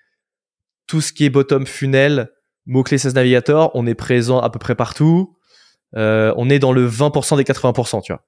[0.87, 2.31] tout ce qui est bottom funnel,
[2.66, 5.37] mots-clés 16 Navigator, on est présent à peu près partout.
[5.97, 8.24] Euh, on est dans le 20% des 80%, tu vois.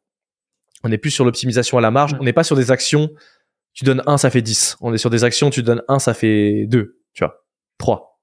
[0.85, 2.13] On est plus sur l'optimisation à la marge.
[2.13, 2.19] Ouais.
[2.21, 3.11] On n'est pas sur des actions,
[3.73, 4.77] tu donnes 1, ça fait 10.
[4.81, 7.45] On est sur des actions, tu donnes 1, ça fait 2, tu vois.
[7.79, 8.21] 3.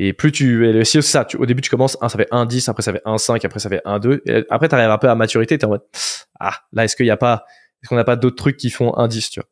[0.00, 1.24] Et plus tu, et le SEO, c'est ça.
[1.24, 3.44] Tu, au début, tu commences 1, ça fait 1, 10, après ça fait 1, 5,
[3.44, 4.22] après ça fait 1, 2.
[4.26, 5.82] Et après, tu arrives un peu à maturité, tu es en mode,
[6.38, 7.44] ah, là, est-ce qu'il n'y a pas,
[7.82, 9.48] est-ce qu'on n'a pas d'autres trucs qui font 1, 10, tu vois.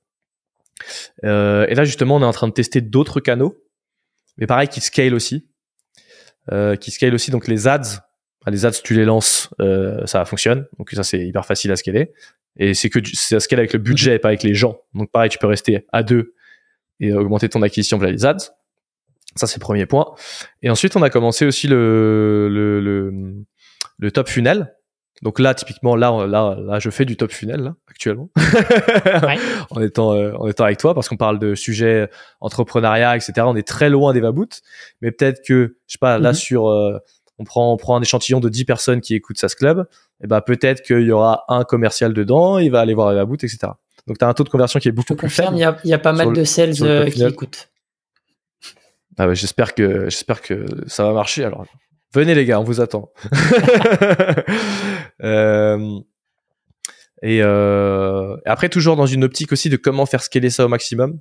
[1.25, 3.57] Euh, et là, justement, on est en train de tester d'autres canaux,
[4.37, 5.49] mais pareil, qui scale aussi.
[6.53, 8.06] Euh, qui scale aussi, donc les ads.
[8.47, 10.67] Les ads, tu les lances, euh, ça fonctionne.
[10.79, 12.13] Donc ça, c'est hyper facile à scaler.
[12.59, 14.79] Et c'est que c'est à scale avec le budget et pas avec les gens.
[14.95, 16.35] Donc pareil, tu peux rester à deux
[17.01, 18.37] et augmenter ton acquisition via les ads.
[19.35, 20.15] Ça, c'est le premier point.
[20.63, 23.13] Et ensuite, on a commencé aussi le, le, le,
[23.99, 24.73] le top funnel.
[25.23, 28.31] Donc là, typiquement, là, là, là, je fais du top funnel, là, actuellement.
[29.71, 32.09] en étant, euh, en étant avec toi, parce qu'on parle de sujets
[32.41, 33.33] entrepreneuriat, etc.
[33.47, 34.61] On est très loin des Vaboot.
[35.01, 36.35] Mais peut-être que, je sais pas, là, Mhm.
[36.35, 36.99] sur, euh,
[37.39, 39.87] on prend, on prend un échantillon de 10 personnes qui écoutent SAS Club.
[40.23, 43.45] Et ben, peut-être qu'il y aura un commercial dedans, il va aller voir les Vaboot,
[43.45, 43.73] etc.
[44.07, 45.55] Donc, tu as un taux de conversion qui est beaucoup plus faible.
[45.55, 47.69] il y a, il y a pas mal de sales le euh, qui écoutent.
[49.19, 51.45] Ah ouais, j'espère que j'espère que ça va marcher.
[51.45, 51.67] Alors,
[52.13, 53.11] venez les gars, on vous attend.
[55.23, 55.99] Euh,
[57.23, 61.19] et, euh, après, toujours dans une optique aussi de comment faire scaler ça au maximum.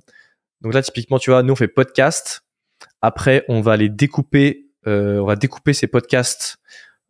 [0.60, 2.42] Donc là, typiquement, tu vois, nous on fait podcast.
[3.00, 4.65] Après, on va les découper.
[4.86, 6.58] Euh, on va découper ces podcasts.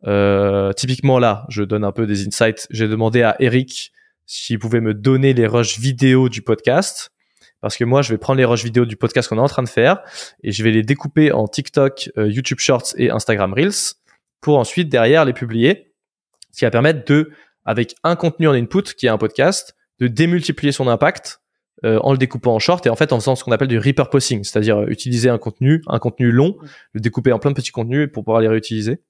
[0.05, 2.67] Euh, typiquement là, je donne un peu des insights.
[2.69, 3.91] J'ai demandé à Eric
[4.25, 7.11] s'il pouvait me donner les rushs vidéo du podcast.
[7.61, 9.63] Parce que moi, je vais prendre les rushs vidéo du podcast qu'on est en train
[9.63, 10.01] de faire
[10.43, 13.95] et je vais les découper en TikTok, euh, YouTube Shorts et Instagram Reels
[14.41, 15.93] pour ensuite derrière les publier.
[16.51, 17.31] Ce qui va permettre de,
[17.65, 21.41] avec un contenu en input qui est un podcast, de démultiplier son impact
[21.85, 23.77] euh, en le découpant en short et en fait en faisant ce qu'on appelle du
[23.77, 26.57] repurposing, c'est-à-dire euh, utiliser un contenu, un contenu long,
[26.93, 29.01] le découper en plein de petits contenus pour pouvoir les réutiliser.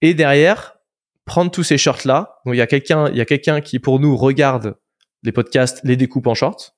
[0.00, 0.76] Et derrière,
[1.24, 2.38] prendre tous ces shorts là.
[2.44, 4.76] Donc il y a quelqu'un, il y a quelqu'un qui pour nous regarde
[5.22, 6.74] les podcasts, les découpe en shorts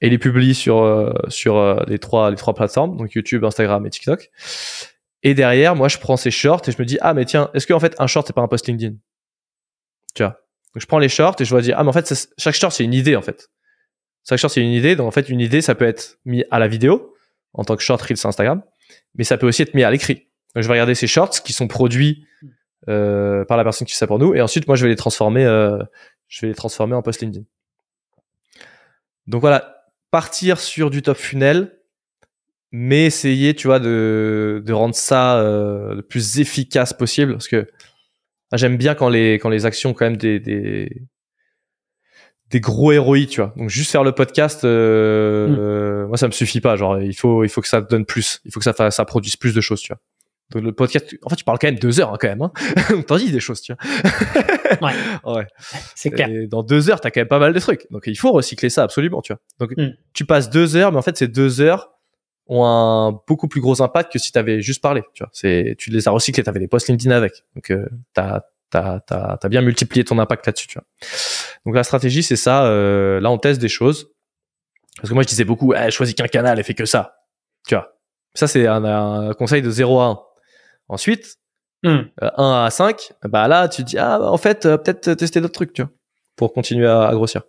[0.00, 3.84] et les publie sur euh, sur euh, les trois les trois plateformes, donc YouTube, Instagram
[3.86, 4.30] et TikTok.
[5.22, 7.66] Et derrière, moi je prends ces shorts et je me dis ah mais tiens, est-ce
[7.66, 8.94] qu'en fait un short c'est pas un post LinkedIn?
[10.14, 10.40] Tu vois?
[10.74, 12.54] Donc je prends les shorts et je vais dire ah mais en fait ça- chaque
[12.54, 13.50] short c'est une idée en fait.
[14.30, 16.58] Chaque short c'est une idée, donc en fait une idée ça peut être mis à
[16.58, 17.14] la vidéo
[17.52, 18.62] en tant que short Reels Instagram,
[19.16, 20.28] mais ça peut aussi être mis à l'écrit.
[20.54, 22.24] Donc je vais regarder ces shorts qui sont produits
[22.88, 24.96] euh, par la personne qui fait ça pour nous et ensuite moi je vais les
[24.96, 25.78] transformer euh,
[26.28, 27.44] je vais les transformer en post LinkedIn.
[29.26, 31.78] Donc voilà, partir sur du top funnel,
[32.72, 37.32] mais essayer, tu vois, de, de rendre ça euh, le plus efficace possible.
[37.32, 37.68] Parce que
[38.52, 40.40] j'aime bien quand les, quand les actions, quand même, des,
[42.50, 43.52] des gros ROI, tu vois.
[43.56, 45.56] Donc juste faire le podcast, euh, Mm.
[45.58, 46.76] euh, moi, ça me suffit pas.
[46.76, 48.40] Genre, il faut, il faut que ça donne plus.
[48.44, 50.00] Il faut que ça, fasse- ça produise plus de choses, tu vois.
[50.52, 52.42] Donc le podcast, en fait, tu parles quand même deux heures, hein, quand même.
[52.42, 52.50] Hein.
[52.90, 53.80] Donc t'en dis des choses, tu vois.
[54.82, 54.92] Ouais.
[55.24, 55.46] ouais.
[55.94, 56.28] C'est clair.
[56.28, 57.86] Et dans deux heures, t'as quand même pas mal de trucs.
[57.90, 59.40] Donc il faut recycler ça absolument, tu vois.
[59.60, 59.90] Donc Mm.
[60.12, 61.90] tu passes deux heures, mais en fait ces deux heures
[62.46, 65.02] ont un beaucoup plus gros impact que si t'avais juste parlé.
[65.14, 67.44] Tu vois, c'est tu les as recyclés, t'avais des posts LinkedIn avec.
[67.54, 68.40] Donc euh, t'as
[68.70, 70.84] t'as t'as t'as bien multiplié ton impact là-dessus, tu vois.
[71.66, 72.64] Donc la stratégie c'est ça.
[72.66, 74.10] euh, là on teste des choses
[74.96, 77.16] parce que moi je disais beaucoup, eh, choisis qu'un canal et fais que ça.
[77.66, 77.96] Tu vois.
[78.34, 80.18] Ça c'est un, un conseil de 0 à 1.
[80.88, 81.36] Ensuite,
[81.86, 82.02] euh,
[82.36, 85.40] 1 à 5, bah là, tu te dis, ah, bah, en fait, euh, peut-être tester
[85.40, 85.90] d'autres trucs, tu vois,
[86.36, 87.42] pour continuer à, à grossir.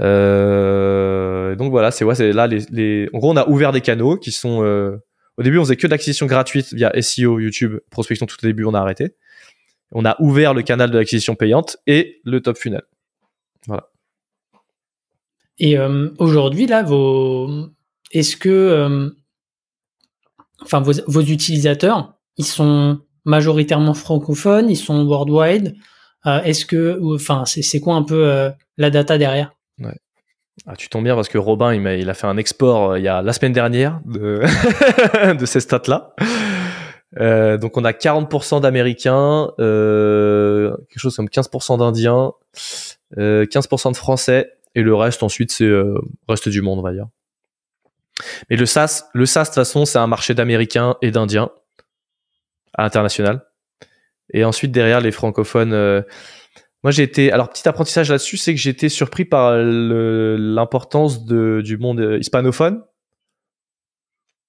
[0.00, 3.80] Euh, donc voilà, c'est ouais, c'est là les, les, en gros, on a ouvert des
[3.80, 4.96] canaux qui sont, euh,
[5.36, 8.64] au début, on faisait que de l'acquisition gratuite via SEO, YouTube, prospection tout au début,
[8.64, 9.14] on a arrêté.
[9.94, 12.82] On a ouvert le canal de l'acquisition payante et le top funnel.
[15.58, 17.68] Et euh, aujourd'hui, là, vos...
[18.10, 19.10] est-ce que, euh,
[20.62, 25.76] enfin, vos, vos utilisateurs, ils sont majoritairement francophones, ils sont worldwide.
[26.26, 29.52] Euh, est-ce que, enfin, c'est c'est quoi un peu la data derrière?
[30.66, 32.98] Ah, tu tombes bien parce que Robin, il a, il a fait un export euh,
[32.98, 34.40] il y a la semaine dernière de,
[35.38, 36.14] de ces stats-là.
[37.20, 42.32] Euh, donc on a 40% d'Américains, euh, quelque chose comme 15% d'Indiens,
[43.18, 45.94] euh, 15% de Français et le reste ensuite c'est euh,
[46.28, 47.06] reste du monde on va dire.
[48.50, 51.50] Mais le SaaS, le SaaS de toute façon c'est un marché d'Américains et d'Indiens
[52.76, 53.44] à international.
[54.32, 55.72] Et ensuite derrière les francophones.
[55.72, 56.02] euh,
[56.82, 61.60] moi j'ai été alors petit apprentissage là-dessus c'est que j'ai été surpris par l'importance de
[61.62, 62.82] du monde hispanophone.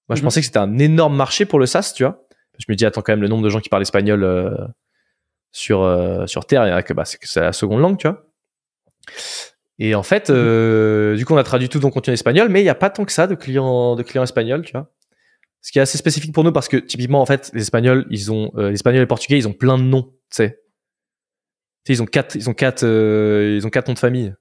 [0.10, 0.24] Moi je Mhm.
[0.26, 2.25] pensais que c'était un énorme marché pour le SaaS tu vois
[2.58, 4.56] je me dis attends quand même le nombre de gens qui parlent espagnol euh,
[5.52, 7.82] sur euh, sur terre il y en a que bah, c'est que c'est la seconde
[7.82, 8.26] langue tu vois.
[9.80, 12.66] Et en fait euh, du coup on a traduit tout dans contenu espagnol mais il
[12.66, 14.92] y a pas tant que ça de clients de clients espagnols tu vois.
[15.62, 18.32] Ce qui est assez spécifique pour nous parce que typiquement en fait les espagnols ils
[18.32, 20.62] ont les espagnols et les portugais ils ont plein de noms tu sais.
[21.88, 24.34] Ils ont quatre ils ont quatre ils ont quatre noms de famille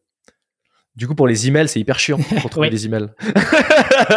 [0.96, 2.70] du coup pour les emails c'est hyper chiant pour trouver Oui.
[2.70, 3.08] des emails.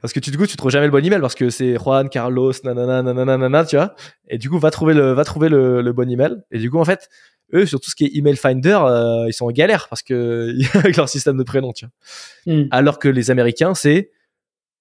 [0.00, 2.08] Parce que tu, du coup tu trouves jamais le bon email parce que c'est Juan
[2.08, 3.94] Carlos nanana nanana nanana tu vois.
[4.28, 6.36] Et du coup va trouver le va trouver le, le bon email.
[6.50, 7.08] Et du coup en fait
[7.54, 10.52] eux sur tout ce qui est email finder euh, ils sont en galère parce que
[10.78, 12.54] avec leur système de prénom tu vois.
[12.54, 12.66] Hmm.
[12.70, 14.10] alors que les américains c'est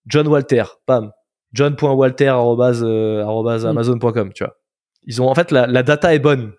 [0.07, 1.11] John Walter pam
[1.53, 3.65] john.walter arrobase, euh, Mm.
[3.67, 4.57] amazon.com tu vois.
[5.05, 6.53] Ils ont en fait la, la data est bonne.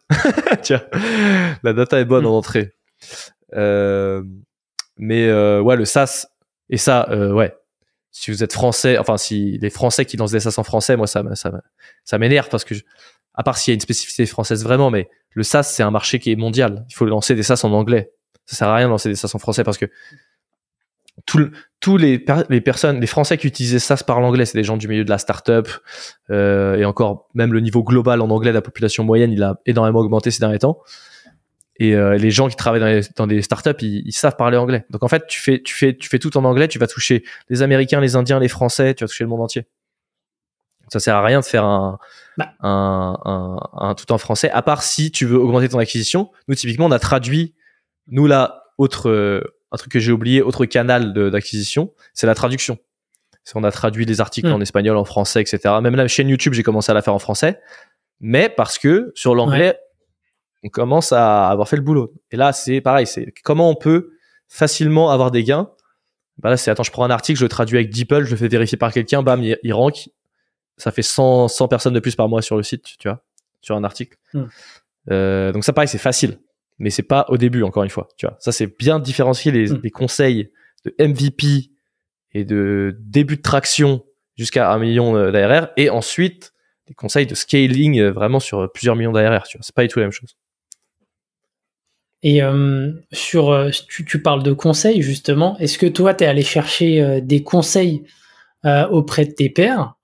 [0.62, 0.84] Tu vois.
[1.64, 2.28] La data est bonne Mm.
[2.28, 2.72] en entrée
[4.96, 6.26] mais euh, ouais le SaaS
[6.70, 7.54] et ça euh, ouais.
[8.10, 11.06] Si vous êtes français enfin si les français qui lancent des SaaS en français moi
[11.06, 11.52] ça ça
[12.04, 12.84] ça m'énerve parce que je-
[13.34, 16.18] à part s'il y a une spécificité française vraiment mais le SaaS c'est un marché
[16.20, 16.84] qui est mondial.
[16.88, 18.12] Il faut lancer des SaaS en anglais.
[18.46, 19.86] Ça sert à rien de lancer des SaaS en français parce que
[21.26, 21.48] tout
[21.80, 24.76] tous les, per- les personnes, les Français qui utilisaient SaaS parlent anglais, c'est des gens
[24.76, 25.68] du milieu de la startup
[26.30, 29.60] euh, et encore même le niveau global en anglais de la population moyenne, il a
[29.66, 30.78] énormément augmenté ces derniers temps.
[31.78, 34.56] Et euh, les gens qui travaillent dans, les- dans des startups, ils, ils savent parler
[34.56, 34.84] anglais.
[34.90, 37.24] Donc en fait, tu fais, tu fais, tu fais tout en anglais, tu vas toucher
[37.48, 39.66] les Américains, les Indiens, les Français, tu vas toucher le monde entier.
[40.88, 41.98] Ça sert à rien de faire un,
[42.36, 42.52] Bah.
[42.60, 46.30] un, un, un tout en français, à part si tu veux augmenter ton acquisition.
[46.46, 47.54] Nous, typiquement, on a traduit,
[48.08, 49.42] nous là, autre, euh,
[49.72, 52.78] un truc que j'ai oublié, autre canal d'acquisition, c'est la traduction.
[53.54, 54.52] On a traduit des articles Mm.
[54.54, 55.74] en espagnol, en français, etc.
[55.82, 57.60] Même la chaîne YouTube, j'ai commencé à la faire en français,
[58.20, 59.78] mais parce que sur l'anglais,
[60.64, 62.14] on commence à avoir fait le boulot.
[62.30, 64.12] Et là, c'est pareil, c'est comment on peut
[64.48, 65.70] facilement avoir des gains.
[66.38, 68.36] Bah là, c'est attends, je prends un article, je le traduis avec DeepL, je le
[68.36, 70.08] fais vérifier par quelqu'un, bam, il, il rank.
[70.76, 73.22] Ça fait 100, 100 personnes de plus par mois sur le site, tu vois,
[73.60, 74.16] sur un article.
[74.32, 74.42] Mm.
[75.10, 76.40] Euh, donc ça, pareil, c'est facile,
[76.78, 78.36] mais c'est pas au début, encore une fois, tu vois.
[78.40, 79.80] Ça, c'est bien différencier les, Mm.
[79.84, 80.50] les conseils
[80.84, 81.70] de MVP
[82.32, 84.04] et de début de traction
[84.36, 86.52] jusqu'à un million euh, d'ARR, et ensuite
[86.88, 89.62] des conseils de scaling euh, vraiment sur plusieurs millions d'ARR, tu vois.
[89.62, 90.36] C'est pas du tout la même chose.
[92.24, 95.58] Et euh, sur, euh, tu, parles de conseils justement.
[95.58, 98.02] Est-ce que toi, tu es allé chercher euh, des conseils
[98.90, 99.94] auprès de tes pairs,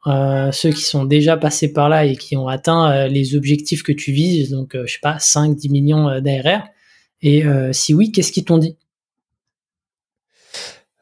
[0.53, 4.13] ceux qui sont déjà passés par là et qui ont atteint les objectifs que tu
[4.13, 6.69] vises, donc je sais pas, 5, 10 millions d'ARR?
[7.23, 7.43] Et
[7.73, 8.77] si oui, qu'est-ce qu'ils t'ont dit?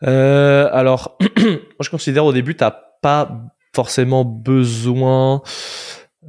[0.02, 2.70] Alors, moi je considère au début, t'as
[3.02, 5.42] pas forcément besoin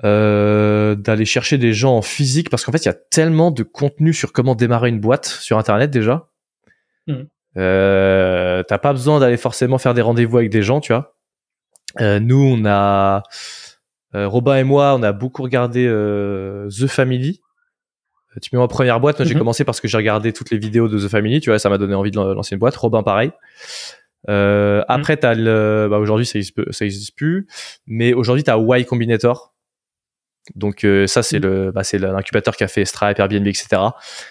[0.03, 3.64] euh, d'aller chercher des gens en physique parce qu'en fait, il y a tellement de
[3.64, 6.30] contenu sur comment démarrer une boîte sur Internet déjà.
[7.07, 7.28] Mhm.
[7.57, 11.16] Euh, t'as pas besoin d'aller forcément faire des rendez-vous avec des gens, tu vois.
[11.99, 13.24] Euh, nous, on a
[14.16, 17.41] euh, Robin et moi, on a beaucoup regardé euh, The Family.
[18.41, 19.40] Tu mets ma première boîte, moi j'ai Mhm.
[19.40, 21.80] commencé parce que j'ai regardé toutes les vidéos de The Family, tu vois, ça m'a
[21.80, 22.76] donné envie de lan- lancer une boîte.
[22.76, 23.32] Robin pareil.
[24.30, 27.48] Euh, après t'as le, bah aujourd'hui ça existe, ça existe plus,
[27.88, 29.56] mais aujourd'hui t'as Y Combinator.
[30.56, 31.45] Donc euh, ça c'est Mhm.
[31.45, 33.68] le, bah, c'est l'incubateur qui a fait Stripe, Airbnb, etc.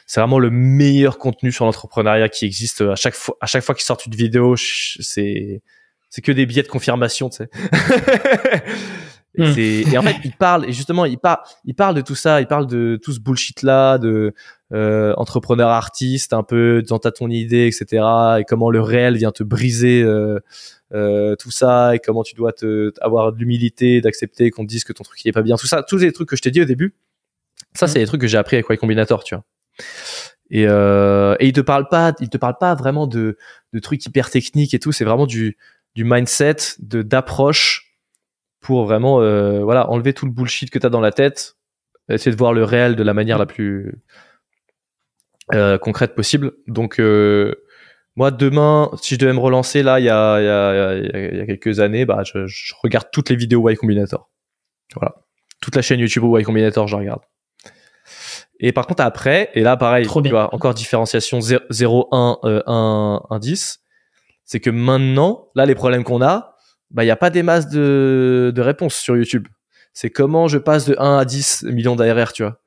[0.06, 2.80] C'est vraiment le meilleur contenu sur l'entrepreneuriat qui existe.
[2.80, 5.62] À chaque fois, à chaque fois qu'ils sortent une vidéo, c'est
[6.10, 7.50] c'est que des billets de confirmation, tu sais.
[9.38, 9.94] et, Mm.
[9.94, 12.46] et en fait, il parle, et justement, il parle, il parle de tout ça, il
[12.46, 14.34] parle de tout ce bullshit-là, de
[14.72, 18.04] euh, entrepreneur artiste, un peu dans ta ton idée, etc.
[18.40, 20.40] Et comment le réel vient te briser euh,
[20.94, 24.84] euh, tout ça, et comment tu dois te, avoir de l'humilité, d'accepter qu'on te dise
[24.84, 26.50] que ton truc il est pas bien, tout ça, tous les trucs que je t'ai
[26.50, 26.94] dit au début.
[27.74, 27.88] Ça, Mm.
[27.88, 29.44] c'est les trucs que j'ai appris avec Y Combinator, tu vois.
[30.50, 33.36] Et, euh, et il te parle pas, il te parle pas vraiment de,
[33.74, 34.92] de trucs hyper techniques et tout.
[34.92, 35.56] C'est vraiment du,
[35.94, 37.87] du mindset, de d'approche
[38.60, 41.56] pour vraiment, euh, voilà, enlever tout le bullshit que t'as dans la tête,
[42.08, 44.02] essayer de voir le réel de la manière la plus
[45.54, 46.52] euh, concrète possible.
[46.66, 47.54] Donc euh,
[48.16, 51.34] moi demain, si je devais me relancer là, il y a, y a, y a-
[51.36, 54.30] y a quelques années, bah je, je regarde toutes les vidéos Y Combinator.
[54.96, 55.14] Voilà,
[55.60, 57.20] toute la chaîne YouTube Y Combinator, je regarde.
[58.60, 63.38] Et par contre, après, et là, pareil, tu vois, encore différenciation 0, 1, 1, 1,
[63.38, 63.80] 10.
[64.44, 66.56] C'est que maintenant, là, les problèmes qu'on a,
[66.90, 69.46] bah, il n'y a pas des masses de, de réponses sur YouTube.
[69.92, 72.60] C'est comment je passe de 1 à 10 millions d'ARR, tu vois.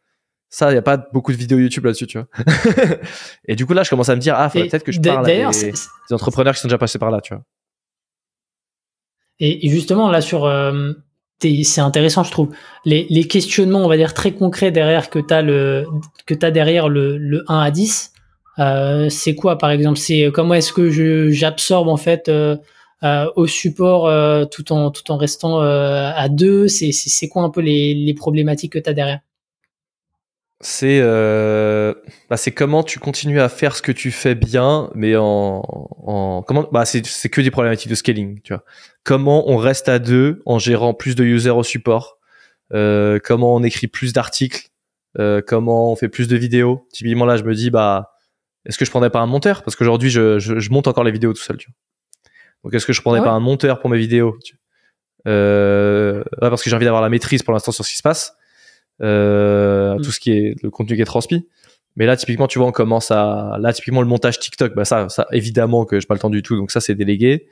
[0.50, 2.28] Ça, il n'y a pas beaucoup de vidéos YouTube là-dessus, tu vois.
[3.48, 5.50] et du coup, là, je commence à me dire, ah, peut-être que je parle à
[5.52, 5.74] des,
[6.12, 7.44] entrepreneurs qui sont déjà passés par là, tu vois.
[9.40, 10.92] Et, justement, là, sur, euh,
[11.40, 12.54] c'est intéressant, je trouve.
[12.84, 15.86] Les, les, questionnements, on va dire, très concrets derrière que tu as, le,
[16.26, 18.12] que as derrière le, le 1 à 10,
[18.60, 19.98] euh, c'est quoi, par exemple?
[19.98, 22.60] C'est comment est-ce que j'absorbe, en fait, euh, euh,
[23.36, 27.50] au support euh, tout en tout en restant euh, à deux C'est c'est quoi un
[27.50, 29.20] peu les, les problématiques que tu as derrière?
[30.64, 31.96] C'est euh,
[32.30, 35.64] bah c'est comment tu continues à faire ce que tu fais bien, mais en,
[36.06, 38.64] en comment bah c'est c'est que des problématiques de scaling, tu vois.
[39.04, 42.20] Comment on reste à deux en gérant plus de users au support,
[42.74, 44.70] euh, comment on écrit plus d'articles,
[45.18, 46.88] euh, comment on fait plus de vidéos.
[46.94, 48.12] Typiquement là, je me dis bah
[48.68, 49.64] est-ce que je prendrais pas un monteur?
[49.64, 51.76] Parce qu'aujourd'hui je, je, je monte encore les vidéos tout seul, tu vois.
[52.64, 54.38] Donc est-ce que je prendrais pas un monteur pour mes vidéos?
[55.28, 58.36] Euh, parce que j'ai envie d'avoir la maîtrise pour l'instant sur ce qui se passe,
[59.02, 60.02] euh, mm.
[60.02, 61.48] tout ce qui est le contenu qui est transmis.
[61.96, 65.10] Mais là, typiquement, tu vois, on commence à là typiquement le montage TikTok, bah ça,
[65.10, 67.48] ça évidemment que j'ai pas le temps du tout, donc ça c'est délégué.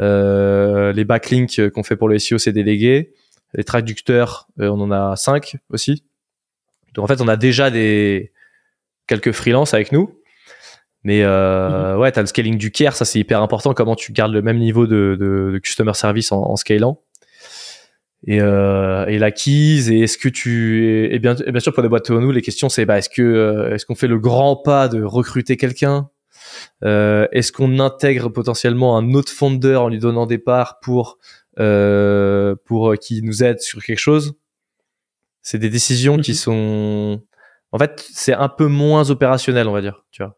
[0.00, 3.14] Euh, les backlinks qu'on fait pour le SEO, c'est délégué.
[3.54, 6.04] Les traducteurs, euh, on en a cinq aussi.
[6.94, 8.32] Donc en fait, on a déjà des
[9.06, 10.14] quelques freelances avec nous.
[11.08, 12.00] Mais euh, mhm.
[12.00, 13.72] ouais, t'as le scaling du care, ça c'est hyper important.
[13.72, 17.00] Comment tu gardes le même niveau de, de, de customer service en, en scalant
[18.26, 22.10] et, euh, et l'acquise et est-ce que tu et bien, bien sûr pour les boîtes
[22.10, 25.02] nous les questions c'est bah, est-ce que euh, est-ce qu'on fait le grand pas de
[25.02, 26.10] recruter quelqu'un?
[26.84, 31.16] Euh, est-ce qu'on intègre potentiellement un autre fondeur en lui donnant des parts pour
[31.58, 34.34] euh, pour qui nous aide sur quelque chose?
[35.40, 36.36] C'est des décisions qui mhm.
[36.36, 37.22] sont
[37.72, 40.36] en fait c'est un peu moins opérationnel on va dire tu vois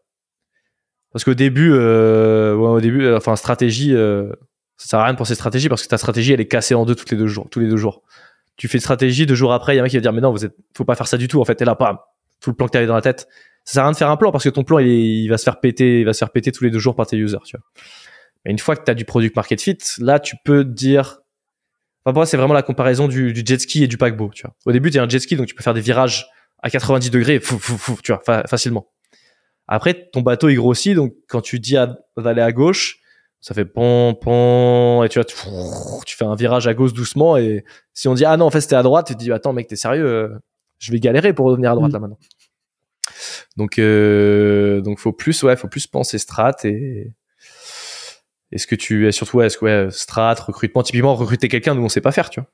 [1.11, 4.31] parce qu'au début, euh, ouais, au début, euh, enfin stratégie, euh,
[4.77, 6.85] ça sert à rien de penser stratégie parce que ta stratégie elle est cassée en
[6.85, 8.01] deux toutes les deux jours, tous les deux jours.
[8.55, 10.21] Tu fais stratégie deux jours après, il y a un mec qui va dire mais
[10.21, 11.41] non, vous êtes, faut pas faire ça du tout.
[11.41, 13.27] En fait, t'es là, pas tout le plan que t'avais dans la tête.
[13.65, 15.43] Ça sert à rien de faire un plan parce que ton plan il, va se
[15.43, 17.37] faire péter, il va se faire péter tous les deux jours par tes users.
[17.45, 17.65] Tu vois.
[18.45, 21.19] Mais une fois que tu as du product market fit, là tu peux dire.
[22.03, 24.31] Enfin, pour moi, c'est vraiment la comparaison du, du, jet ski et du paquebot.
[24.33, 24.55] Tu vois.
[24.65, 26.27] Au début, tu es un jet ski, donc tu peux faire des virages
[26.63, 27.39] à 90 degrés,
[28.03, 28.87] tu vois, facilement.
[29.73, 31.77] Après, ton bateau il grossit, donc quand tu dis
[32.17, 32.99] d'aller à gauche,
[33.39, 35.23] ça fait pom pom et tu vois,
[36.05, 38.59] tu, fais un virage à gauche doucement et si on dit ah non en fait
[38.59, 40.27] c'était à droite, tu te dis attends mec t'es sérieux, euh,
[40.77, 41.93] je vais galérer pour revenir à droite mm.
[41.93, 42.19] là maintenant.
[43.55, 47.13] Donc euh, donc faut plus ouais faut plus penser strat et
[48.51, 51.89] est-ce que tu es surtout est-ce que ouais, strat recrutement typiquement recruter quelqu'un nous on
[51.89, 52.49] sait pas faire tu vois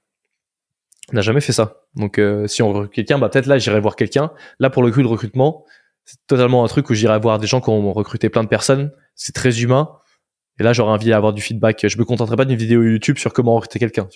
[1.11, 3.79] on n'a jamais fait ça donc euh, si on recrute quelqu'un bah peut-être là j'irai
[3.79, 5.65] voir quelqu'un là pour le coup le recrutement
[6.07, 8.93] c'est totalement un truc où j'irai voir des gens qui ont recruté plein de personnes.
[9.13, 9.91] C'est très humain.
[10.57, 11.85] Et là, j'aurais envie d'avoir du feedback.
[11.85, 14.07] Je me contenterai pas d'une vidéo YouTube sur comment recruter quelqu'un.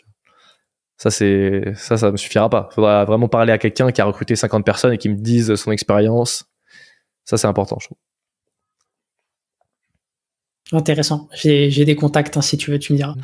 [0.95, 2.69] Ça, c'est, ça, ça me suffira pas.
[2.73, 5.73] Faudra vraiment parler à quelqu'un qui a recruté 50 personnes et qui me dise son
[5.73, 6.45] expérience.
[7.25, 7.97] Ça, c'est important, je trouve.
[10.71, 11.27] Intéressant.
[11.33, 13.15] J'ai des contacts, hein, si tu veux, tu me diras.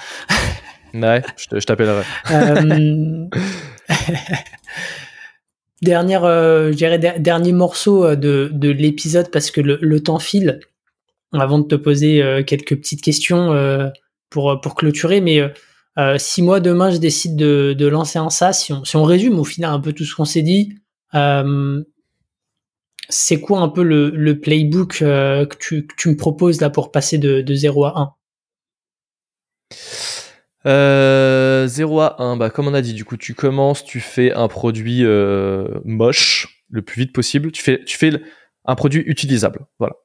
[0.93, 2.03] ouais, je t'appellerai.
[2.31, 3.29] Euh...
[5.83, 10.59] Dernière, euh, dernier morceau euh, de, de l'épisode parce que le, temps file.
[11.33, 13.53] Avant de te poser euh, quelques petites questions
[14.29, 15.41] pour pour clôturer, mais
[16.17, 19.37] si moi demain je décide de, de lancer un SaaS, si on, si on résume
[19.39, 20.73] au final un peu tout ce qu'on s'est dit,
[23.09, 26.91] c'est quoi un peu le, le playbook que tu, que, tu, me proposes là pour
[26.91, 28.13] passer de, de 0 à 1
[30.67, 34.33] euh, 0 à 1, bah, comme on a dit, du coup, tu commences, tu fais
[34.33, 37.51] un produit euh, moche le plus vite possible.
[37.51, 38.11] Tu fais, tu fais
[38.65, 39.65] un produit utilisable.
[39.79, 39.95] Voilà.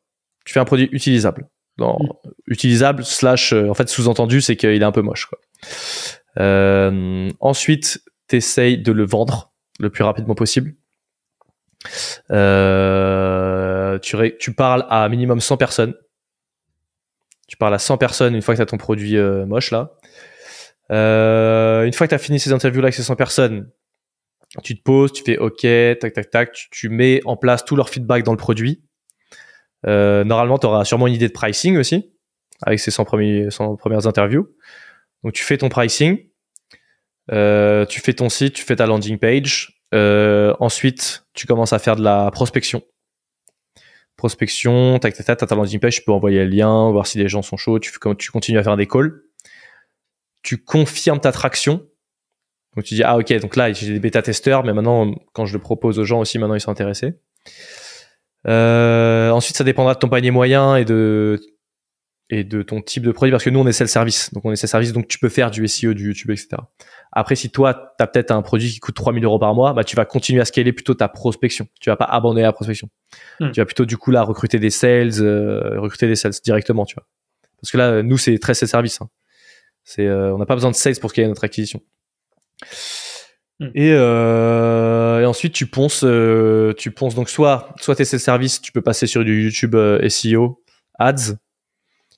[0.44, 1.48] Tu fais un produit utilisable.
[1.78, 2.30] Dans, mm.
[2.46, 5.26] Utilisable, slash, euh, en fait, sous-entendu, c'est qu'il est un peu moche.
[5.26, 5.38] Quoi.
[6.38, 10.74] Euh, ensuite, tu essayes de le vendre le plus rapidement possible.
[12.30, 15.94] Euh, tu, tu parles à minimum 100 personnes.
[17.48, 19.92] Tu parles à 100 personnes une fois que tu as ton produit euh, moche là.
[20.92, 23.70] Euh, une fois que tu as fini ces interviews-là avec ces 100 personnes,
[24.62, 27.88] tu te poses, tu fais OK, tac, tac, tac, tu, mets en place tout leur
[27.88, 28.82] feedback dans le produit.
[29.86, 32.12] Euh, normalement, tu auras sûrement une idée de pricing aussi,
[32.60, 34.48] avec ces 100, premiers, 100 premières interviews.
[35.24, 36.18] Donc, tu fais ton pricing,
[37.30, 39.82] euh, tu fais ton site, tu fais ta landing page.
[39.92, 42.82] Ensuite, tu commences à faire de la prospection.
[44.16, 47.28] Prospection, tac, tac, tac, ta landing page, tu peux envoyer le lien, voir si les
[47.28, 47.90] gens sont chauds, tu
[48.30, 49.22] continues à faire des calls
[50.42, 51.86] tu confirmes ta traction.
[52.76, 55.52] Donc tu dis ah ok donc là j'ai des bêta testeurs mais maintenant quand je
[55.52, 57.18] le propose aux gens aussi maintenant ils sont intéressés.
[58.46, 61.38] ensuite, ça dépendra de ton panier moyen et de
[62.32, 64.56] et de ton type de produit parce que nous on est self-service donc on est
[64.56, 66.48] self-service donc tu peux faire du SEO du YouTube etc
[67.12, 69.84] après si toi tu as peut-être un produit qui coûte 3000 euros par mois bah
[69.84, 72.88] tu vas continuer à scaler plutôt ta prospection tu vas pas abandonner la prospection
[73.40, 73.50] hmm.
[73.50, 76.94] tu vas plutôt du coup là recruter des sales euh, recruter des sales directement tu
[76.94, 77.06] vois
[77.60, 79.10] parce que là nous c'est très self-service hein.
[79.84, 81.80] C'est euh, on n'a pas besoin de sales pour scaler notre acquisition.
[83.60, 83.68] Hmm.
[83.74, 86.04] et, euh, et, ensuite tu ponces
[86.76, 87.14] tu ponces.
[87.14, 89.76] Donc soit soit tes self-service tu peux passer sur du YouTube
[90.08, 90.62] SEO
[90.98, 91.36] ads.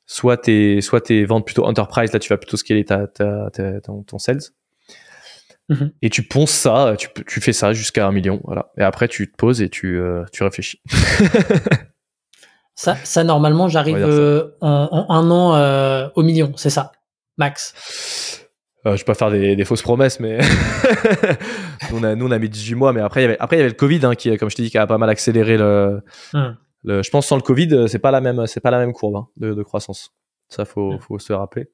[0.07, 2.13] Soit tes soit tes ventes plutôt enterprise.
[2.13, 3.51] Là tu vas plutôt scaler ta, ta,
[3.81, 4.41] ton, sales.
[5.71, 5.93] Mhm.
[6.03, 8.71] et tu ponces ça tu, tu fais ça jusqu'à un million voilà.
[8.77, 10.81] Et après tu te poses et tu euh, tu réfléchis.
[12.77, 16.91] Ça ça normalement j'arrive euh, en, un an euh, au million c'est ça?
[17.39, 18.41] Max
[18.87, 20.41] je vais pas faire des, fausses promesses, mais
[21.91, 23.57] nous, on a, nous, on a mis 18 mois, mais après, il y avait, après,
[23.57, 25.09] il y avait le Covid, hein, qui, comme je t'ai dit, qui a pas mal
[25.09, 26.03] accéléré le,
[26.35, 28.93] hum je pense sans le Covid, euh, c'est pas la même, c'est pas la même
[28.93, 30.13] courbe hein, de, croissance.
[30.49, 31.71] Ça faut, faut se rappeler.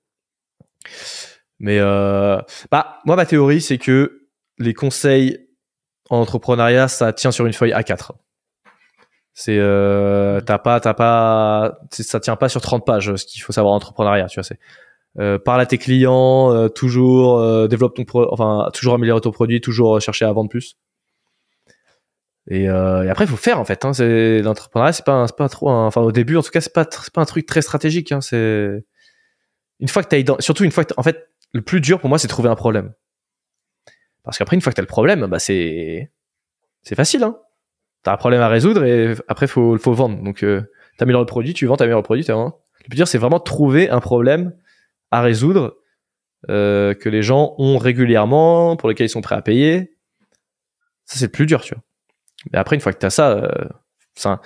[1.58, 4.28] Mais euh, bah moi ma théorie c'est que
[4.58, 5.48] les conseils
[6.08, 8.12] en entrepreneuriat ça tient sur une feuille A4.
[9.34, 13.52] C'est euh, t'as pas t'as pas ça tient pas sur 30 pages ce qu'il faut
[13.52, 14.58] savoir en entrepreneuriat tu vois c'est
[15.18, 19.60] euh, parle à tes clients euh, toujours développe ton pro enfin toujours améliorer ton produit
[19.60, 20.76] toujours chercher à vendre plus
[22.50, 23.84] et, euh, et, après, il faut faire en fait.
[23.84, 25.70] Hein, c'est l'entrepreneuriat, c'est pas, pas trop.
[25.70, 28.12] enfin, au début, en tout cas, c'est pas, pas un truc très stratégique.
[28.12, 28.84] Hein, c'est
[29.78, 32.18] une fois que t'as surtout une fois que en fait, le plus dur pour moi,
[32.18, 32.92] c'est trouver un problème.
[34.24, 36.10] Parce qu'après, une fois que t'as le problème, bah c'est,
[36.82, 37.22] c'est facile.
[37.22, 37.38] Hein.
[38.02, 40.22] T'as un problème à résoudre et après, faut, faut vendre.
[40.22, 40.62] Donc, euh,
[40.98, 42.24] t'améliores le produit, tu vends, t'améliores le produit.
[42.28, 44.54] Le plus dur, c'est vraiment trouver un problème
[45.10, 45.76] à résoudre
[46.48, 49.96] euh, que les gens ont régulièrement, pour lesquels ils sont prêts à payer.
[51.04, 51.82] Ça, c'est le plus dur, tu vois.
[52.52, 53.68] Mais après, une fois que tu as ça, euh,
[54.14, 54.40] ça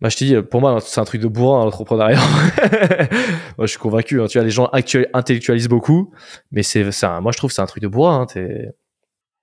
[0.00, 2.18] moi, je te dis, pour moi, c'est un truc de bourrin, l'entrepreneuriat.
[3.58, 4.20] moi, je suis convaincu.
[4.20, 4.26] Hein.
[4.28, 6.12] Tu vois, les gens intellectualisent beaucoup,
[6.52, 6.84] mais c'est,
[7.20, 8.26] moi, je trouve que c'est un truc de bourrin.
[8.36, 8.70] Hein.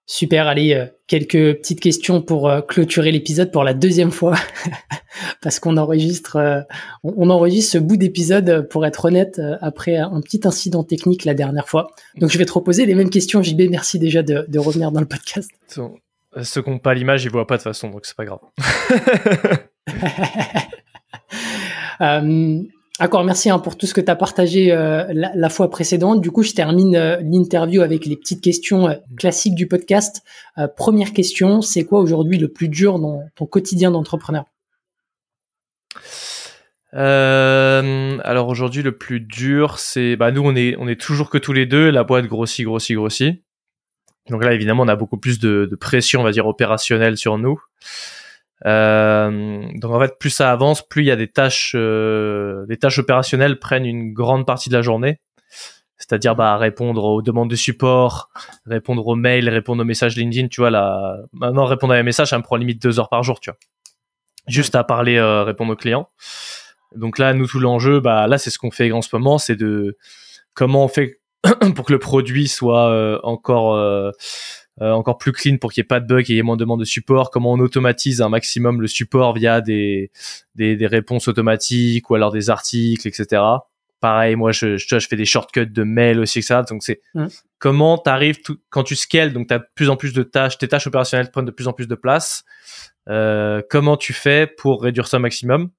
[0.07, 4.35] Super, allez, euh, quelques petites questions pour euh, clôturer l'épisode pour la deuxième fois,
[5.41, 6.61] parce qu'on enregistre, euh,
[7.03, 11.67] on, enregistre ce bout d'épisode, pour être honnête, après un petit incident technique la dernière
[11.67, 11.87] fois.
[12.19, 14.99] Donc je vais te reposer les mêmes questions, JB, merci déjà de, de revenir dans
[14.99, 15.49] le podcast.
[15.67, 18.41] Ceux qui n'ont pas l'image, ils voient pas de toute façon, donc c'est pas grave.
[22.01, 22.61] euh,
[22.99, 26.21] D'accord, merci hein, pour tout ce que tu as partagé euh, la, fois précédente.
[26.21, 30.23] Du coup, je termine euh, l'interview avec les petites questions euh, classiques du podcast.
[30.77, 34.45] première question, c'est quoi aujourd'hui le plus dur dans ton quotidien d'entrepreneur?
[36.93, 41.51] Alors aujourd'hui le plus dur c'est bah nous on est on est toujours que tous
[41.51, 43.43] les deux la boîte grossit grossit grossit
[44.29, 47.37] donc là, évidemment, on a beaucoup plus de, de pression, on va dire, opérationnelle sur
[47.37, 47.61] nous.
[48.65, 52.77] Euh, donc en fait, plus ça avance, plus il y a des tâches, euh, des
[52.77, 55.19] tâches opérationnelles prennent une grande partie de la journée.
[55.97, 58.29] C'est-à-dire bah, répondre aux demandes de support,
[58.65, 60.49] répondre aux mails, répondre aux messages LinkedIn.
[60.49, 63.23] Tu vois là, maintenant répondre à un message, ça me prend limite deux heures par
[63.23, 63.39] jour.
[63.39, 63.57] Tu vois,
[64.47, 66.09] juste à parler, euh, répondre aux clients.
[66.95, 69.55] Donc là, nous tout l'enjeu, bah là c'est ce qu'on fait en ce moment, c'est
[69.55, 69.97] de
[70.53, 71.21] comment on fait
[71.75, 73.75] pour que le produit soit euh, encore
[74.81, 76.43] euh, encore plus clean pour qu'il n'y ait pas de bugs et il y ait
[76.43, 80.11] moins de demandes de support, comment on automatise un maximum le support via des,
[80.55, 83.41] des, des réponses automatiques ou alors des articles, etc.
[84.01, 86.61] Pareil, moi, je, je, je fais des shortcuts de mail aussi, etc.
[86.69, 87.27] Donc, c'est mmh.
[87.57, 88.37] comment tu arrives,
[88.69, 91.31] quand tu scales, donc tu as de plus en plus de tâches, tes tâches opérationnelles
[91.31, 92.43] prennent de plus en plus de place.
[93.07, 95.69] Euh, comment tu fais pour réduire ça au maximum?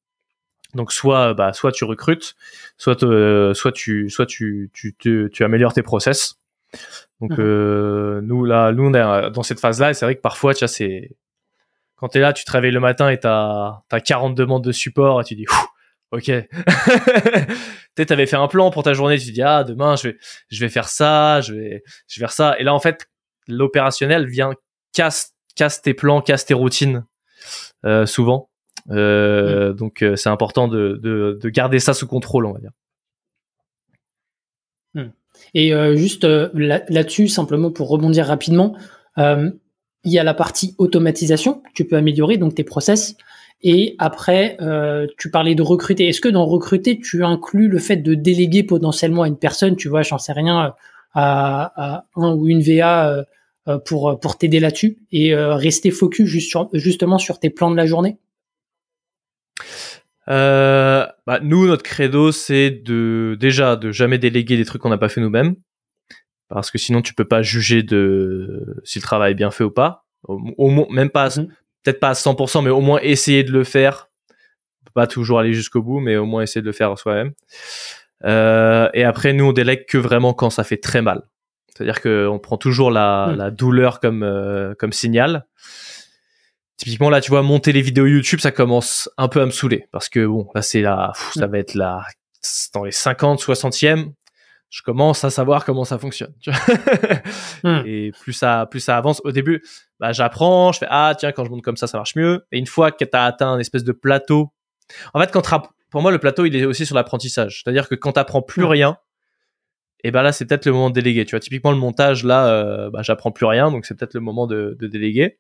[0.75, 2.37] Donc soit bah soit tu recrutes,
[2.77, 6.37] soit euh, soit tu soit tu tu, tu, améliores tes process.
[7.21, 7.37] Donc mhm.
[7.41, 10.55] euh, nous là nous on est dans cette phase là et c'est vrai que parfois
[10.55, 11.17] tu vois c'est
[11.97, 14.73] quand tu es là, tu te réveilles le matin et tu as, 40 demandes de
[14.73, 15.47] support et tu dis
[16.13, 16.25] OK.
[17.97, 20.19] tu avais fait un plan pour ta journée, tu dis ah demain je vais
[20.51, 23.07] je vais faire ça, je vais je vais faire ça et là en fait
[23.49, 24.53] l'opérationnel vient
[24.93, 27.05] casse casse tes plans, casse tes routines
[27.85, 28.51] euh, souvent
[28.91, 29.73] euh.
[29.73, 32.71] Donc euh, c'est important de, de, de, garder ça sous contrôle, on va dire.
[34.95, 35.11] Mm.
[35.55, 38.77] Et euh, juste là-dessus, simplement pour rebondir rapidement,
[39.19, 43.17] il y a la partie automatisation tu peux améliorer, donc tes process.
[43.63, 44.59] Et après,
[45.17, 46.07] tu parlais de recruter.
[46.09, 49.89] Est-ce que dans recruter, tu inclus le fait de déléguer potentiellement à une personne, tu
[49.89, 50.75] vois, j'en sais rien,
[51.15, 53.25] à, un ou une VA
[53.87, 56.29] pour, pour t'aider là-dessus et rester focus
[56.75, 58.19] justement sur tes plans de la journée?
[60.29, 64.99] Euh, bah, nous, notre credo, c'est de déjà de jamais déléguer des trucs qu'on n'a
[64.99, 65.55] pas fait nous-mêmes,
[66.49, 69.71] parce que sinon tu peux pas juger de si le travail est bien fait ou
[69.71, 70.05] pas.
[70.25, 71.47] Au, même pas, mhm.
[71.83, 74.09] peut-être pas à 100%, mais au moins essayer de le faire.
[74.95, 77.33] Pas toujours aller jusqu'au bout, mais au moins essayer de le faire soi-même.
[78.25, 81.23] Euh, et après, nous, on délègue que vraiment quand ça fait très mal.
[81.69, 85.47] C'est-à-dire qu'on prend toujours la, la douleur comme, euh, comme signal.
[86.77, 89.87] Typiquement, là, tu vois, monter les vidéos YouTube, ça commence un peu à me saouler.
[89.93, 92.03] Parce que, bon, là, c'est la, pff, ça va être la,
[92.75, 94.13] dans les 50, 60e.
[94.69, 96.35] Je commence à savoir comment ça fonctionne.
[96.41, 96.61] tu vois.
[97.63, 97.83] Hmm.
[97.87, 99.23] Et plus ça, plus ça avance.
[99.25, 99.63] Au début,
[100.01, 102.45] bah, j'apprends, je fais, ah, tiens, quand je monte comme ça, ça marche mieux.
[102.53, 104.53] Et une fois que tu as atteint un espèce de plateau,
[105.15, 105.43] en fait, quand
[105.91, 107.63] pour moi, le plateau, il est aussi sur l'apprentissage.
[107.63, 108.71] C'est-à-dire que quand t'apprends plus Ouais.
[108.71, 108.99] rien,
[110.05, 111.25] et ben là, c'est peut-être le moment de déléguer.
[111.25, 114.21] Tu vois, typiquement, le montage, là, euh, bah, j'apprends plus rien, donc c'est peut-être le
[114.21, 115.39] moment de, de déléguer.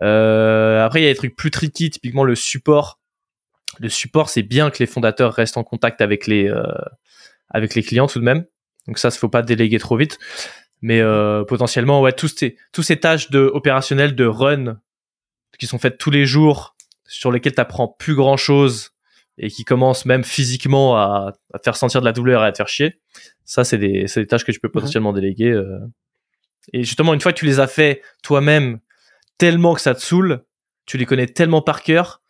[0.00, 3.00] Euh, après, il y a des trucs plus tricky, typiquement le support.
[3.78, 6.62] Le support, c'est bien que les fondateurs restent en contact avec les, euh,
[7.50, 8.44] avec les clients tout de même.
[8.86, 10.18] Donc ça, il faut pas déléguer trop vite.
[10.80, 14.80] Mais euh, potentiellement, ouais, tous ces, tous ces tâches de opérationnelles de run
[15.58, 16.74] qui sont faites tous les jours,
[17.06, 18.90] sur lesquelles tu apprends plus grand chose
[19.38, 22.52] et qui commencent même physiquement à, à te faire sentir de la douleur et à
[22.52, 23.00] te faire chier.
[23.44, 25.50] Ça, c'est des, c'est des tâches que tu peux potentiellement déléguer.
[25.50, 25.78] euh.
[26.72, 28.80] Et justement, une fois que tu les as fait toi-même
[29.38, 30.44] tellement que ça te saoule,
[30.86, 32.22] tu les connais tellement par cœur,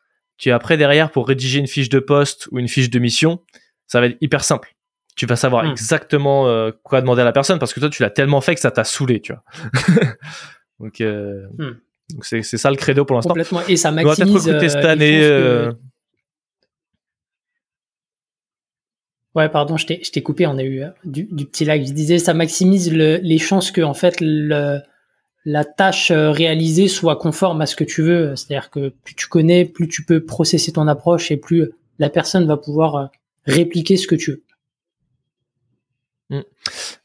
[0.43, 3.41] que après derrière pour rédiger une fiche de poste ou une fiche de mission,
[3.87, 4.75] ça va être hyper simple.
[5.15, 5.71] Tu vas savoir Hmm.
[5.73, 8.61] exactement euh, quoi demander à la personne parce que toi tu l'as tellement fait que
[8.61, 9.45] ça t'a saoulé, tu vois.
[10.81, 11.73] donc euh, Hmm.
[12.23, 13.31] c'est ça le credo pour l'instant.
[13.31, 13.61] Complètement.
[13.69, 14.73] Et ça On va peut-être maximise.
[14.73, 15.21] cette année.
[15.21, 15.73] que- euh,
[19.35, 20.47] Ouais, pardon, je t'ai coupé.
[20.47, 21.83] On a eu du, du petit lag.
[21.87, 24.81] Je disais, ça maximise le- les chances que en fait le,
[25.45, 28.37] la tâche euh, réalisée soit conforme à ce que tu veux.
[28.37, 32.47] C'est-à-dire que plus tu connais, plus tu peux processer ton approche et plus la personne
[32.47, 33.07] va pouvoir euh,
[33.47, 34.43] répliquer ce que tu veux.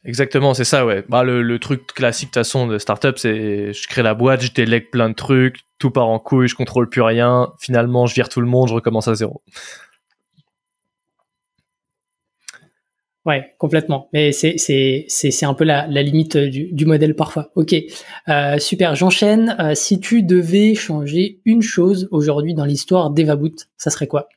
[0.04, 1.04] Exactement, c'est ça, ouais.
[1.08, 4.40] Bah, le, le truc classique, de toute façon, de startup, c'est je crée la boîte,
[4.40, 7.52] je délègue plein de trucs, tout part en couille, je contrôle plus rien.
[7.58, 9.42] Finalement, je vire tout le monde, je recommence à zéro.
[13.28, 14.08] Ouais, complètement.
[14.14, 17.50] Mais c'est un peu la, la limite du, modèle parfois.
[17.56, 17.74] Ok,
[18.26, 18.94] Euh, super.
[18.94, 19.54] J'enchaîne.
[19.60, 24.30] Euh, si tu devais changer une chose aujourd'hui dans l'histoire d'Evaboot, ça serait quoi?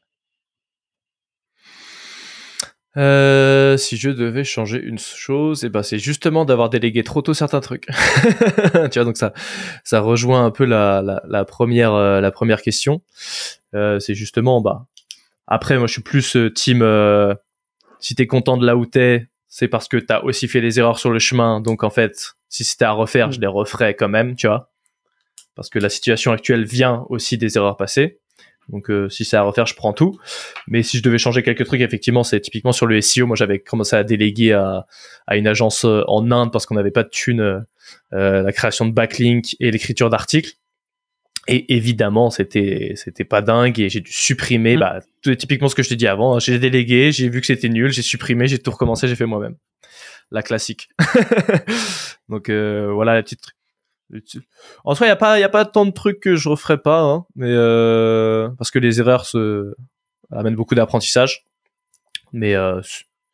[2.97, 7.34] Euh, si je devais changer une chose, et ben c'est justement d'avoir délégué trop tôt
[7.34, 7.85] certains trucs.
[8.91, 9.31] tu vois, donc ça,
[9.85, 13.01] ça rejoint un peu la, première, question.
[13.72, 14.88] C'est justement, bah,
[15.47, 16.84] après, moi, je suis plus team.
[18.01, 20.99] Si t'es content de là où t'es, c'est parce que t'as aussi fait des erreurs
[20.99, 21.61] sur le chemin.
[21.61, 23.33] Donc en fait, si c'était à refaire, Mm.
[23.33, 24.71] je les referais quand même, tu vois.
[25.55, 28.19] Parce que la situation actuelle vient aussi des erreurs passées.
[28.69, 30.17] Donc euh, si c'est à refaire, je prends tout.
[30.67, 33.27] Mais si je devais changer quelques trucs, effectivement, c'est typiquement sur le SEO.
[33.27, 34.85] Moi, j'avais commencé à déléguer à,
[35.27, 37.65] à une agence euh, en Inde parce qu'on n'avait pas de thunes
[38.13, 40.53] euh, la création de backlinks et l'écriture d'articles.
[41.47, 44.77] Et évidemment, c'était c'était pas dingue et j'ai dû supprimer.
[44.77, 44.80] Mm.
[44.80, 44.99] Bah,
[45.35, 46.35] typiquement ce que je t'ai dit avant.
[46.35, 46.39] hein.
[46.39, 49.55] J'ai délégué, j'ai vu que c'était nul, j'ai supprimé, j'ai tout recommencé, j'ai fait moi-même.
[50.30, 50.89] La classique.
[52.30, 53.41] Donc euh, voilà la petite.
[54.84, 56.47] En soi, il y a pas il y a pas tant de trucs que je
[56.49, 59.73] referais pas, hein, mais euh, parce que les erreurs se
[60.31, 61.45] amènent beaucoup d'apprentissage.
[62.34, 62.81] Mais euh,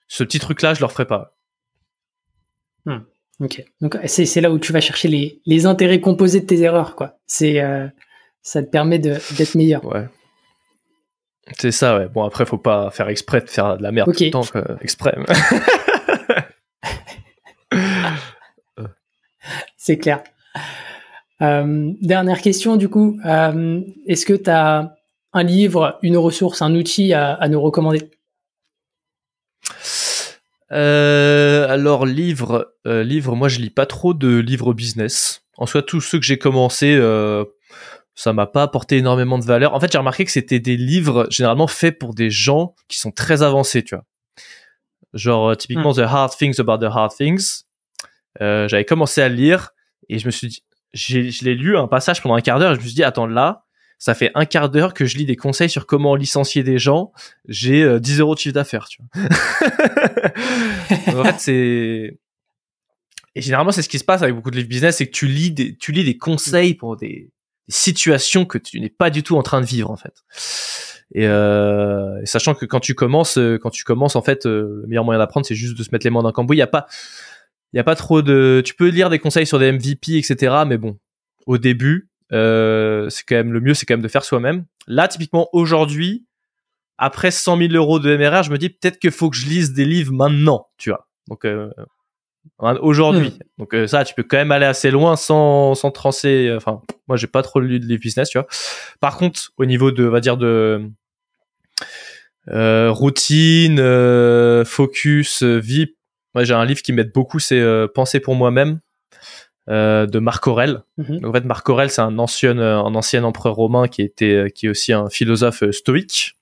[0.07, 1.35] ce- petit truc-là, je le referais pas.
[3.39, 3.63] Ok.
[3.81, 6.95] Donc c'est c'est là où tu vas chercher les les intérêts composés de tes erreurs,
[6.95, 7.17] quoi.
[7.27, 7.87] C'est euh,
[8.41, 9.85] ça te permet de d'être meilleur.
[9.85, 10.05] Ouais.
[11.59, 12.07] C'est ça, ouais.
[12.09, 14.43] Bon, après, faut pas faire exprès de faire de la merde tout le temps,
[14.81, 15.15] exprès.
[19.77, 20.23] C'est clair.
[21.41, 23.19] Euh, dernière question, du coup.
[23.25, 24.95] Euh, Est-ce que tu as
[25.33, 28.09] un livre, une ressource, un outil à, à nous recommander?
[30.71, 35.43] Euh, alors livre, euh, livre, moi je lis pas trop de livres business.
[35.57, 37.45] En soi, tous ceux que j'ai commencé, euh,
[38.15, 39.73] ça m'a pas apporté énormément de valeur.
[39.73, 43.11] En fait, j'ai remarqué que c'était des livres généralement faits pour des gens qui sont
[43.11, 44.03] très avancés, tu vois.
[45.13, 47.63] Genre euh, typiquement The Hard Things About the Hard Things.
[48.41, 49.71] Euh, J'avais commencé à lire
[50.09, 50.63] et je me suis dit,
[50.93, 52.71] j'ai- je l'ai lu un passage pendant un quart d'heure.
[52.71, 53.63] et Je me suis dit, attends là,
[53.97, 57.11] ça fait un quart d'heure que je lis des conseils sur comment licencier des gens.
[57.47, 59.23] J'ai euh, 10 euros de chiffre d'affaires, tu vois.
[61.21, 62.19] en fait, c'est
[63.35, 65.27] et généralement c'est ce qui se passe avec beaucoup de livres business, c'est que tu
[65.27, 67.29] lis des tu lis des conseils pour des,
[67.67, 70.23] situations que tu n'es pas du tout en train de vivre en fait.
[71.13, 74.87] Et, euh, sachant que quand tu commences, euh, quand tu commences en fait, euh, le
[74.87, 76.57] meilleur moyen d'apprendre c'est juste de se mettre les mains dans le cambouis.
[76.57, 76.87] Il y a pas
[77.73, 80.63] il y a pas trop de tu peux lire des conseils sur des MVP etc.
[80.65, 80.97] Mais bon
[81.45, 84.65] au début euh, c'est quand même le mieux c'est quand même de faire soi-même.
[84.87, 86.25] Là typiquement aujourd'hui
[86.97, 89.73] après 100 000 euros de MRR, je me dis peut-être qu'il faut que je lise
[89.73, 91.07] des livres maintenant, tu vois.
[91.27, 91.69] Donc, euh,
[92.59, 93.29] aujourd'hui.
[93.29, 93.59] Hmm.
[93.59, 96.51] Donc euh, ça, tu peux quand même aller assez loin sans sans trancer.
[96.55, 98.47] Enfin, moi, j'ai pas trop lu de livre business, tu vois.
[98.99, 100.89] Par contre, au niveau de, on va dire de
[102.49, 105.95] euh, routine, euh, focus, vie.
[106.33, 107.63] Moi, j'ai un livre qui m'aide beaucoup, c'est
[107.93, 108.79] Penser pour moi-même
[109.67, 110.83] de Marc Aurel.
[110.97, 111.25] Mhm.
[111.25, 114.69] En fait, Marc Aurel, c'est un ancien, un ancien empereur romain qui était, qui est
[114.69, 116.37] aussi un philosophe stoïque.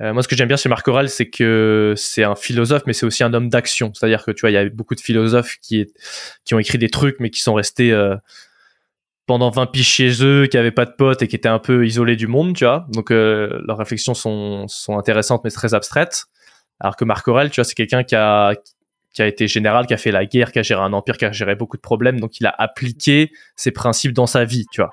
[0.00, 2.92] Euh, moi, ce que j'aime bien chez Marc Aurel, c'est que c'est un philosophe, mais
[2.92, 3.92] c'est aussi un homme d'action.
[3.94, 5.86] C'est-à-dire que tu vois, il y a beaucoup de philosophes qui,
[6.44, 8.16] qui ont écrit des trucs, mais qui sont restés euh,
[9.26, 11.86] pendant 20 piges chez eux, qui avaient pas de potes et qui étaient un peu
[11.86, 12.86] isolés du monde, tu vois.
[12.90, 16.26] Donc euh, leurs réflexions sont, sont intéressantes, mais très abstraites.
[16.78, 18.52] Alors que Marc Aurel, tu vois, c'est quelqu'un qui a
[19.16, 21.24] qui a été général, qui a fait la guerre, qui a géré un empire, qui
[21.24, 24.82] a géré beaucoup de problèmes, donc il a appliqué ses principes dans sa vie, tu
[24.82, 24.90] vois.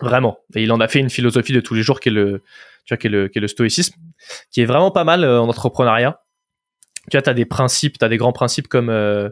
[0.00, 0.38] Vraiment.
[0.54, 2.44] Et il en a fait une philosophie de tous les jours qui est le,
[2.84, 3.96] tu vois, qui est le, qui est le stoïcisme,
[4.52, 6.22] qui est vraiment pas mal euh, en entrepreneuriat.
[7.10, 9.28] Tu vois, tu as des principes, tu as des grands principes comme euh,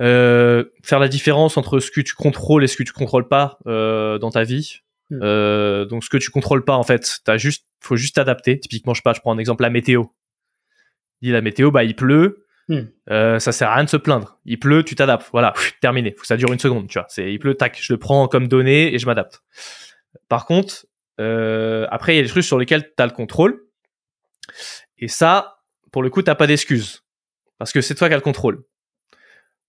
[0.00, 3.58] euh, faire la différence entre ce que tu contrôles et ce que tu contrôles pas
[3.66, 4.78] euh, dans ta vie.
[5.10, 5.84] Hmm.
[5.84, 8.58] Donc ce que tu contrôles pas en fait, t'as juste, faut juste t'adapter.
[8.58, 10.04] Typiquement, je sais pas, je prends un exemple la météo.
[11.20, 12.82] Dit la météo, bah il pleut, hmm.
[13.10, 14.38] euh, ça sert à rien de se plaindre.
[14.44, 15.28] Il pleut, tu t'adaptes.
[15.32, 16.12] Voilà, terminé.
[16.12, 17.06] Faut que ça dure une seconde, tu vois.
[17.08, 19.42] C'est il pleut, tac, je le prends comme donnée et je m'adapte.
[20.28, 20.86] Par contre,
[21.20, 23.64] euh, après, il y a des trucs sur lesquels tu as le contrôle.
[24.98, 25.60] Et ça,
[25.92, 27.04] pour le coup, t'as pas d'excuse.
[27.58, 28.64] Parce que c'est toi qui as le contrôle.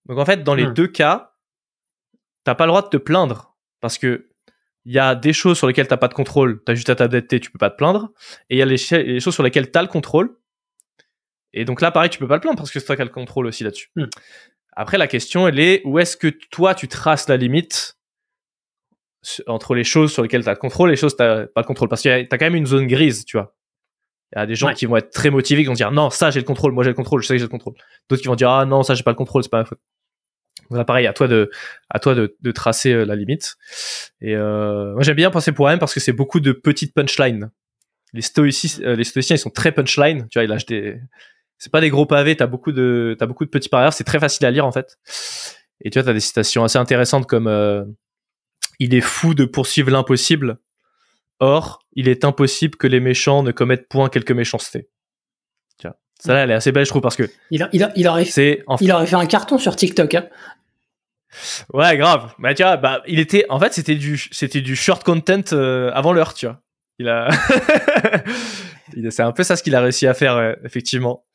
[0.05, 0.73] Donc en fait, dans les hmm.
[0.73, 1.33] deux cas,
[2.43, 3.55] t'as pas le droit de te plaindre.
[3.81, 4.29] Parce que
[4.87, 7.41] il y a des choses sur lesquelles t'as pas de contrôle, t'as juste à t'adapter,
[7.41, 8.13] tu peux pas te plaindre.
[8.49, 8.77] Et il y a les,
[9.19, 10.37] choses sur lesquelles t'as le contrôle.
[11.57, 13.05] Et donc là, pareil, tu peux pas te plaindre parce que c'est toi qui as
[13.05, 13.89] le contrôle aussi là-dessus.
[13.95, 14.05] Hmm.
[14.73, 17.97] Après, la question, elle est où est-ce que toi, tu traces la limite
[19.47, 21.63] entre les choses sur lesquelles tu as le contrôle et les choses tu pas le
[21.63, 21.89] contrôle?
[21.89, 23.55] Parce que tu as quand même une zone grise, tu vois.
[24.35, 26.31] Il y a des gens qui vont être très motivés, qui vont dire non, ça
[26.31, 27.75] j'ai le contrôle, moi j'ai le contrôle, je sais que j'ai le contrôle.
[28.09, 29.79] D'autres qui vont dire ah non, ça j'ai pas le contrôle, c'est pas ma faute.
[30.69, 31.49] Voilà, pareil, à toi de,
[31.89, 33.55] à toi de, de tracer euh, la limite.
[34.19, 37.51] Et euh, moi j'aime bien penser pour même parce que c'est beaucoup de petites punchlines.
[38.11, 40.27] Les stoïciens, euh, les stoïciens ils sont très punchline.
[40.29, 40.99] Tu vois, ils lâchent des,
[41.57, 44.19] c'est pas des gros pavés, t'as beaucoup de, t'as beaucoup de petits paragraphes, c'est très
[44.19, 44.97] facile à lire en fait.
[45.81, 47.83] Et tu vois, t'as des citations assez intéressantes comme euh,
[48.79, 50.57] il est fou de poursuivre l'impossible.
[51.39, 54.89] Or, il est impossible que les méchants ne commettent point quelque méchanceté.
[55.77, 58.25] Tiens, ça là, elle est assez belle, je trouve, parce que il, il, il aurait,
[58.25, 60.15] fait, il aurait fait un carton sur TikTok.
[60.15, 60.27] Hein.
[61.73, 62.33] Ouais, grave.
[62.39, 65.91] Mais tu vois, bah, il était, en fait, c'était du, c'était du short content euh,
[65.93, 66.59] avant l'heure, tu vois.
[66.97, 67.29] Il a,
[69.11, 71.26] c'est un peu ça ce qu'il a réussi à faire, effectivement.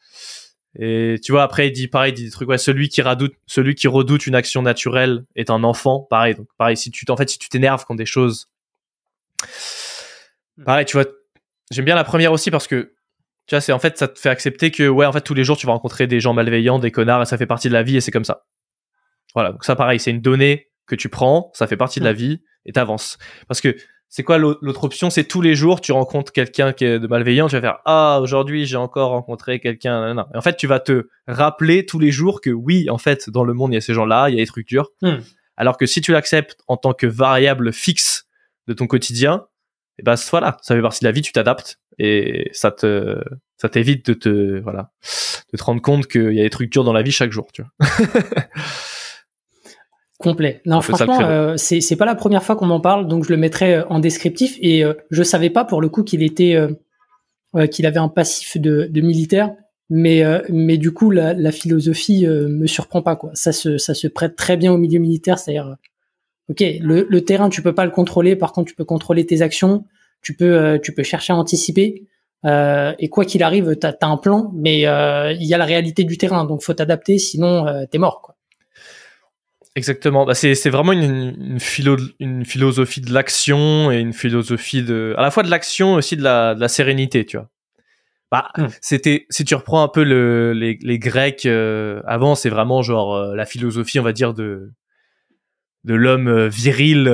[0.79, 3.35] Et tu vois, après, il dit pareil, il dit des trucs, ouais, celui qui redoute,
[3.47, 6.07] celui qui redoute une action naturelle est un enfant.
[6.09, 8.49] Pareil, donc pareil, si tu, en fait, si tu t'énerves contre des choses,
[10.57, 10.65] hmm.
[10.65, 11.07] pareil, tu vois,
[11.71, 12.95] j'aime bien la première aussi parce que,
[13.47, 15.45] tu vois, c'est en fait, ça te fait accepter que, ouais, en fait, tous les
[15.45, 17.83] jours, tu vas rencontrer des gens malveillants, des connards, et ça fait partie de la
[17.83, 18.47] vie, et c'est comme ça.
[19.35, 22.13] Voilà, donc ça, pareil, c'est une donnée que tu prends, ça fait partie de la
[22.13, 22.17] hmm.
[22.17, 23.19] vie, et t'avances.
[23.47, 23.77] Parce que
[24.15, 25.09] c'est quoi l'autre option?
[25.09, 28.19] C'est tous les jours, tu rencontres quelqu'un qui est de malveillant, tu vas faire ah
[28.21, 30.19] aujourd'hui j'ai encore rencontré quelqu'un.
[30.35, 33.55] En fait, tu vas te rappeler tous les jours que oui, en fait, dans le
[33.55, 34.91] monde il y a ces gens-là, il y a des structures.
[35.01, 35.21] Hmm.
[35.57, 38.27] Alors que si tu l'acceptes en tant que variable fixe
[38.67, 39.47] de ton quotidien,
[39.97, 43.19] et eh ben voilà, ça fait partie de la vie, tu t'adaptes et ça te
[43.57, 44.91] ça t'évite de te voilà
[45.55, 47.47] de te rendre compte qu'il y a des trucs durs dans la vie chaque jour,
[47.51, 47.89] tu vois.
[50.23, 50.63] Complet.
[50.65, 53.75] Non, franchement, euh, c'est pas la première fois qu'on m'en parle, donc je le mettrai
[53.75, 54.57] euh, en descriptif.
[54.61, 58.57] Et euh, je savais pas pour le coup qu'il était euh, qu'il avait un passif
[58.57, 59.53] de, de militaire,
[59.91, 63.31] mais mais du coup la, la philosophie me surprend pas quoi.
[63.35, 65.77] Ça se ça se prête très bien au milieu militaire, c'est-à-dire
[66.49, 69.43] ok le, le, terrain tu peux pas le contrôler, par contre tu peux contrôler tes
[69.43, 69.85] actions,
[70.23, 72.07] tu peux tu peux chercher à anticiper.
[72.47, 76.17] et quoi qu'il arrive, t'as as un plan, mais il y a la réalité du
[76.17, 78.23] terrain, donc faut t'adapter, sinon t'es mort.
[78.23, 78.37] Quoi.
[79.75, 80.27] Exactement.
[80.27, 85.23] Bah, c'est, vraiment une, une, philo, une philosophie de l'action et une philosophie de, à
[85.23, 87.49] la fois de l'action aussi de la, de la sérénité, tu vois.
[88.31, 88.67] Bah, hmm.
[88.81, 93.15] c'était, si tu reprends un peu le, les, les Grecs euh, avant, c'est vraiment genre
[93.15, 94.73] euh, la philosophie, on va dire de,
[95.85, 97.05] de l'homme euh, viril,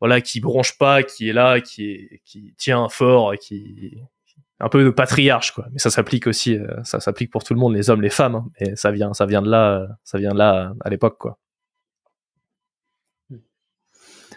[0.00, 3.98] voilà, qui bronche pas, qui est là, qui, qui tient fort, qui,
[4.62, 5.66] un peu de patriarche quoi.
[5.72, 8.36] Mais ça s'applique aussi euh, ça s'applique pour tout le monde les hommes les femmes
[8.36, 8.46] hein.
[8.58, 11.38] et ça vient ça vient de là euh, ça vient de là à l'époque quoi.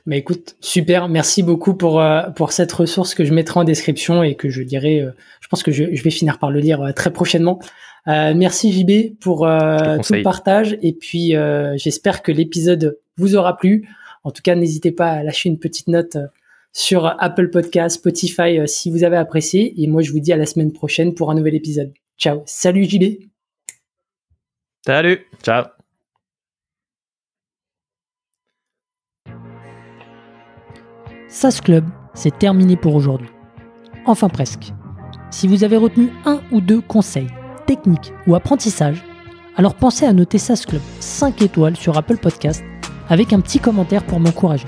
[0.08, 1.10] Mais écoute super.
[1.10, 4.62] Merci beaucoup pour euh, pour cette ressource que je mettrai en description et que je
[4.62, 5.04] dirais
[5.40, 7.60] je pense que je, vais finir par le lire très prochainement.
[8.08, 10.78] Merci JB pour tout le partage.
[10.84, 11.34] Et puis
[11.76, 13.90] j'espère que l'épisode vous aura plu.
[14.24, 16.18] En tout cas n'hésitez pas à lâcher une petite note
[16.76, 19.74] sur Apple Podcast, Spotify euh, si vous avez apprécié.
[19.82, 21.94] Et moi, je vous dis à la semaine prochaine pour un nouvel épisode.
[22.20, 22.44] Ciao.
[22.46, 23.24] Salut JB.
[24.86, 25.64] Salut, ciao.
[31.30, 33.30] SAS Club, c'est terminé pour aujourd'hui.
[34.06, 34.74] Enfin presque.
[35.32, 37.28] Si vous avez retenu un ou deux conseils,
[37.66, 39.04] techniques ou apprentissages,
[39.56, 42.64] alors pensez à noter SAS Club 5 étoiles sur Apple Podcast
[43.10, 44.68] avec un petit commentaire pour m'encourager.